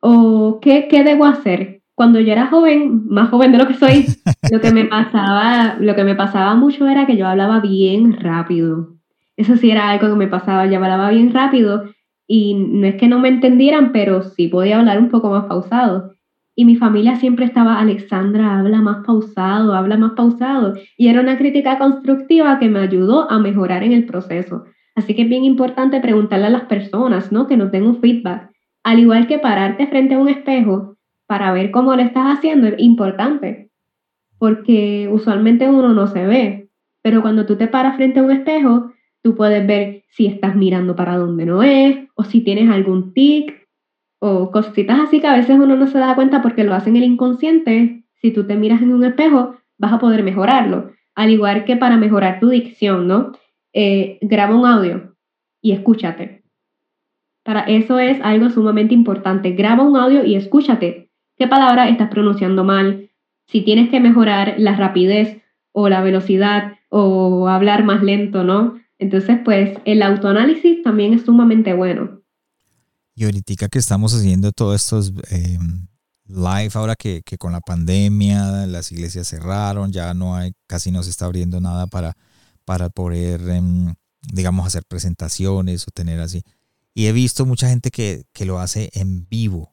¿O 0.00 0.60
qué, 0.60 0.86
qué 0.88 1.02
debo 1.02 1.24
hacer? 1.24 1.82
Cuando 1.94 2.20
yo 2.20 2.32
era 2.32 2.48
joven, 2.48 3.06
más 3.08 3.30
joven 3.30 3.52
de 3.52 3.58
lo 3.58 3.66
que 3.66 3.74
soy, 3.74 4.06
lo 4.52 4.60
que 4.60 4.72
me 4.72 4.84
pasaba, 4.84 5.76
lo 5.80 5.94
que 5.94 6.04
me 6.04 6.14
pasaba 6.14 6.54
mucho 6.54 6.86
era 6.86 7.06
que 7.06 7.16
yo 7.16 7.26
hablaba 7.26 7.60
bien 7.60 8.20
rápido. 8.20 8.93
Eso 9.36 9.56
sí 9.56 9.70
era 9.70 9.90
algo 9.90 10.08
que 10.08 10.14
me 10.14 10.28
pasaba, 10.28 10.66
yo 10.66 10.76
hablaba 10.76 11.10
bien 11.10 11.32
rápido 11.32 11.84
y 12.26 12.54
no 12.54 12.86
es 12.86 12.94
que 12.96 13.08
no 13.08 13.18
me 13.18 13.28
entendieran, 13.28 13.92
pero 13.92 14.22
sí 14.22 14.48
podía 14.48 14.78
hablar 14.78 14.98
un 14.98 15.10
poco 15.10 15.30
más 15.30 15.44
pausado. 15.46 16.14
Y 16.56 16.64
mi 16.64 16.76
familia 16.76 17.16
siempre 17.16 17.44
estaba, 17.44 17.80
Alexandra, 17.80 18.60
habla 18.60 18.80
más 18.80 19.04
pausado, 19.04 19.74
habla 19.74 19.96
más 19.96 20.12
pausado. 20.12 20.74
Y 20.96 21.08
era 21.08 21.20
una 21.20 21.36
crítica 21.36 21.78
constructiva 21.78 22.60
que 22.60 22.68
me 22.68 22.78
ayudó 22.78 23.28
a 23.30 23.40
mejorar 23.40 23.82
en 23.82 23.92
el 23.92 24.06
proceso. 24.06 24.64
Así 24.94 25.14
que 25.14 25.22
es 25.22 25.28
bien 25.28 25.44
importante 25.44 26.00
preguntarle 26.00 26.46
a 26.46 26.50
las 26.50 26.64
personas, 26.64 27.32
¿no? 27.32 27.48
Que 27.48 27.56
nos 27.56 27.72
den 27.72 27.84
un 27.84 28.00
feedback. 28.00 28.50
Al 28.84 29.00
igual 29.00 29.26
que 29.26 29.40
pararte 29.40 29.88
frente 29.88 30.14
a 30.14 30.18
un 30.18 30.28
espejo 30.28 30.96
para 31.26 31.52
ver 31.52 31.72
cómo 31.72 31.96
lo 31.96 32.02
estás 32.02 32.38
haciendo 32.38 32.68
es 32.68 32.74
importante. 32.78 33.70
Porque 34.38 35.08
usualmente 35.10 35.68
uno 35.68 35.92
no 35.92 36.06
se 36.06 36.24
ve. 36.24 36.68
Pero 37.02 37.20
cuando 37.20 37.46
tú 37.46 37.56
te 37.56 37.66
paras 37.66 37.96
frente 37.96 38.20
a 38.20 38.22
un 38.22 38.30
espejo, 38.30 38.92
tú 39.24 39.34
puedes 39.34 39.66
ver 39.66 40.04
si 40.10 40.26
estás 40.26 40.54
mirando 40.54 40.94
para 40.94 41.16
donde 41.16 41.46
no 41.46 41.62
es, 41.62 41.96
o 42.14 42.24
si 42.24 42.42
tienes 42.42 42.70
algún 42.70 43.14
tic, 43.14 43.66
o 44.20 44.50
cositas 44.50 45.00
así 45.00 45.20
que 45.20 45.26
a 45.26 45.34
veces 45.34 45.56
uno 45.58 45.76
no 45.76 45.86
se 45.86 45.98
da 45.98 46.14
cuenta 46.14 46.42
porque 46.42 46.62
lo 46.62 46.74
hace 46.74 46.90
en 46.90 46.96
el 46.96 47.04
inconsciente. 47.04 48.04
Si 48.20 48.30
tú 48.30 48.46
te 48.46 48.54
miras 48.54 48.82
en 48.82 48.92
un 48.92 49.02
espejo, 49.02 49.56
vas 49.78 49.94
a 49.94 49.98
poder 49.98 50.22
mejorarlo. 50.22 50.92
Al 51.14 51.30
igual 51.30 51.64
que 51.64 51.76
para 51.76 51.96
mejorar 51.96 52.38
tu 52.38 52.50
dicción, 52.50 53.08
¿no? 53.08 53.32
Eh, 53.72 54.18
graba 54.20 54.54
un 54.54 54.66
audio 54.66 55.16
y 55.62 55.72
escúchate. 55.72 56.44
Para 57.44 57.60
eso 57.62 57.98
es 57.98 58.20
algo 58.22 58.50
sumamente 58.50 58.92
importante. 58.92 59.52
Graba 59.52 59.84
un 59.84 59.96
audio 59.96 60.24
y 60.24 60.34
escúchate. 60.34 61.10
¿Qué 61.38 61.46
palabra 61.48 61.88
estás 61.88 62.10
pronunciando 62.10 62.62
mal? 62.62 63.10
Si 63.46 63.62
tienes 63.62 63.88
que 63.88 64.00
mejorar 64.00 64.56
la 64.58 64.76
rapidez 64.76 65.42
o 65.72 65.88
la 65.88 66.02
velocidad 66.02 66.74
o 66.90 67.48
hablar 67.48 67.84
más 67.84 68.02
lento, 68.02 68.44
¿no? 68.44 68.83
Entonces, 68.98 69.38
pues 69.44 69.76
el 69.84 70.02
autoanálisis 70.02 70.82
también 70.82 71.14
es 71.14 71.22
sumamente 71.24 71.74
bueno. 71.74 72.22
Y 73.14 73.24
ahorita 73.24 73.68
que 73.68 73.78
estamos 73.78 74.12
haciendo 74.14 74.52
todos 74.52 74.82
estos 74.82 75.12
eh, 75.30 75.58
live, 76.26 76.70
ahora 76.74 76.96
que, 76.96 77.22
con 77.38 77.52
la 77.52 77.60
pandemia 77.60 78.66
las 78.66 78.90
iglesias 78.92 79.28
cerraron, 79.28 79.92
ya 79.92 80.14
no 80.14 80.34
hay, 80.36 80.52
casi 80.66 80.90
no 80.90 81.02
se 81.02 81.10
está 81.10 81.26
abriendo 81.26 81.60
nada 81.60 81.86
para, 81.86 82.16
para 82.64 82.88
poder, 82.90 83.40
em, 83.48 83.94
digamos, 84.32 84.66
hacer 84.66 84.84
presentaciones 84.88 85.86
o 85.86 85.90
tener 85.92 86.20
así. 86.20 86.42
Y 86.94 87.06
he 87.06 87.12
visto 87.12 87.46
mucha 87.46 87.68
gente 87.68 87.90
que, 87.90 88.24
lo 88.44 88.58
hace 88.58 88.90
en 88.94 89.26
vivo. 89.28 89.72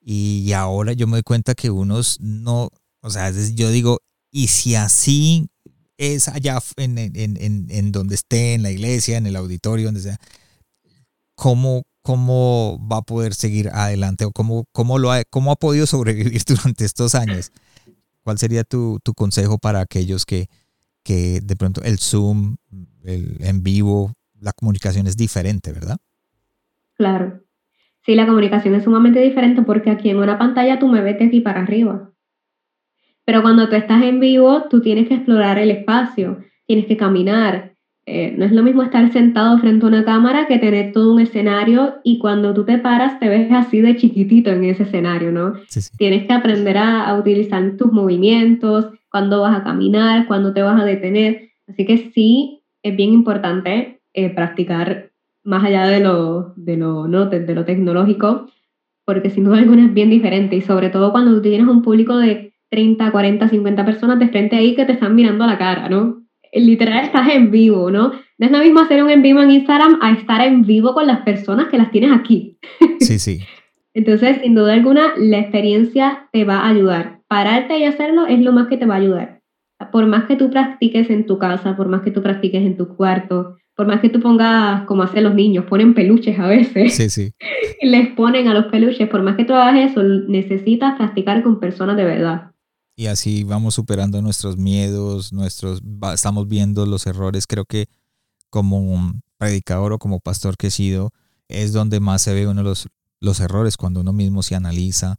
Y 0.00 0.52
ahora 0.52 0.92
yo 0.92 1.06
me 1.06 1.14
doy 1.14 1.22
cuenta 1.22 1.54
que 1.54 1.70
unos 1.70 2.20
no, 2.20 2.70
o 3.00 3.10
sea, 3.10 3.30
yo 3.30 3.70
digo, 3.70 4.00
y 4.30 4.48
si 4.48 4.74
así 4.74 5.48
es 5.96 6.28
allá 6.28 6.58
en, 6.76 6.98
en, 6.98 7.66
en, 7.70 7.92
donde 7.92 8.14
esté, 8.14 8.54
en 8.54 8.62
la 8.62 8.70
iglesia, 8.70 9.16
en 9.16 9.26
el 9.26 9.36
auditorio, 9.36 9.86
donde 9.86 10.00
sea, 10.00 10.18
¿cómo, 11.34 11.84
cómo 12.02 12.78
va 12.90 12.98
a 12.98 13.02
poder 13.02 13.34
seguir 13.34 13.70
adelante 13.72 14.24
o 14.24 14.30
cómo, 14.30 14.66
cómo, 14.72 14.98
lo 14.98 15.10
ha, 15.10 15.22
cómo 15.24 15.50
ha 15.50 15.56
podido 15.56 15.86
sobrevivir 15.86 16.42
durante 16.46 16.84
estos 16.84 17.14
años. 17.14 17.50
¿Cuál 18.22 18.38
sería 18.38 18.64
tu, 18.64 19.00
tu 19.02 19.14
consejo 19.14 19.58
para 19.58 19.80
aquellos 19.80 20.26
que, 20.26 20.48
que 21.02 21.40
de 21.42 21.56
pronto 21.56 21.82
el 21.82 21.98
Zoom, 21.98 22.56
el 23.04 23.36
en 23.40 23.62
vivo, 23.62 24.12
la 24.40 24.52
comunicación 24.52 25.06
es 25.06 25.16
diferente, 25.16 25.72
¿verdad? 25.72 25.96
Claro. 26.94 27.40
Sí, 28.04 28.14
la 28.14 28.26
comunicación 28.26 28.74
es 28.74 28.84
sumamente 28.84 29.20
diferente 29.20 29.62
porque 29.62 29.90
aquí 29.90 30.10
en 30.10 30.18
una 30.18 30.38
pantalla 30.38 30.78
tú 30.78 30.88
me 30.88 31.00
ves 31.00 31.16
aquí 31.20 31.40
para 31.40 31.62
arriba. 31.62 32.13
Pero 33.24 33.42
cuando 33.42 33.68
tú 33.68 33.76
estás 33.76 34.02
en 34.02 34.20
vivo, 34.20 34.64
tú 34.68 34.80
tienes 34.80 35.08
que 35.08 35.14
explorar 35.14 35.58
el 35.58 35.70
espacio, 35.70 36.38
tienes 36.66 36.86
que 36.86 36.96
caminar, 36.96 37.74
eh, 38.06 38.34
no 38.36 38.44
es 38.44 38.52
lo 38.52 38.62
mismo 38.62 38.82
estar 38.82 39.10
sentado 39.12 39.58
frente 39.58 39.86
a 39.86 39.88
una 39.88 40.04
cámara 40.04 40.46
que 40.46 40.58
tener 40.58 40.92
todo 40.92 41.14
un 41.14 41.20
escenario 41.20 41.94
y 42.04 42.18
cuando 42.18 42.52
tú 42.52 42.64
te 42.66 42.76
paras 42.76 43.18
te 43.18 43.30
ves 43.30 43.50
así 43.50 43.80
de 43.80 43.96
chiquitito 43.96 44.50
en 44.50 44.64
ese 44.64 44.82
escenario, 44.82 45.32
¿no? 45.32 45.54
Tienes 45.96 46.26
que 46.26 46.32
aprender 46.34 46.76
a, 46.76 47.14
utilizar 47.18 47.76
tus 47.78 47.92
movimientos, 47.92 48.88
cuándo 49.10 49.40
vas 49.40 49.58
a 49.58 49.64
caminar, 49.64 50.26
cuándo 50.26 50.52
te 50.52 50.60
vas 50.60 50.80
a 50.80 50.84
detener. 50.84 51.48
Así 51.66 51.86
que 51.86 52.10
sí, 52.14 52.62
es 52.82 52.94
bien 52.94 53.14
importante 53.14 54.02
eh, 54.12 54.28
practicar 54.28 55.10
más 55.42 55.64
allá 55.64 55.86
de 55.86 56.00
lo, 56.00 56.52
de 56.56 56.76
lo, 56.76 57.08
¿no? 57.08 57.26
de, 57.26 57.54
lo 57.54 57.64
tecnológico, 57.64 58.50
porque 59.06 59.30
sin 59.30 59.44
duda 59.44 59.58
alguna 59.58 59.86
es 59.86 59.94
bien 59.94 60.10
diferente 60.10 60.56
y 60.56 60.60
sobre 60.60 60.90
todo 60.90 61.10
cuando 61.10 61.34
tú 61.34 61.42
tienes 61.42 61.66
un 61.66 61.80
público 61.80 62.18
de 62.18 62.53
30, 62.74 63.12
40, 63.12 63.48
50 63.48 63.84
personas 63.84 64.18
de 64.18 64.28
frente 64.28 64.56
ahí 64.56 64.74
que 64.74 64.84
te 64.84 64.92
están 64.92 65.14
mirando 65.14 65.44
a 65.44 65.46
la 65.46 65.58
cara, 65.58 65.88
¿no? 65.88 66.24
literal 66.54 67.04
estás 67.04 67.28
en 67.28 67.50
vivo, 67.50 67.90
¿no? 67.90 68.12
No 68.38 68.46
es 68.46 68.52
lo 68.52 68.58
mismo 68.58 68.80
hacer 68.80 69.02
un 69.02 69.10
en 69.10 69.22
vivo 69.22 69.40
en 69.40 69.50
Instagram 69.50 69.98
a 70.02 70.12
estar 70.12 70.40
en 70.40 70.62
vivo 70.62 70.94
con 70.94 71.06
las 71.06 71.20
personas 71.22 71.68
que 71.68 71.78
las 71.78 71.90
tienes 71.90 72.12
aquí. 72.12 72.58
Sí, 73.00 73.18
sí. 73.18 73.40
Entonces, 73.92 74.38
sin 74.42 74.54
duda 74.54 74.72
alguna, 74.72 75.12
la 75.16 75.38
experiencia 75.38 76.28
te 76.32 76.44
va 76.44 76.60
a 76.60 76.70
ayudar. 76.70 77.20
Pararte 77.28 77.78
y 77.78 77.84
hacerlo 77.84 78.26
es 78.26 78.40
lo 78.40 78.52
más 78.52 78.66
que 78.68 78.76
te 78.76 78.86
va 78.86 78.94
a 78.94 78.98
ayudar. 78.98 79.40
Por 79.92 80.06
más 80.06 80.24
que 80.24 80.36
tú 80.36 80.50
practiques 80.50 81.10
en 81.10 81.26
tu 81.26 81.38
casa, 81.38 81.76
por 81.76 81.88
más 81.88 82.02
que 82.02 82.10
tú 82.10 82.22
practiques 82.22 82.62
en 82.62 82.76
tu 82.76 82.96
cuarto, 82.96 83.56
por 83.76 83.86
más 83.86 84.00
que 84.00 84.08
tú 84.08 84.20
pongas, 84.20 84.84
como 84.86 85.02
hacen 85.02 85.24
los 85.24 85.34
niños, 85.34 85.66
ponen 85.66 85.94
peluches 85.94 86.38
a 86.38 86.46
veces. 86.46 86.94
Sí, 86.94 87.10
sí. 87.10 87.32
Les 87.82 88.08
ponen 88.08 88.48
a 88.48 88.54
los 88.54 88.66
peluches, 88.66 89.08
por 89.08 89.22
más 89.22 89.36
que 89.36 89.44
tú 89.44 89.52
hagas 89.52 89.90
eso, 89.90 90.02
necesitas 90.02 90.96
practicar 90.96 91.42
con 91.42 91.60
personas 91.60 91.96
de 91.96 92.04
verdad 92.04 92.53
y 92.96 93.06
así 93.06 93.44
vamos 93.44 93.74
superando 93.74 94.22
nuestros 94.22 94.56
miedos, 94.56 95.32
nuestros, 95.32 95.82
estamos 96.12 96.48
viendo 96.48 96.86
los 96.86 97.06
errores. 97.06 97.46
Creo 97.46 97.64
que 97.64 97.86
como 98.50 99.12
predicador 99.36 99.92
o 99.92 99.98
como 99.98 100.20
pastor 100.20 100.56
que 100.56 100.68
he 100.68 100.70
sido, 100.70 101.10
es 101.48 101.72
donde 101.72 102.00
más 102.00 102.22
se 102.22 102.32
ve 102.32 102.46
uno 102.46 102.62
los, 102.62 102.88
los 103.20 103.40
errores, 103.40 103.76
cuando 103.76 104.00
uno 104.00 104.12
mismo 104.12 104.42
se 104.42 104.54
analiza. 104.54 105.16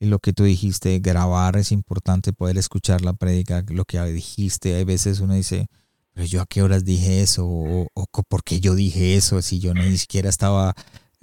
Y 0.00 0.06
lo 0.06 0.20
que 0.20 0.32
tú 0.32 0.44
dijiste, 0.44 0.98
grabar 1.00 1.56
es 1.56 1.72
importante, 1.72 2.32
poder 2.32 2.56
escuchar 2.56 3.02
la 3.02 3.12
prédica, 3.12 3.64
lo 3.68 3.84
que 3.84 4.02
dijiste. 4.04 4.76
Hay 4.76 4.84
veces 4.84 5.20
uno 5.20 5.34
dice, 5.34 5.66
pero 6.12 6.26
yo 6.26 6.40
a 6.40 6.46
qué 6.46 6.62
horas 6.62 6.84
dije 6.84 7.20
eso, 7.20 7.46
o, 7.46 7.88
o 7.92 8.06
por 8.28 8.42
qué 8.42 8.60
yo 8.60 8.74
dije 8.74 9.16
eso, 9.16 9.42
si 9.42 9.58
yo 9.58 9.74
ni 9.74 9.98
siquiera 9.98 10.28
estaba 10.28 10.74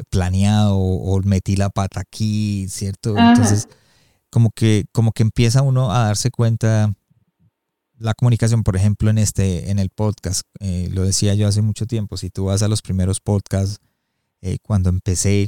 planeado 0.09 0.77
o, 0.77 1.21
metí 1.21 1.55
la 1.55 1.69
pata 1.69 2.01
aquí, 2.01 2.67
¿cierto? 2.69 3.17
Entonces 3.17 3.67
como 4.35 4.51
que, 4.51 4.83
como 4.91 5.13
que 5.13 5.23
empieza 5.23 5.61
uno 5.61 5.93
a 5.93 6.07
darse 6.07 6.29
cuenta 6.29 6.93
la 7.97 8.13
comunicación, 8.13 8.63
por 8.63 8.75
ejemplo, 8.75 9.09
en 9.09 9.17
este, 9.17 9.71
en 9.71 9.79
el 9.79 9.89
podcast, 9.89 10.41
eh, 10.59 10.89
lo 10.91 11.03
decía 11.03 11.35
yo 11.35 11.47
hace 11.47 11.61
mucho 11.61 11.85
tiempo, 11.85 12.17
si 12.17 12.29
tú 12.29 12.43
vas 12.43 12.61
a 12.61 12.67
los 12.67 12.81
primeros 12.81 13.21
podcasts, 13.21 13.79
eh, 14.41 14.57
cuando 14.61 14.89
empecé, 14.89 15.47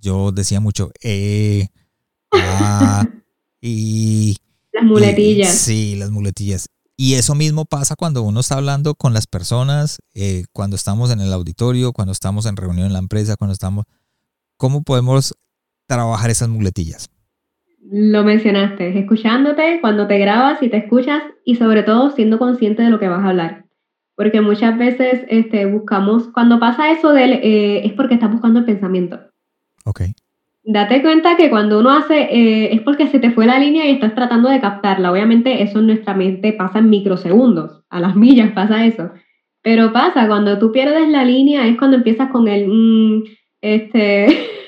yo 0.00 0.32
decía 0.32 0.60
mucho, 0.60 0.92
eh, 1.02 1.68
ah, 2.32 3.06
y... 3.60 4.38
Las 4.72 4.84
muletillas. 4.84 5.54
sí, 5.54 5.96
las 5.96 6.10
muletillas. 6.10 6.70
Y 6.96 7.16
eso 7.16 7.34
mismo 7.34 7.66
pasa 7.66 7.96
cuando 7.96 8.22
uno 8.22 8.40
está 8.40 8.54
hablando 8.54 8.94
con 8.94 9.12
las 9.12 9.26
personas, 9.26 9.98
eh, 10.14 10.46
cuando 10.54 10.74
estamos 10.74 11.10
en 11.10 11.20
el 11.20 11.30
auditorio, 11.34 11.92
cuando 11.92 12.12
estamos 12.12 12.46
en 12.46 12.56
reunión 12.56 12.86
en 12.86 12.94
la 12.94 12.98
empresa, 12.98 13.36
cuando 13.36 13.52
estamos... 13.52 13.84
¿Cómo 14.56 14.82
podemos 14.84 15.34
trabajar 15.86 16.30
esas 16.30 16.48
muletillas? 16.48 17.10
Lo 17.90 18.22
mencionaste, 18.22 18.98
escuchándote 18.98 19.80
cuando 19.80 20.06
te 20.06 20.18
grabas 20.18 20.62
y 20.62 20.68
te 20.68 20.76
escuchas 20.76 21.22
y 21.44 21.56
sobre 21.56 21.82
todo 21.82 22.10
siendo 22.10 22.38
consciente 22.38 22.82
de 22.82 22.90
lo 22.90 23.00
que 23.00 23.08
vas 23.08 23.24
a 23.24 23.30
hablar. 23.30 23.64
Porque 24.14 24.40
muchas 24.40 24.78
veces 24.78 25.24
este, 25.28 25.66
buscamos, 25.66 26.28
cuando 26.28 26.60
pasa 26.60 26.92
eso 26.92 27.12
de, 27.12 27.24
eh, 27.24 27.86
es 27.86 27.92
porque 27.94 28.14
estás 28.14 28.30
buscando 28.30 28.60
el 28.60 28.66
pensamiento. 28.66 29.20
Ok. 29.84 30.02
Date 30.64 31.02
cuenta 31.02 31.36
que 31.36 31.50
cuando 31.50 31.80
uno 31.80 31.90
hace, 31.90 32.20
eh, 32.20 32.72
es 32.72 32.82
porque 32.82 33.08
se 33.08 33.18
te 33.18 33.32
fue 33.32 33.46
la 33.46 33.58
línea 33.58 33.88
y 33.88 33.94
estás 33.94 34.14
tratando 34.14 34.48
de 34.48 34.60
captarla. 34.60 35.10
Obviamente 35.10 35.62
eso 35.62 35.80
en 35.80 35.88
nuestra 35.88 36.14
mente 36.14 36.52
pasa 36.52 36.78
en 36.78 36.88
microsegundos, 36.88 37.82
a 37.90 37.98
las 37.98 38.14
millas 38.16 38.52
pasa 38.52 38.86
eso. 38.86 39.10
Pero 39.62 39.92
pasa, 39.92 40.28
cuando 40.28 40.58
tú 40.58 40.70
pierdes 40.70 41.08
la 41.08 41.24
línea 41.24 41.66
es 41.66 41.76
cuando 41.76 41.96
empiezas 41.96 42.30
con 42.30 42.46
el, 42.46 42.68
mm, 42.68 43.24
este, 43.60 44.26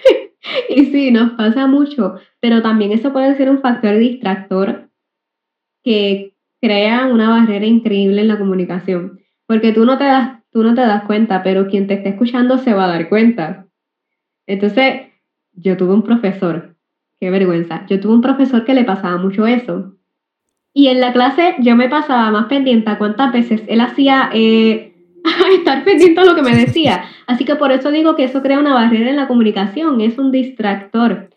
y 0.68 0.86
sí, 0.86 1.10
nos 1.10 1.32
pasa 1.32 1.66
mucho, 1.66 2.16
pero 2.40 2.62
también 2.62 2.92
eso 2.92 3.12
puede 3.12 3.36
ser 3.36 3.50
un 3.50 3.60
factor 3.60 3.96
distractor 3.96 4.88
que 5.82 6.34
crea 6.60 7.06
una 7.06 7.28
barrera 7.28 7.66
increíble 7.66 8.22
en 8.22 8.28
la 8.28 8.38
comunicación, 8.38 9.20
porque 9.46 9.72
tú 9.72 9.84
no 9.84 9.98
te 9.98 10.04
das, 10.04 10.42
tú 10.50 10.62
no 10.62 10.74
te 10.74 10.80
das 10.80 11.04
cuenta, 11.04 11.42
pero 11.42 11.68
quien 11.68 11.86
te 11.86 11.94
esté 11.94 12.10
escuchando 12.10 12.58
se 12.58 12.72
va 12.72 12.84
a 12.84 12.88
dar 12.88 13.08
cuenta. 13.08 13.66
Entonces, 14.46 15.02
yo 15.52 15.76
tuve 15.76 15.94
un 15.94 16.02
profesor, 16.02 16.74
qué 17.20 17.30
vergüenza, 17.30 17.84
yo 17.86 18.00
tuve 18.00 18.14
un 18.14 18.22
profesor 18.22 18.64
que 18.64 18.74
le 18.74 18.84
pasaba 18.84 19.16
mucho 19.18 19.46
eso. 19.46 19.94
Y 20.72 20.88
en 20.88 21.00
la 21.00 21.12
clase 21.12 21.54
yo 21.60 21.76
me 21.76 21.88
pasaba 21.88 22.30
más 22.30 22.46
pendiente 22.46 22.96
cuántas 22.98 23.32
veces 23.32 23.62
él 23.68 23.80
hacía 23.80 24.30
eh, 24.32 24.93
estar 25.58 25.84
pendiente 25.84 26.20
a 26.20 26.24
lo 26.24 26.34
que 26.34 26.42
me 26.42 26.56
decía. 26.56 27.04
Así 27.26 27.44
que 27.44 27.56
por 27.56 27.72
eso 27.72 27.90
digo 27.90 28.14
que 28.14 28.24
eso 28.24 28.42
crea 28.42 28.58
una 28.58 28.74
barrera 28.74 29.10
en 29.10 29.16
la 29.16 29.28
comunicación, 29.28 30.00
es 30.00 30.18
un 30.18 30.30
distractor. 30.30 31.30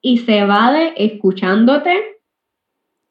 Y 0.00 0.18
se 0.18 0.38
evade 0.38 0.94
escuchándote, 0.96 1.96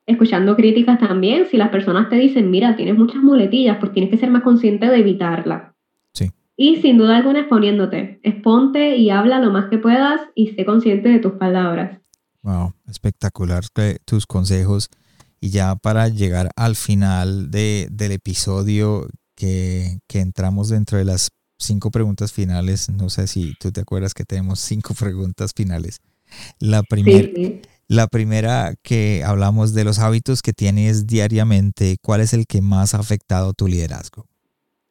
escuchando 0.05 0.55
críticas 0.55 0.99
también. 0.99 1.45
Si 1.47 1.57
las 1.57 1.69
personas 1.69 2.09
te 2.09 2.15
dicen, 2.15 2.49
mira, 2.51 2.75
tienes 2.75 2.97
muchas 2.97 3.21
muletillas, 3.21 3.77
pues 3.79 3.93
tienes 3.93 4.11
que 4.11 4.17
ser 4.17 4.29
más 4.29 4.43
consciente 4.43 4.87
de 4.87 4.97
evitarla. 4.97 5.73
Sí. 6.13 6.31
Y 6.57 6.77
sin 6.77 6.97
duda 6.97 7.17
alguna 7.17 7.39
exponiéndote. 7.39 8.19
Exponte 8.23 8.97
y 8.97 9.09
habla 9.09 9.39
lo 9.39 9.51
más 9.51 9.69
que 9.69 9.77
puedas 9.77 10.21
y 10.35 10.47
sé 10.47 10.65
consciente 10.65 11.09
de 11.09 11.19
tus 11.19 11.33
palabras. 11.33 11.99
Wow, 12.41 12.73
espectacular 12.89 13.63
tus 14.05 14.25
consejos. 14.25 14.89
Y 15.39 15.49
ya 15.49 15.75
para 15.75 16.07
llegar 16.07 16.49
al 16.55 16.75
final 16.75 17.49
de, 17.49 17.87
del 17.91 18.11
episodio 18.11 19.07
que, 19.41 19.97
que, 20.07 20.19
entramos 20.19 20.69
dentro 20.69 20.99
de 20.99 21.05
las 21.05 21.29
cinco 21.57 21.89
preguntas 21.89 22.31
finales, 22.31 22.89
no 22.89 23.09
sé 23.09 23.25
si 23.25 23.55
tú 23.59 23.71
te 23.71 23.81
acuerdas 23.81 24.13
que 24.13 24.23
tenemos 24.23 24.59
cinco 24.59 24.93
preguntas 24.99 25.53
finales. 25.55 25.99
La, 26.59 26.83
primer, 26.83 27.61
la 27.87 28.05
primera 28.05 28.75
que 28.83 29.23
hablamos 29.25 29.73
de 29.73 29.83
los 29.83 29.97
hábitos 29.97 30.43
que 30.43 30.53
tienes 30.53 31.07
diariamente, 31.07 31.97
¿cuál 32.03 32.21
es 32.21 32.33
el 32.33 32.45
que 32.45 32.61
más 32.61 32.93
ha 32.93 32.99
afectado 32.99 33.53
tu 33.53 33.67
liderazgo? 33.67 34.27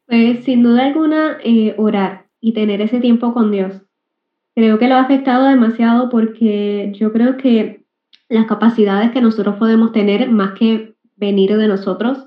Pues 0.06 0.44
sin 0.44 0.64
duda 0.64 0.86
alguna, 0.86 1.38
eh, 1.44 1.76
orar 1.78 2.26
y 2.40 2.52
tener 2.52 2.80
ese 2.80 2.98
tiempo 2.98 3.32
con 3.32 3.52
Dios. 3.52 3.82
Creo 4.56 4.80
que 4.80 4.88
lo 4.88 4.96
ha 4.96 5.02
afectado 5.02 5.46
demasiado 5.46 6.10
porque 6.10 6.92
yo 6.98 7.12
creo 7.12 7.36
que 7.36 7.84
las 8.28 8.46
capacidades 8.46 9.12
que 9.12 9.20
nosotros 9.20 9.56
podemos 9.56 9.92
tener 9.92 10.28
más 10.28 10.58
que 10.58 10.96
venir 11.16 11.56
de 11.56 11.68
nosotros, 11.68 12.26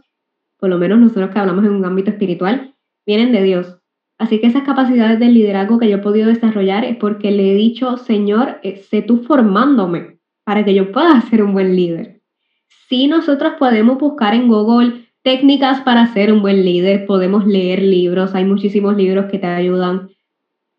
por 0.63 0.69
lo 0.69 0.77
menos 0.77 0.97
nosotros 0.97 1.29
que 1.31 1.39
hablamos 1.39 1.65
en 1.65 1.71
un 1.71 1.83
ámbito 1.83 2.09
espiritual, 2.09 2.73
vienen 3.05 3.33
de 3.33 3.43
Dios. 3.43 3.81
Así 4.17 4.39
que 4.39 4.47
esas 4.47 4.63
capacidades 4.63 5.19
de 5.19 5.25
liderazgo 5.25 5.77
que 5.77 5.89
yo 5.89 5.97
he 5.97 6.01
podido 6.01 6.29
desarrollar 6.29 6.85
es 6.85 6.95
porque 6.95 7.31
le 7.31 7.51
he 7.51 7.55
dicho, 7.55 7.97
Señor, 7.97 8.61
eh, 8.63 8.77
sé 8.77 9.01
tú 9.01 9.23
formándome 9.23 10.19
para 10.45 10.63
que 10.63 10.73
yo 10.73 10.93
pueda 10.93 11.19
ser 11.19 11.43
un 11.43 11.51
buen 11.51 11.75
líder. 11.75 12.21
Si 12.87 13.07
nosotros 13.07 13.55
podemos 13.59 13.99
buscar 13.99 14.35
en 14.35 14.47
Google 14.47 15.09
técnicas 15.21 15.81
para 15.81 16.07
ser 16.13 16.31
un 16.31 16.41
buen 16.41 16.63
líder, 16.63 17.07
podemos 17.07 17.45
leer 17.45 17.81
libros, 17.81 18.33
hay 18.33 18.45
muchísimos 18.45 18.95
libros 18.95 19.25
que 19.29 19.39
te 19.39 19.47
ayudan 19.47 20.13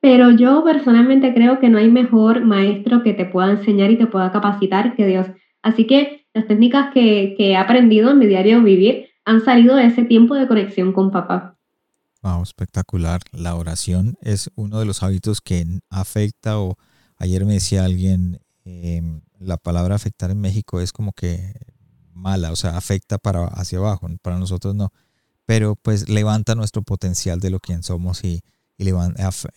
pero 0.00 0.30
yo 0.30 0.62
personalmente 0.64 1.32
creo 1.32 1.60
que 1.60 1.70
no 1.70 1.78
hay 1.78 1.90
mejor 1.90 2.44
maestro 2.44 3.02
que 3.02 3.14
te 3.14 3.24
pueda 3.24 3.52
enseñar 3.52 3.90
y 3.90 3.96
te 3.96 4.06
pueda 4.06 4.30
capacitar 4.30 4.94
que 4.96 5.06
Dios. 5.06 5.26
Así 5.62 5.86
que 5.86 6.26
las 6.34 6.46
técnicas 6.46 6.92
que, 6.92 7.34
he 7.38 7.56
aprendido 7.56 8.10
en 8.10 8.18
mi 8.18 8.26
diario 8.26 8.60
vivir 8.60 9.06
han 9.24 9.44
salido 9.44 9.76
de 9.76 9.86
ese 9.86 10.04
tiempo 10.04 10.34
de 10.34 10.46
conexión 10.46 10.92
con 10.92 11.10
papá. 11.10 11.56
Wow, 12.22 12.42
espectacular. 12.42 13.20
La 13.32 13.54
oración 13.54 14.16
es 14.20 14.50
uno 14.54 14.78
de 14.78 14.86
los 14.86 15.02
hábitos 15.02 15.40
que 15.40 15.66
afecta 15.90 16.58
o 16.58 16.76
ayer 17.18 17.44
me 17.44 17.54
decía 17.54 17.84
alguien, 17.84 18.40
em, 18.64 19.20
la 19.38 19.56
palabra 19.56 19.94
afectar 19.94 20.30
en 20.30 20.40
México 20.40 20.80
es 20.80 20.92
como 20.92 21.12
que 21.12 21.54
mala, 22.14 22.52
o 22.52 22.56
sea, 22.56 22.76
afecta 22.76 23.18
para 23.18 23.46
hacia 23.46 23.78
abajo, 23.78 24.08
para 24.22 24.38
nosotros 24.38 24.74
no, 24.74 24.92
pero 25.44 25.76
pues 25.76 26.08
levanta 26.08 26.54
nuestro 26.54 26.82
potencial 26.82 27.40
de 27.40 27.50
lo 27.50 27.60
que 27.60 27.82
somos 27.82 28.24
y, 28.24 28.40
y, 28.78 28.90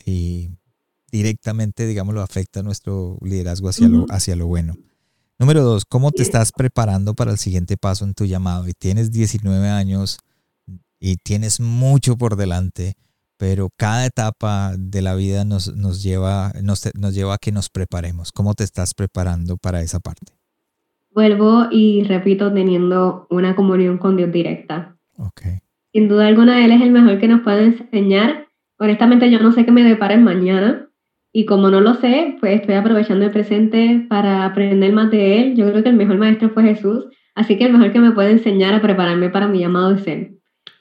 y 0.05 0.51
directamente, 1.11 1.87
digámoslo, 1.87 2.21
afecta 2.21 2.63
nuestro 2.63 3.17
liderazgo 3.21 3.69
hacia, 3.69 3.87
lo, 3.87 4.05
hacia 4.09 4.35
lo 4.35 4.47
bueno. 4.47 4.75
Número 5.39 5.61
dos, 5.63 5.85
¿cómo 5.85 6.11
te 6.11 6.23
estás 6.23 6.51
preparando 6.51 7.13
para 7.13 7.31
el 7.31 7.37
siguiente 7.37 7.77
paso 7.77 8.05
en 8.05 8.13
tu 8.13 8.25
llamado? 8.25 8.67
Y 8.67 8.73
tienes 8.73 9.11
19 9.11 9.69
años 9.69 10.19
y 10.99 11.17
tienes 11.17 11.59
mucho 11.59 12.17
por 12.17 12.35
delante, 12.35 12.95
pero 13.37 13.69
cada 13.77 14.05
etapa 14.05 14.73
de 14.77 15.01
la 15.01 15.13
vida 15.15 15.45
nos, 15.45 15.75
nos, 15.75 16.01
lleva, 16.01 16.51
nos, 16.63 16.89
nos 16.99 17.13
lleva 17.13 17.35
a 17.35 17.37
que 17.37 17.51
nos 17.51 17.69
preparemos. 17.69 18.31
¿Cómo 18.31 18.55
te 18.55 18.63
estás 18.63 18.93
preparando 18.93 19.57
para 19.57 19.81
esa 19.81 19.99
parte? 19.99 20.33
Vuelvo 21.11 21.67
y 21.71 22.03
repito, 22.03 22.51
teniendo 22.51 23.27
una 23.29 23.55
comunión 23.55 23.97
con 23.97 24.17
Dios 24.17 24.31
directa. 24.31 24.97
Okay. 25.17 25.59
Sin 25.93 26.07
duda 26.07 26.27
alguna, 26.27 26.65
Él 26.65 26.71
es 26.71 26.81
el 26.81 26.91
mejor 26.91 27.19
que 27.19 27.27
nos 27.27 27.41
puede 27.41 27.65
enseñar 27.65 28.47
honestamente 28.77 29.29
yo 29.31 29.39
no 29.39 29.51
sé 29.51 29.65
qué 29.65 29.71
me 29.71 29.83
deparen 29.83 30.23
mañana 30.23 30.86
y 31.37 31.45
como 31.45 31.69
no 31.69 31.81
lo 31.81 31.93
sé, 31.93 32.35
pues 32.39 32.61
estoy 32.61 32.73
aprovechando 32.73 33.23
el 33.23 33.29
presente 33.29 34.07
para 34.09 34.43
aprender 34.43 34.91
más 34.91 35.11
de 35.11 35.39
él. 35.39 35.55
Yo 35.55 35.69
creo 35.69 35.83
que 35.83 35.89
el 35.89 35.95
mejor 35.95 36.17
maestro 36.17 36.49
fue 36.49 36.63
Jesús, 36.63 37.05
así 37.35 37.59
que 37.59 37.65
el 37.65 37.73
mejor 37.73 37.93
que 37.93 37.99
me 37.99 38.09
puede 38.09 38.31
enseñar 38.31 38.73
a 38.73 38.81
prepararme 38.81 39.29
para 39.29 39.47
mi 39.47 39.59
llamado 39.59 39.91
es 39.91 40.07
él. 40.07 40.39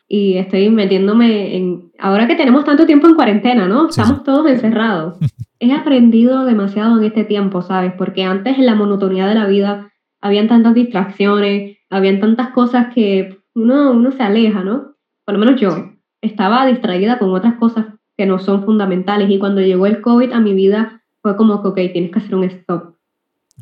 Y 0.08 0.38
estoy 0.38 0.70
metiéndome 0.70 1.56
en, 1.56 1.92
ahora 1.98 2.26
que 2.26 2.36
tenemos 2.36 2.64
tanto 2.64 2.86
tiempo 2.86 3.06
en 3.06 3.16
cuarentena, 3.16 3.68
¿no? 3.68 3.90
Estamos 3.90 4.24
todos 4.24 4.50
encerrados. 4.50 5.18
He 5.60 5.74
aprendido 5.74 6.46
demasiado 6.46 6.98
en 6.98 7.04
este 7.04 7.24
tiempo, 7.24 7.60
¿sabes? 7.60 7.92
Porque 7.92 8.24
antes 8.24 8.56
en 8.56 8.64
la 8.64 8.74
monotonía 8.74 9.26
de 9.26 9.34
la 9.34 9.46
vida 9.46 9.92
habían 10.22 10.48
tantas 10.48 10.72
distracciones, 10.72 11.76
habían 11.90 12.18
tantas 12.18 12.48
cosas 12.52 12.94
que 12.94 13.40
uno, 13.54 13.90
uno 13.90 14.10
se 14.10 14.22
aleja, 14.22 14.64
¿no? 14.64 14.94
Por 15.26 15.34
lo 15.34 15.38
menos 15.38 15.60
yo 15.60 15.92
estaba 16.22 16.64
distraída 16.64 17.18
con 17.18 17.34
otras 17.34 17.56
cosas 17.56 17.88
que 18.16 18.26
no 18.26 18.38
son 18.38 18.64
fundamentales 18.64 19.30
y 19.30 19.38
cuando 19.38 19.60
llegó 19.60 19.86
el 19.86 20.00
COVID 20.00 20.32
a 20.32 20.40
mi 20.40 20.54
vida 20.54 21.02
fue 21.22 21.36
como 21.36 21.62
que, 21.62 21.68
ok, 21.68 21.92
tienes 21.92 22.10
que 22.10 22.18
hacer 22.18 22.34
un 22.34 22.44
stop. 22.44 22.94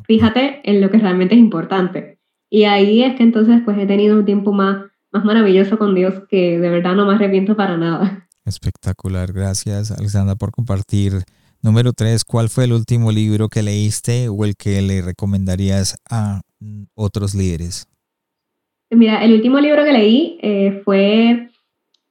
Fíjate 0.03 0.61
en 0.63 0.81
lo 0.81 0.89
que 0.89 0.97
realmente 0.97 1.35
es 1.35 1.39
importante. 1.39 2.19
Y 2.49 2.65
ahí 2.65 3.03
es 3.03 3.15
que 3.15 3.23
entonces 3.23 3.61
pues 3.65 3.77
he 3.77 3.85
tenido 3.85 4.17
un 4.17 4.25
tiempo 4.25 4.51
más, 4.51 4.85
más 5.11 5.25
maravilloso 5.25 5.77
con 5.77 5.95
Dios 5.95 6.13
que 6.29 6.59
de 6.59 6.69
verdad 6.69 6.95
no 6.95 7.05
me 7.05 7.15
arrepiento 7.15 7.55
para 7.55 7.77
nada. 7.77 8.27
Espectacular, 8.45 9.33
gracias 9.33 9.91
Alexandra 9.91 10.35
por 10.35 10.51
compartir. 10.51 11.23
Número 11.61 11.93
tres, 11.93 12.23
¿cuál 12.23 12.49
fue 12.49 12.65
el 12.65 12.73
último 12.73 13.11
libro 13.11 13.49
que 13.49 13.63
leíste 13.63 14.29
o 14.29 14.45
el 14.45 14.55
que 14.55 14.81
le 14.83 15.01
recomendarías 15.01 15.97
a 16.09 16.41
otros 16.93 17.33
líderes? 17.33 17.87
Mira, 18.91 19.23
el 19.23 19.33
último 19.33 19.59
libro 19.59 19.83
que 19.83 19.91
leí 19.91 20.37
eh, 20.43 20.81
fue 20.85 21.49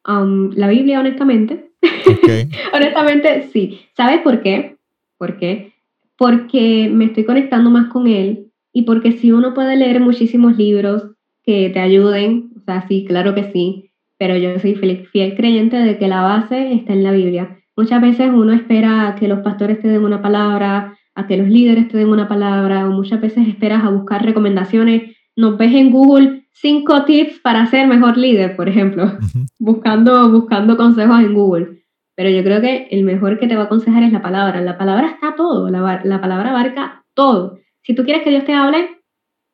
la 0.06 0.68
Biblia, 0.68 1.00
honestamente. 1.00 1.72
honestamente, 2.72 3.48
sí. 3.52 3.80
¿Sabes 3.96 4.20
por 4.20 4.42
qué? 4.42 4.76
¿Por 5.18 5.38
qué? 5.38 5.72
Porque 6.16 6.88
me 6.92 7.06
estoy 7.06 7.24
conectando 7.24 7.70
más 7.70 7.88
con 7.88 8.06
él 8.06 8.50
y 8.72 8.82
porque 8.82 9.12
si 9.12 9.32
uno 9.32 9.54
puede 9.54 9.76
leer 9.76 10.00
muchísimos 10.00 10.56
libros 10.56 11.10
que 11.42 11.70
te 11.70 11.80
ayuden, 11.80 12.50
o 12.56 12.60
sea, 12.60 12.86
sí, 12.88 13.04
claro 13.06 13.34
que 13.34 13.52
sí, 13.52 13.90
pero 14.18 14.36
yo 14.36 14.58
soy 14.58 14.74
fiel, 14.74 15.34
creyente 15.36 15.76
de 15.76 15.98
que 15.98 16.08
la 16.08 16.22
base 16.22 16.72
está 16.72 16.92
en 16.92 17.02
la 17.02 17.12
Biblia. 17.12 17.58
Muchas 17.76 18.00
veces 18.00 18.30
uno 18.32 18.52
espera 18.52 19.08
a 19.08 19.14
que 19.16 19.28
los 19.28 19.40
pastores 19.40 19.80
te 19.80 19.88
den 19.88 20.04
una 20.04 20.22
palabra, 20.22 20.96
a 21.14 21.26
que 21.26 21.36
los 21.36 21.48
líderes 21.48 21.88
te 21.88 21.98
den 21.98 22.08
una 22.08 22.28
palabra, 22.28 22.88
o 22.88 22.92
muchas 22.92 23.20
veces 23.20 23.46
esperas 23.48 23.84
a 23.84 23.90
buscar 23.90 24.24
recomendaciones. 24.24 25.16
Nos 25.36 25.58
ves 25.58 25.74
en 25.74 25.90
Google 25.90 26.43
cinco 26.54 27.04
tips 27.04 27.40
para 27.40 27.66
ser 27.66 27.86
mejor 27.86 28.16
líder, 28.16 28.56
por 28.56 28.68
ejemplo, 28.68 29.18
buscando, 29.58 30.30
buscando 30.30 30.76
consejos 30.76 31.20
en 31.20 31.34
Google. 31.34 31.82
Pero 32.16 32.30
yo 32.30 32.42
creo 32.44 32.60
que 32.60 32.88
el 32.90 33.04
mejor 33.04 33.38
que 33.38 33.48
te 33.48 33.56
va 33.56 33.62
a 33.62 33.66
aconsejar 33.66 34.02
es 34.04 34.12
la 34.12 34.22
palabra. 34.22 34.60
La 34.60 34.78
palabra 34.78 35.10
está 35.10 35.34
todo, 35.36 35.68
la, 35.68 36.00
la 36.04 36.20
palabra 36.20 36.50
abarca 36.50 37.04
todo. 37.14 37.58
Si 37.82 37.94
tú 37.94 38.04
quieres 38.04 38.22
que 38.22 38.30
Dios 38.30 38.44
te 38.44 38.54
hable, 38.54 39.02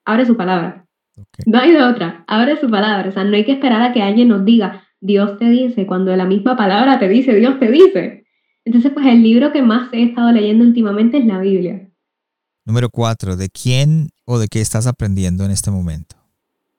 abre 0.05 0.27
su 0.27 0.37
palabra. 0.37 0.87
No 1.47 1.59
hay 1.59 1.73
de 1.73 1.83
otra, 1.83 2.25
abre 2.27 2.57
su 2.61 2.71
palabra. 2.71 3.09
O 3.09 3.13
sea, 3.13 3.25
no 3.25 3.35
hay 3.35 3.45
que 3.45 3.53
esperar 3.53 3.83
a 3.83 3.93
que 3.93 4.03
alguien 4.03 4.29
nos 4.29 4.45
diga, 4.45 4.85
Dios 5.01 5.39
te 5.39 5.49
dice, 5.49 5.87
cuando 5.87 6.15
la 6.15 6.27
misma 6.27 6.57
palabra 6.57 6.99
te 6.99 7.09
dice, 7.09 7.35
Dios 7.35 7.59
te 7.59 7.71
dice. 7.71 8.25
Entonces, 8.65 8.93
pues 8.93 9.07
el 9.07 9.23
libro 9.23 9.53
que 9.53 9.63
más 9.63 9.89
he 9.93 10.03
estado 10.03 10.31
leyendo 10.33 10.65
últimamente 10.65 11.19
es 11.19 11.27
la 11.27 11.39
Biblia. 11.41 11.89
Número 12.67 12.91
cuatro, 12.91 13.37
¿de 13.37 13.49
quién 13.49 14.11
o 14.27 14.39
de 14.39 14.49
qué 14.49 14.61
estás 14.61 14.87
aprendiendo 14.87 15.45
en 15.45 15.51
este 15.51 15.71
momento? 15.71 16.20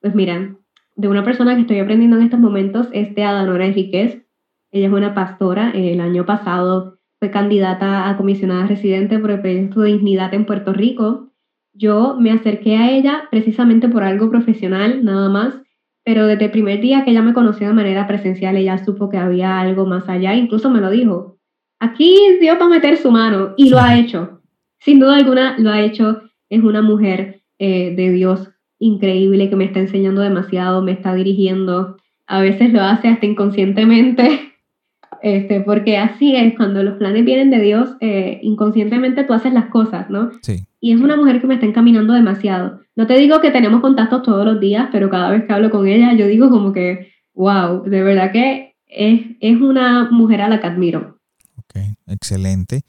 Pues 0.02 0.16
mira, 0.16 0.56
de 0.96 1.08
una 1.08 1.22
persona 1.22 1.54
que 1.54 1.60
estoy 1.60 1.78
aprendiendo 1.78 2.16
en 2.16 2.24
estos 2.24 2.40
momentos 2.40 2.88
es 2.92 3.14
de 3.14 3.22
Adanora 3.22 3.66
Enríquez. 3.66 4.26
Ella 4.72 4.88
es 4.88 4.92
una 4.92 5.14
pastora. 5.14 5.70
El 5.70 6.00
año 6.00 6.26
pasado 6.26 6.98
fue 7.20 7.30
candidata 7.30 8.10
a 8.10 8.16
comisionada 8.16 8.66
residente 8.66 9.20
por 9.20 9.30
el 9.30 9.40
proyecto 9.40 9.80
de 9.80 9.92
Dignidad 9.92 10.34
en 10.34 10.44
Puerto 10.44 10.72
Rico. 10.72 11.30
Yo 11.72 12.16
me 12.18 12.32
acerqué 12.32 12.76
a 12.76 12.90
ella 12.90 13.28
precisamente 13.30 13.88
por 13.88 14.02
algo 14.02 14.28
profesional, 14.28 15.04
nada 15.04 15.28
más, 15.28 15.62
pero 16.04 16.26
desde 16.26 16.46
el 16.46 16.50
primer 16.50 16.80
día 16.80 17.04
que 17.04 17.12
ella 17.12 17.22
me 17.22 17.32
conoció 17.32 17.68
de 17.68 17.74
manera 17.74 18.08
presencial, 18.08 18.56
ella 18.56 18.84
supo 18.84 19.08
que 19.08 19.18
había 19.18 19.60
algo 19.60 19.86
más 19.86 20.08
allá, 20.08 20.34
incluso 20.34 20.68
me 20.68 20.80
lo 20.80 20.90
dijo. 20.90 21.38
Aquí 21.78 22.18
Dios 22.40 22.58
va 22.60 22.64
a 22.64 22.70
meter 22.70 22.96
su 22.96 23.12
mano 23.12 23.54
y 23.56 23.68
lo 23.68 23.78
ha 23.78 23.96
hecho. 23.96 24.42
Sin 24.80 24.98
duda 24.98 25.14
alguna 25.14 25.56
lo 25.58 25.70
ha 25.70 25.80
hecho. 25.80 26.22
Es 26.50 26.60
una 26.60 26.82
mujer 26.82 27.42
eh, 27.60 27.94
de 27.94 28.10
Dios 28.10 28.52
increíble 28.82 29.48
que 29.48 29.56
me 29.56 29.64
está 29.64 29.80
enseñando 29.80 30.20
demasiado, 30.20 30.82
me 30.82 30.92
está 30.92 31.14
dirigiendo. 31.14 31.96
A 32.26 32.40
veces 32.40 32.72
lo 32.72 32.82
hace 32.82 33.08
hasta 33.08 33.26
inconscientemente 33.26 34.52
este, 35.22 35.60
porque 35.60 35.96
así 35.98 36.34
es, 36.34 36.54
cuando 36.56 36.82
los 36.82 36.98
planes 36.98 37.24
vienen 37.24 37.50
de 37.50 37.60
Dios, 37.60 37.90
eh, 38.00 38.40
inconscientemente 38.42 39.22
tú 39.22 39.32
haces 39.32 39.52
las 39.52 39.66
cosas, 39.66 40.10
¿no? 40.10 40.30
Sí. 40.42 40.66
Y 40.80 40.92
es 40.92 41.00
una 41.00 41.16
mujer 41.16 41.40
que 41.40 41.46
me 41.46 41.54
está 41.54 41.66
encaminando 41.66 42.12
demasiado. 42.12 42.80
No 42.96 43.06
te 43.06 43.14
digo 43.14 43.40
que 43.40 43.52
tenemos 43.52 43.80
contactos 43.80 44.24
todos 44.24 44.44
los 44.44 44.58
días, 44.58 44.88
pero 44.90 45.10
cada 45.10 45.30
vez 45.30 45.44
que 45.44 45.52
hablo 45.52 45.70
con 45.70 45.86
ella, 45.86 46.12
yo 46.14 46.26
digo 46.26 46.50
como 46.50 46.72
que, 46.72 47.12
wow, 47.34 47.84
de 47.84 48.02
verdad 48.02 48.32
que 48.32 48.74
es, 48.88 49.20
es 49.40 49.60
una 49.60 50.10
mujer 50.10 50.40
a 50.40 50.48
la 50.48 50.60
que 50.60 50.66
admiro. 50.66 51.18
Ok, 51.56 51.82
excelente. 52.08 52.82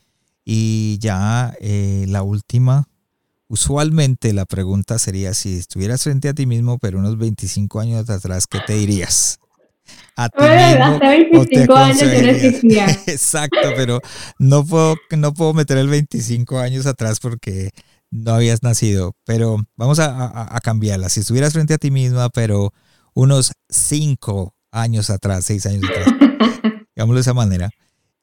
Y 0.43 0.97
ya 0.99 1.53
eh, 1.61 2.05
la 2.09 2.23
última, 2.23 2.85
usualmente 3.53 4.33
la 4.33 4.45
pregunta 4.45 4.97
sería 4.97 5.35
si 5.35 5.57
estuvieras 5.59 6.01
frente 6.01 6.27
a 6.27 6.33
ti 6.33 6.47
mismo, 6.47 6.79
pero 6.79 6.97
unos 6.97 7.19
25 7.19 7.79
años 7.79 8.09
atrás, 8.09 8.47
¿qué 8.47 8.59
te 8.65 8.73
dirías? 8.73 9.39
a 10.15 10.29
ti 10.29 10.43
mismo. 10.43 10.95
Hace 10.95 11.29
25 11.29 11.75
años 11.75 11.99
yo 11.99 12.07
no 12.07 12.29
existía. 12.29 12.87
Exacto, 13.05 13.69
pero 13.75 13.99
no 14.39 14.65
puedo, 14.65 14.95
no 15.11 15.33
puedo 15.35 15.53
meter 15.53 15.77
el 15.77 15.87
25 15.87 16.57
años 16.57 16.87
atrás 16.87 17.19
porque 17.19 17.69
no 18.09 18.33
habías 18.33 18.63
nacido. 18.63 19.15
Pero 19.23 19.57
vamos 19.75 19.99
a, 19.99 20.55
a, 20.55 20.59
cambiarla. 20.61 21.09
Si 21.09 21.19
estuvieras 21.19 21.53
frente 21.53 21.75
a 21.75 21.77
ti 21.77 21.91
misma, 21.91 22.29
pero 22.29 22.73
unos 23.13 23.51
5 23.69 24.55
años 24.71 25.11
atrás, 25.11 25.45
6 25.45 25.65
años 25.67 25.83
atrás, 25.83 26.07
digámoslo 26.95 27.15
de 27.15 27.21
esa 27.21 27.35
manera, 27.35 27.69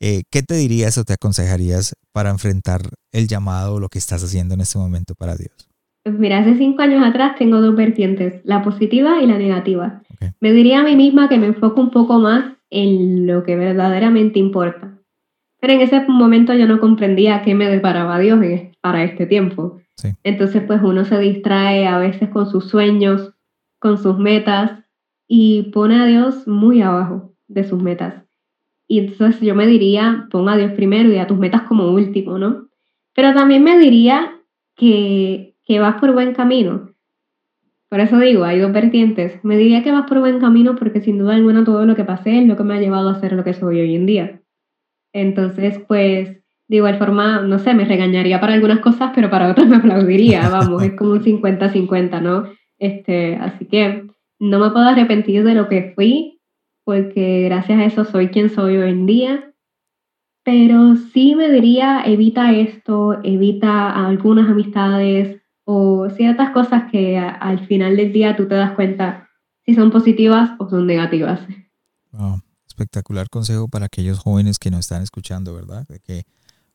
eh, 0.01 0.23
¿qué 0.31 0.43
te 0.43 0.55
dirías 0.55 0.97
o 0.99 1.05
te 1.05 1.13
aconsejarías 1.13 1.95
para 2.13 2.31
enfrentar 2.31 2.81
el 3.13 3.29
llamado 3.29 3.75
o 3.75 3.81
lo 3.81 3.89
que 3.89 3.99
estás 3.99 4.25
haciendo 4.25 4.55
en 4.55 4.63
este 4.63 4.79
momento 4.79 5.15
para 5.15 5.37
Dios? 5.37 5.69
Pues 6.03 6.19
mira, 6.19 6.39
hace 6.39 6.57
cinco 6.57 6.81
años 6.83 7.05
atrás 7.05 7.37
tengo 7.39 7.61
dos 7.61 7.77
vertientes, 7.77 8.41
la 8.45 8.63
positiva 8.63 9.21
y 9.23 9.27
la 9.27 9.37
negativa. 9.37 10.03
Me 10.41 10.53
diría 10.53 10.81
a 10.81 10.85
mí 10.85 10.97
misma 10.97 11.29
que 11.29 11.39
me 11.39 11.49
enfoco 11.49 11.81
un 11.81 11.91
poco 11.91 12.19
más 12.19 12.57
en 12.71 13.27
lo 13.27 13.43
que 13.45 13.57
verdaderamente 13.57 14.39
importa. 14.39 14.99
Pero 15.61 15.75
en 15.75 15.81
ese 15.83 16.01
momento 16.09 16.55
yo 16.55 16.67
no 16.67 16.81
comprendía 16.81 17.43
qué 17.43 17.55
me 17.55 17.69
deparaba 17.69 18.19
Dios 18.19 18.41
para 18.81 19.05
este 19.05 19.27
tiempo. 19.27 19.79
Entonces 20.23 20.63
pues 20.67 20.81
uno 20.83 21.05
se 21.05 21.19
distrae 21.19 21.87
a 21.87 21.99
veces 21.99 22.31
con 22.31 22.51
sus 22.51 22.71
sueños, 22.71 23.35
con 23.79 23.99
sus 23.99 24.19
metas 24.19 24.83
y 25.29 25.71
pone 25.75 26.01
a 26.01 26.07
Dios 26.07 26.49
muy 26.49 26.81
abajo 26.81 27.35
de 27.47 27.65
sus 27.65 27.83
metas. 27.83 28.25
Y 28.91 28.99
entonces 28.99 29.41
yo 29.41 29.55
me 29.55 29.69
diría, 29.69 30.27
ponga 30.31 30.55
a 30.55 30.57
Dios 30.57 30.73
primero 30.73 31.13
y 31.13 31.19
a 31.19 31.27
tus 31.27 31.39
metas 31.39 31.63
como 31.63 31.93
último, 31.93 32.39
¿no? 32.39 32.69
Pero 33.15 33.33
también 33.35 33.63
me 33.63 33.79
diría 33.79 34.33
que 34.75 35.51
que 35.71 35.79
vas 35.79 36.01
por 36.01 36.13
buen 36.13 36.35
camino. 36.35 36.91
Por 37.89 38.01
eso 38.01 38.19
digo, 38.19 38.43
hay 38.43 38.59
dos 38.59 38.73
vertientes. 38.73 39.39
Me 39.45 39.57
diría 39.57 39.85
que 39.85 39.93
vas 39.93 40.05
por 40.09 40.19
buen 40.19 40.41
camino 40.41 40.75
porque 40.75 41.01
sin 41.01 41.17
duda 41.17 41.37
alguna 41.37 41.63
todo 41.63 41.87
lo 41.87 41.95
que 41.95 42.03
pasé 42.03 42.41
es 42.41 42.49
lo 42.49 42.57
que 42.57 42.65
me 42.65 42.75
ha 42.75 42.81
llevado 42.81 43.09
a 43.09 43.21
ser 43.21 43.35
lo 43.35 43.45
que 43.45 43.55
soy 43.55 43.79
hoy 43.79 43.95
en 43.95 44.05
día. 44.05 44.41
Entonces, 45.13 45.79
pues, 45.87 46.43
de 46.67 46.77
igual 46.77 46.99
forma, 46.99 47.43
no 47.43 47.61
sé, 47.61 47.73
me 47.75 47.85
regañaría 47.85 48.41
para 48.41 48.55
algunas 48.55 48.81
cosas, 48.81 49.13
pero 49.15 49.31
para 49.31 49.49
otras 49.49 49.69
me 49.69 49.77
aplaudiría, 49.77 50.49
vamos, 50.49 50.83
es 50.83 50.97
como 50.97 51.13
un 51.13 51.23
50-50, 51.23 52.21
¿no? 52.21 52.49
Este, 52.77 53.37
así 53.37 53.67
que 53.67 54.09
no 54.41 54.59
me 54.59 54.71
puedo 54.71 54.87
arrepentir 54.87 55.45
de 55.45 55.55
lo 55.55 55.69
que 55.69 55.93
fui, 55.95 56.40
porque 56.91 57.45
gracias 57.45 57.79
a 57.79 57.85
eso 57.85 58.05
soy 58.05 58.31
quien 58.31 58.51
soy 58.51 58.77
hoy 58.77 58.91
en 58.91 59.07
día. 59.07 59.55
Pero 60.43 60.97
sí 61.13 61.37
me 61.37 61.49
diría, 61.49 62.03
evita 62.05 62.51
esto, 62.51 63.23
evita 63.23 64.09
algunas 64.09 64.51
amistades, 64.51 65.41
o 65.63 66.11
ciertas 66.11 66.51
cosas 66.51 66.91
que 66.91 67.17
al 67.17 67.65
final 67.69 67.97
del 67.97 68.13
día 68.13 68.35
tú 68.35 68.49
te 68.49 68.57
das 68.57 68.73
cuenta 68.73 69.29
si 69.65 69.77
son 69.77 69.93
positivas 69.93 70.51
o 70.59 70.69
son 70.69 70.85
negativas. 70.85 71.39
espectacular 72.67 73.29
consejo 73.29 73.69
para 73.69 73.87
aquellos 73.87 74.19
jóvenes 74.19 74.59
que 74.59 74.73
nos 74.73 74.81
están 74.81 75.03
escuchando, 75.03 75.55
¿verdad? 75.55 75.87
De 75.87 76.01
que 76.01 76.25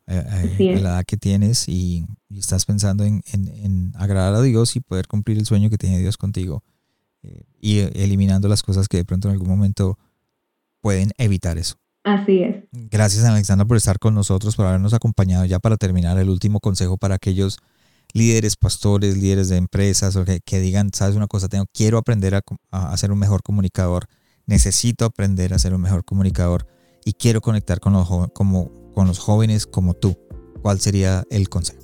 eh, 0.08 0.56
eh, 0.60 0.80
la 0.80 0.92
edad 0.92 1.04
que 1.06 1.18
tienes 1.18 1.68
y, 1.68 2.06
estás 2.30 2.66
pensando 2.66 3.04
en, 3.04 3.92
agradar 3.96 4.36
a 4.36 4.42
Dios 4.42 4.78
y 4.78 4.80
poder 4.80 5.10
cumplir 5.10 5.40
el 5.40 5.46
sueño 5.46 5.70
que 5.70 5.78
tiene 5.78 6.00
Dios 6.00 6.16
contigo 6.16 6.64
eh, 7.22 7.44
y 7.60 7.80
eliminando 7.80 8.48
las 8.48 8.64
cosas 8.64 8.88
que 8.88 8.96
de 8.96 9.06
pronto 9.06 9.28
en 9.28 9.34
algún 9.34 9.50
momento 9.50 9.98
pueden 10.86 11.10
evitar 11.18 11.58
eso. 11.58 11.78
Así 12.04 12.44
es. 12.44 12.58
Gracias 12.72 13.26
Alexandra 13.26 13.66
por 13.66 13.76
estar 13.76 13.98
con 13.98 14.14
nosotros, 14.14 14.56
por 14.56 14.68
habernos 14.68 14.94
acompañado 14.94 15.44
ya 15.44 15.58
para 15.58 15.78
terminar 15.78 16.20
el 16.20 16.30
último 16.30 16.60
consejo 16.60 16.96
para 16.98 17.16
aquellos 17.16 17.58
líderes, 18.14 18.56
pastores, 18.56 19.18
líderes 19.18 19.50
de 19.50 19.58
empresas, 19.58 20.16
o 20.16 20.24
que, 20.24 20.60
digan, 20.60 20.92
sabes 20.94 21.16
una 21.16 21.26
cosa, 21.26 21.48
tengo, 21.48 21.66
quiero 21.74 21.98
aprender 21.98 22.36
a, 22.36 22.42
a, 22.70 22.96
ser 22.98 23.12
un 23.12 23.18
mejor 23.18 23.42
comunicador, 23.42 24.06
necesito 24.46 25.06
aprender 25.06 25.56
a 25.56 25.58
ser 25.58 25.74
un 25.74 25.82
mejor 25.82 26.06
comunicador 26.06 26.68
y 27.04 27.14
quiero 27.14 27.42
conectar 27.42 27.80
con 27.80 27.94
los, 27.94 28.08
como, 28.34 28.92
con 28.94 29.08
los 29.08 29.18
jóvenes 29.18 29.66
como 29.66 29.96
tú. 29.96 30.16
¿Cuál 30.62 30.80
sería 30.82 31.24
el 31.32 31.50
consejo? 31.50 31.82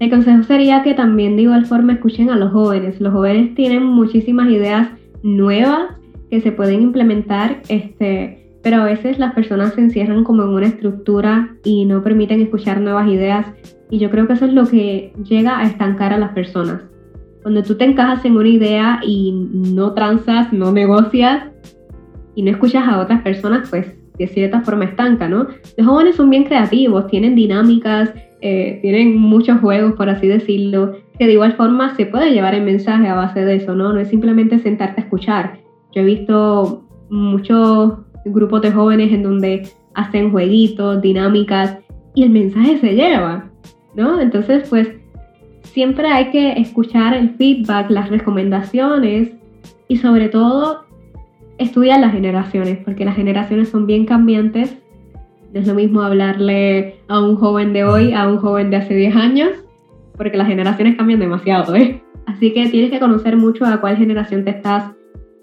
El 0.00 0.10
consejo 0.10 0.42
sería 0.42 0.82
que 0.82 0.92
también 0.92 1.36
de 1.36 1.44
igual 1.44 1.64
forma 1.64 1.94
escuchen 1.94 2.28
a 2.28 2.36
los 2.36 2.52
jóvenes. 2.52 3.00
Los 3.00 3.14
jóvenes 3.14 3.54
tienen 3.54 3.86
muchísimas 3.86 4.50
ideas 4.50 4.90
nuevas 5.22 6.03
que 6.34 6.40
se 6.40 6.50
pueden 6.50 6.82
implementar, 6.82 7.62
este, 7.68 8.50
pero 8.60 8.78
a 8.78 8.84
veces 8.84 9.20
las 9.20 9.34
personas 9.34 9.74
se 9.74 9.82
encierran 9.82 10.24
como 10.24 10.42
en 10.42 10.48
una 10.48 10.66
estructura 10.66 11.54
y 11.62 11.84
no 11.84 12.02
permiten 12.02 12.40
escuchar 12.40 12.80
nuevas 12.80 13.06
ideas 13.06 13.46
y 13.88 14.00
yo 14.00 14.10
creo 14.10 14.26
que 14.26 14.32
eso 14.32 14.46
es 14.46 14.52
lo 14.52 14.66
que 14.66 15.12
llega 15.22 15.60
a 15.60 15.64
estancar 15.64 16.12
a 16.12 16.18
las 16.18 16.32
personas. 16.32 16.82
Cuando 17.42 17.62
tú 17.62 17.76
te 17.76 17.84
encajas 17.84 18.24
en 18.24 18.36
una 18.36 18.48
idea 18.48 19.00
y 19.06 19.30
no 19.30 19.92
transas, 19.92 20.52
no 20.52 20.72
negocias 20.72 21.44
y 22.34 22.42
no 22.42 22.50
escuchas 22.50 22.82
a 22.88 23.00
otras 23.00 23.22
personas, 23.22 23.70
pues 23.70 23.86
de 24.18 24.26
cierta 24.26 24.62
forma 24.62 24.86
estanca, 24.86 25.28
¿no? 25.28 25.46
Los 25.76 25.86
jóvenes 25.86 26.16
son 26.16 26.30
bien 26.30 26.42
creativos, 26.42 27.06
tienen 27.06 27.36
dinámicas, 27.36 28.12
eh, 28.40 28.80
tienen 28.82 29.16
muchos 29.16 29.60
juegos, 29.60 29.92
por 29.92 30.08
así 30.08 30.26
decirlo, 30.26 30.96
que 31.16 31.28
de 31.28 31.34
igual 31.34 31.52
forma 31.52 31.94
se 31.94 32.06
puede 32.06 32.32
llevar 32.32 32.56
el 32.56 32.64
mensaje 32.64 33.06
a 33.06 33.14
base 33.14 33.44
de 33.44 33.54
eso, 33.54 33.76
¿no? 33.76 33.92
No 33.92 34.00
es 34.00 34.08
simplemente 34.08 34.58
sentarte 34.58 35.00
a 35.00 35.04
escuchar. 35.04 35.63
Yo 35.94 36.02
he 36.02 36.04
visto 36.04 36.84
muchos 37.10 37.94
grupos 38.24 38.62
de 38.62 38.72
jóvenes 38.72 39.12
en 39.12 39.22
donde 39.22 39.68
hacen 39.94 40.30
jueguitos, 40.30 41.00
dinámicas, 41.00 41.78
y 42.14 42.24
el 42.24 42.30
mensaje 42.30 42.78
se 42.78 42.94
lleva. 42.94 43.50
¿no? 43.94 44.20
Entonces, 44.20 44.68
pues 44.68 44.88
siempre 45.62 46.08
hay 46.08 46.30
que 46.30 46.52
escuchar 46.52 47.14
el 47.14 47.30
feedback, 47.30 47.90
las 47.90 48.10
recomendaciones 48.10 49.30
y 49.88 49.96
sobre 49.96 50.28
todo 50.28 50.84
estudiar 51.58 52.00
las 52.00 52.12
generaciones, 52.12 52.78
porque 52.84 53.04
las 53.04 53.16
generaciones 53.16 53.68
son 53.68 53.86
bien 53.86 54.06
cambiantes. 54.06 54.76
No 55.52 55.60
es 55.60 55.66
lo 55.66 55.74
mismo 55.74 56.02
hablarle 56.02 56.96
a 57.08 57.20
un 57.20 57.36
joven 57.36 57.72
de 57.72 57.84
hoy 57.84 58.12
a 58.12 58.26
un 58.28 58.38
joven 58.38 58.70
de 58.70 58.76
hace 58.76 58.94
10 58.94 59.16
años, 59.16 59.50
porque 60.16 60.36
las 60.36 60.48
generaciones 60.48 60.96
cambian 60.96 61.20
demasiado, 61.20 61.74
¿eh? 61.76 62.02
Así 62.26 62.52
que 62.52 62.68
tienes 62.68 62.90
que 62.90 62.98
conocer 62.98 63.36
mucho 63.36 63.64
a 63.64 63.80
cuál 63.80 63.96
generación 63.96 64.44
te 64.44 64.50
estás 64.50 64.92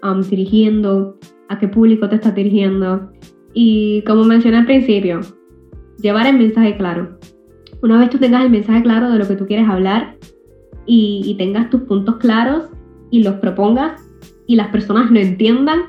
um, 0.02 0.20
dirigiendo, 0.22 1.18
a 1.48 1.58
qué 1.58 1.68
público 1.68 2.08
te 2.08 2.16
estás 2.16 2.34
dirigiendo. 2.34 3.10
Y 3.54 4.02
como 4.02 4.24
mencioné 4.24 4.58
al 4.58 4.66
principio, 4.66 5.20
llevar 6.00 6.26
el 6.26 6.38
mensaje 6.38 6.76
claro. 6.76 7.18
Una 7.82 7.98
vez 7.98 8.10
tú 8.10 8.18
tengas 8.18 8.44
el 8.44 8.50
mensaje 8.50 8.82
claro 8.82 9.10
de 9.10 9.18
lo 9.18 9.26
que 9.26 9.36
tú 9.36 9.46
quieres 9.46 9.68
hablar 9.68 10.16
y, 10.86 11.34
tengas 11.38 11.70
tus 11.70 11.82
puntos 11.82 12.16
claros 12.16 12.64
y 13.10 13.22
los 13.22 13.34
propongas 13.34 14.08
y 14.46 14.56
las 14.56 14.68
personas 14.68 15.10
lo 15.10 15.20
entiendan, 15.20 15.80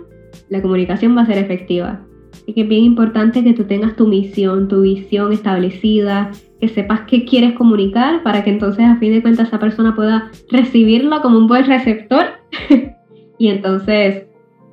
la 0.49 0.61
comunicación 0.61 1.15
va 1.15 1.21
a 1.21 1.25
ser 1.25 1.37
efectiva. 1.37 2.05
Así 2.33 2.53
que 2.53 2.61
es 2.61 2.67
bien 2.67 2.83
importante 2.83 3.43
que 3.43 3.53
tú 3.53 3.63
tengas 3.65 3.95
tu 3.95 4.07
misión, 4.07 4.67
tu 4.67 4.81
visión 4.81 5.31
establecida, 5.31 6.31
que 6.59 6.67
sepas 6.67 7.01
qué 7.01 7.25
quieres 7.25 7.53
comunicar 7.53 8.23
para 8.23 8.43
que 8.43 8.49
entonces 8.49 8.85
a 8.85 8.97
fin 8.97 9.13
de 9.13 9.21
cuentas 9.21 9.47
esa 9.47 9.59
persona 9.59 9.95
pueda 9.95 10.31
recibirlo 10.49 11.21
como 11.21 11.37
un 11.37 11.47
buen 11.47 11.65
receptor 11.65 12.25
y 13.37 13.49
entonces 13.49 14.25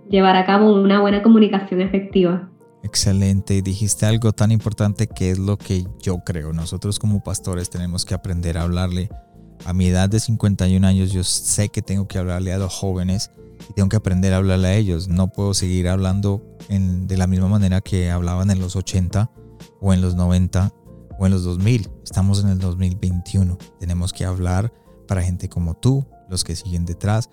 llevar 0.09 0.37
a 0.37 0.47
cabo 0.47 0.75
una 0.75 1.01
buena 1.01 1.23
comunicación 1.23 1.81
efectiva. 1.81 2.51
Excelente, 2.83 3.61
dijiste 3.63 4.07
algo 4.07 4.33
tan 4.33 4.51
importante 4.53 5.07
que 5.07 5.31
es 5.31 5.39
lo 5.39 5.59
que 5.59 5.85
yo 6.01 6.19
creo. 6.25 6.53
Nosotros 6.53 6.99
como 6.99 7.23
pastores 7.23 7.71
tenemos 7.71 8.05
que 8.05 8.15
aprender 8.15 8.57
a 8.59 8.63
hablarle. 8.63 9.11
A 9.67 9.75
mi 9.75 9.87
edad 9.87 10.09
de 10.09 10.19
51 10.19 10.87
años 10.87 11.13
yo 11.13 11.23
sé 11.23 11.69
que 11.69 11.83
tengo 11.83 12.09
que 12.09 12.19
hablarle 12.19 12.53
a 12.53 12.59
los 12.59 12.75
jóvenes 12.75 13.31
y 13.69 13.75
tengo 13.75 13.91
que 13.91 13.97
aprender 13.97 14.33
a 14.33 14.39
hablarle 14.39 14.69
a 14.69 14.75
ellos. 14.77 15.09
No 15.09 15.29
puedo 15.29 15.53
seguir 15.53 15.89
hablando 15.89 16.43
de 16.69 17.17
la 17.17 17.27
misma 17.27 17.49
manera 17.49 17.81
que 17.83 18.11
hablaban 18.11 18.51
en 18.51 18.61
los 18.61 18.77
80 18.77 19.31
o 19.81 19.93
en 19.93 20.01
los 20.01 20.15
90 20.15 20.73
o 21.19 21.27
en 21.27 21.33
los 21.33 21.45
2000. 21.45 21.91
Estamos 22.03 22.43
en 22.43 22.49
el 22.49 22.59
2021. 22.59 23.59
Tenemos 23.79 24.13
que 24.15 24.25
hablar 24.25 24.73
para 25.07 25.23
gente 25.23 25.49
como 25.49 25.75
tú, 25.75 26.07
los 26.31 26.45
que 26.45 26.57
siguen 26.57 26.87
detrás, 26.87 27.29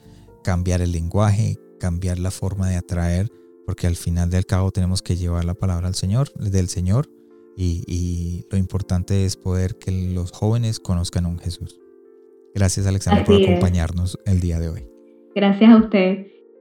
cambiar 0.47 0.81
el 0.81 0.93
lenguaje, 0.93 1.57
cambiar 1.77 2.19
la 2.19 2.31
forma 2.31 2.69
de 2.69 2.77
atraer, 2.77 3.27
porque 3.65 3.85
al 3.85 3.97
final 3.97 4.29
del 4.29 4.45
cabo 4.45 4.71
tenemos 4.71 5.01
que 5.01 5.17
llevar 5.17 5.43
la 5.43 5.55
palabra 5.55 5.89
al 5.89 5.95
Señor, 5.95 6.31
del 6.35 6.69
Señor, 6.69 7.09
y, 7.57 7.83
y 7.85 8.45
lo 8.49 8.57
importante 8.57 9.25
es 9.25 9.35
poder 9.35 9.77
que 9.77 9.91
los 9.91 10.31
jóvenes 10.31 10.79
conozcan 10.79 11.25
a 11.25 11.27
un 11.27 11.37
Jesús. 11.37 11.81
Gracias 12.55 12.87
Alexandra 12.87 13.25
por 13.25 13.43
acompañarnos 13.43 14.17
el 14.25 14.39
día 14.39 14.57
de 14.57 14.69
hoy. 14.69 14.87
Gracias 15.35 15.69
a 15.69 15.75
usted. 15.75 16.27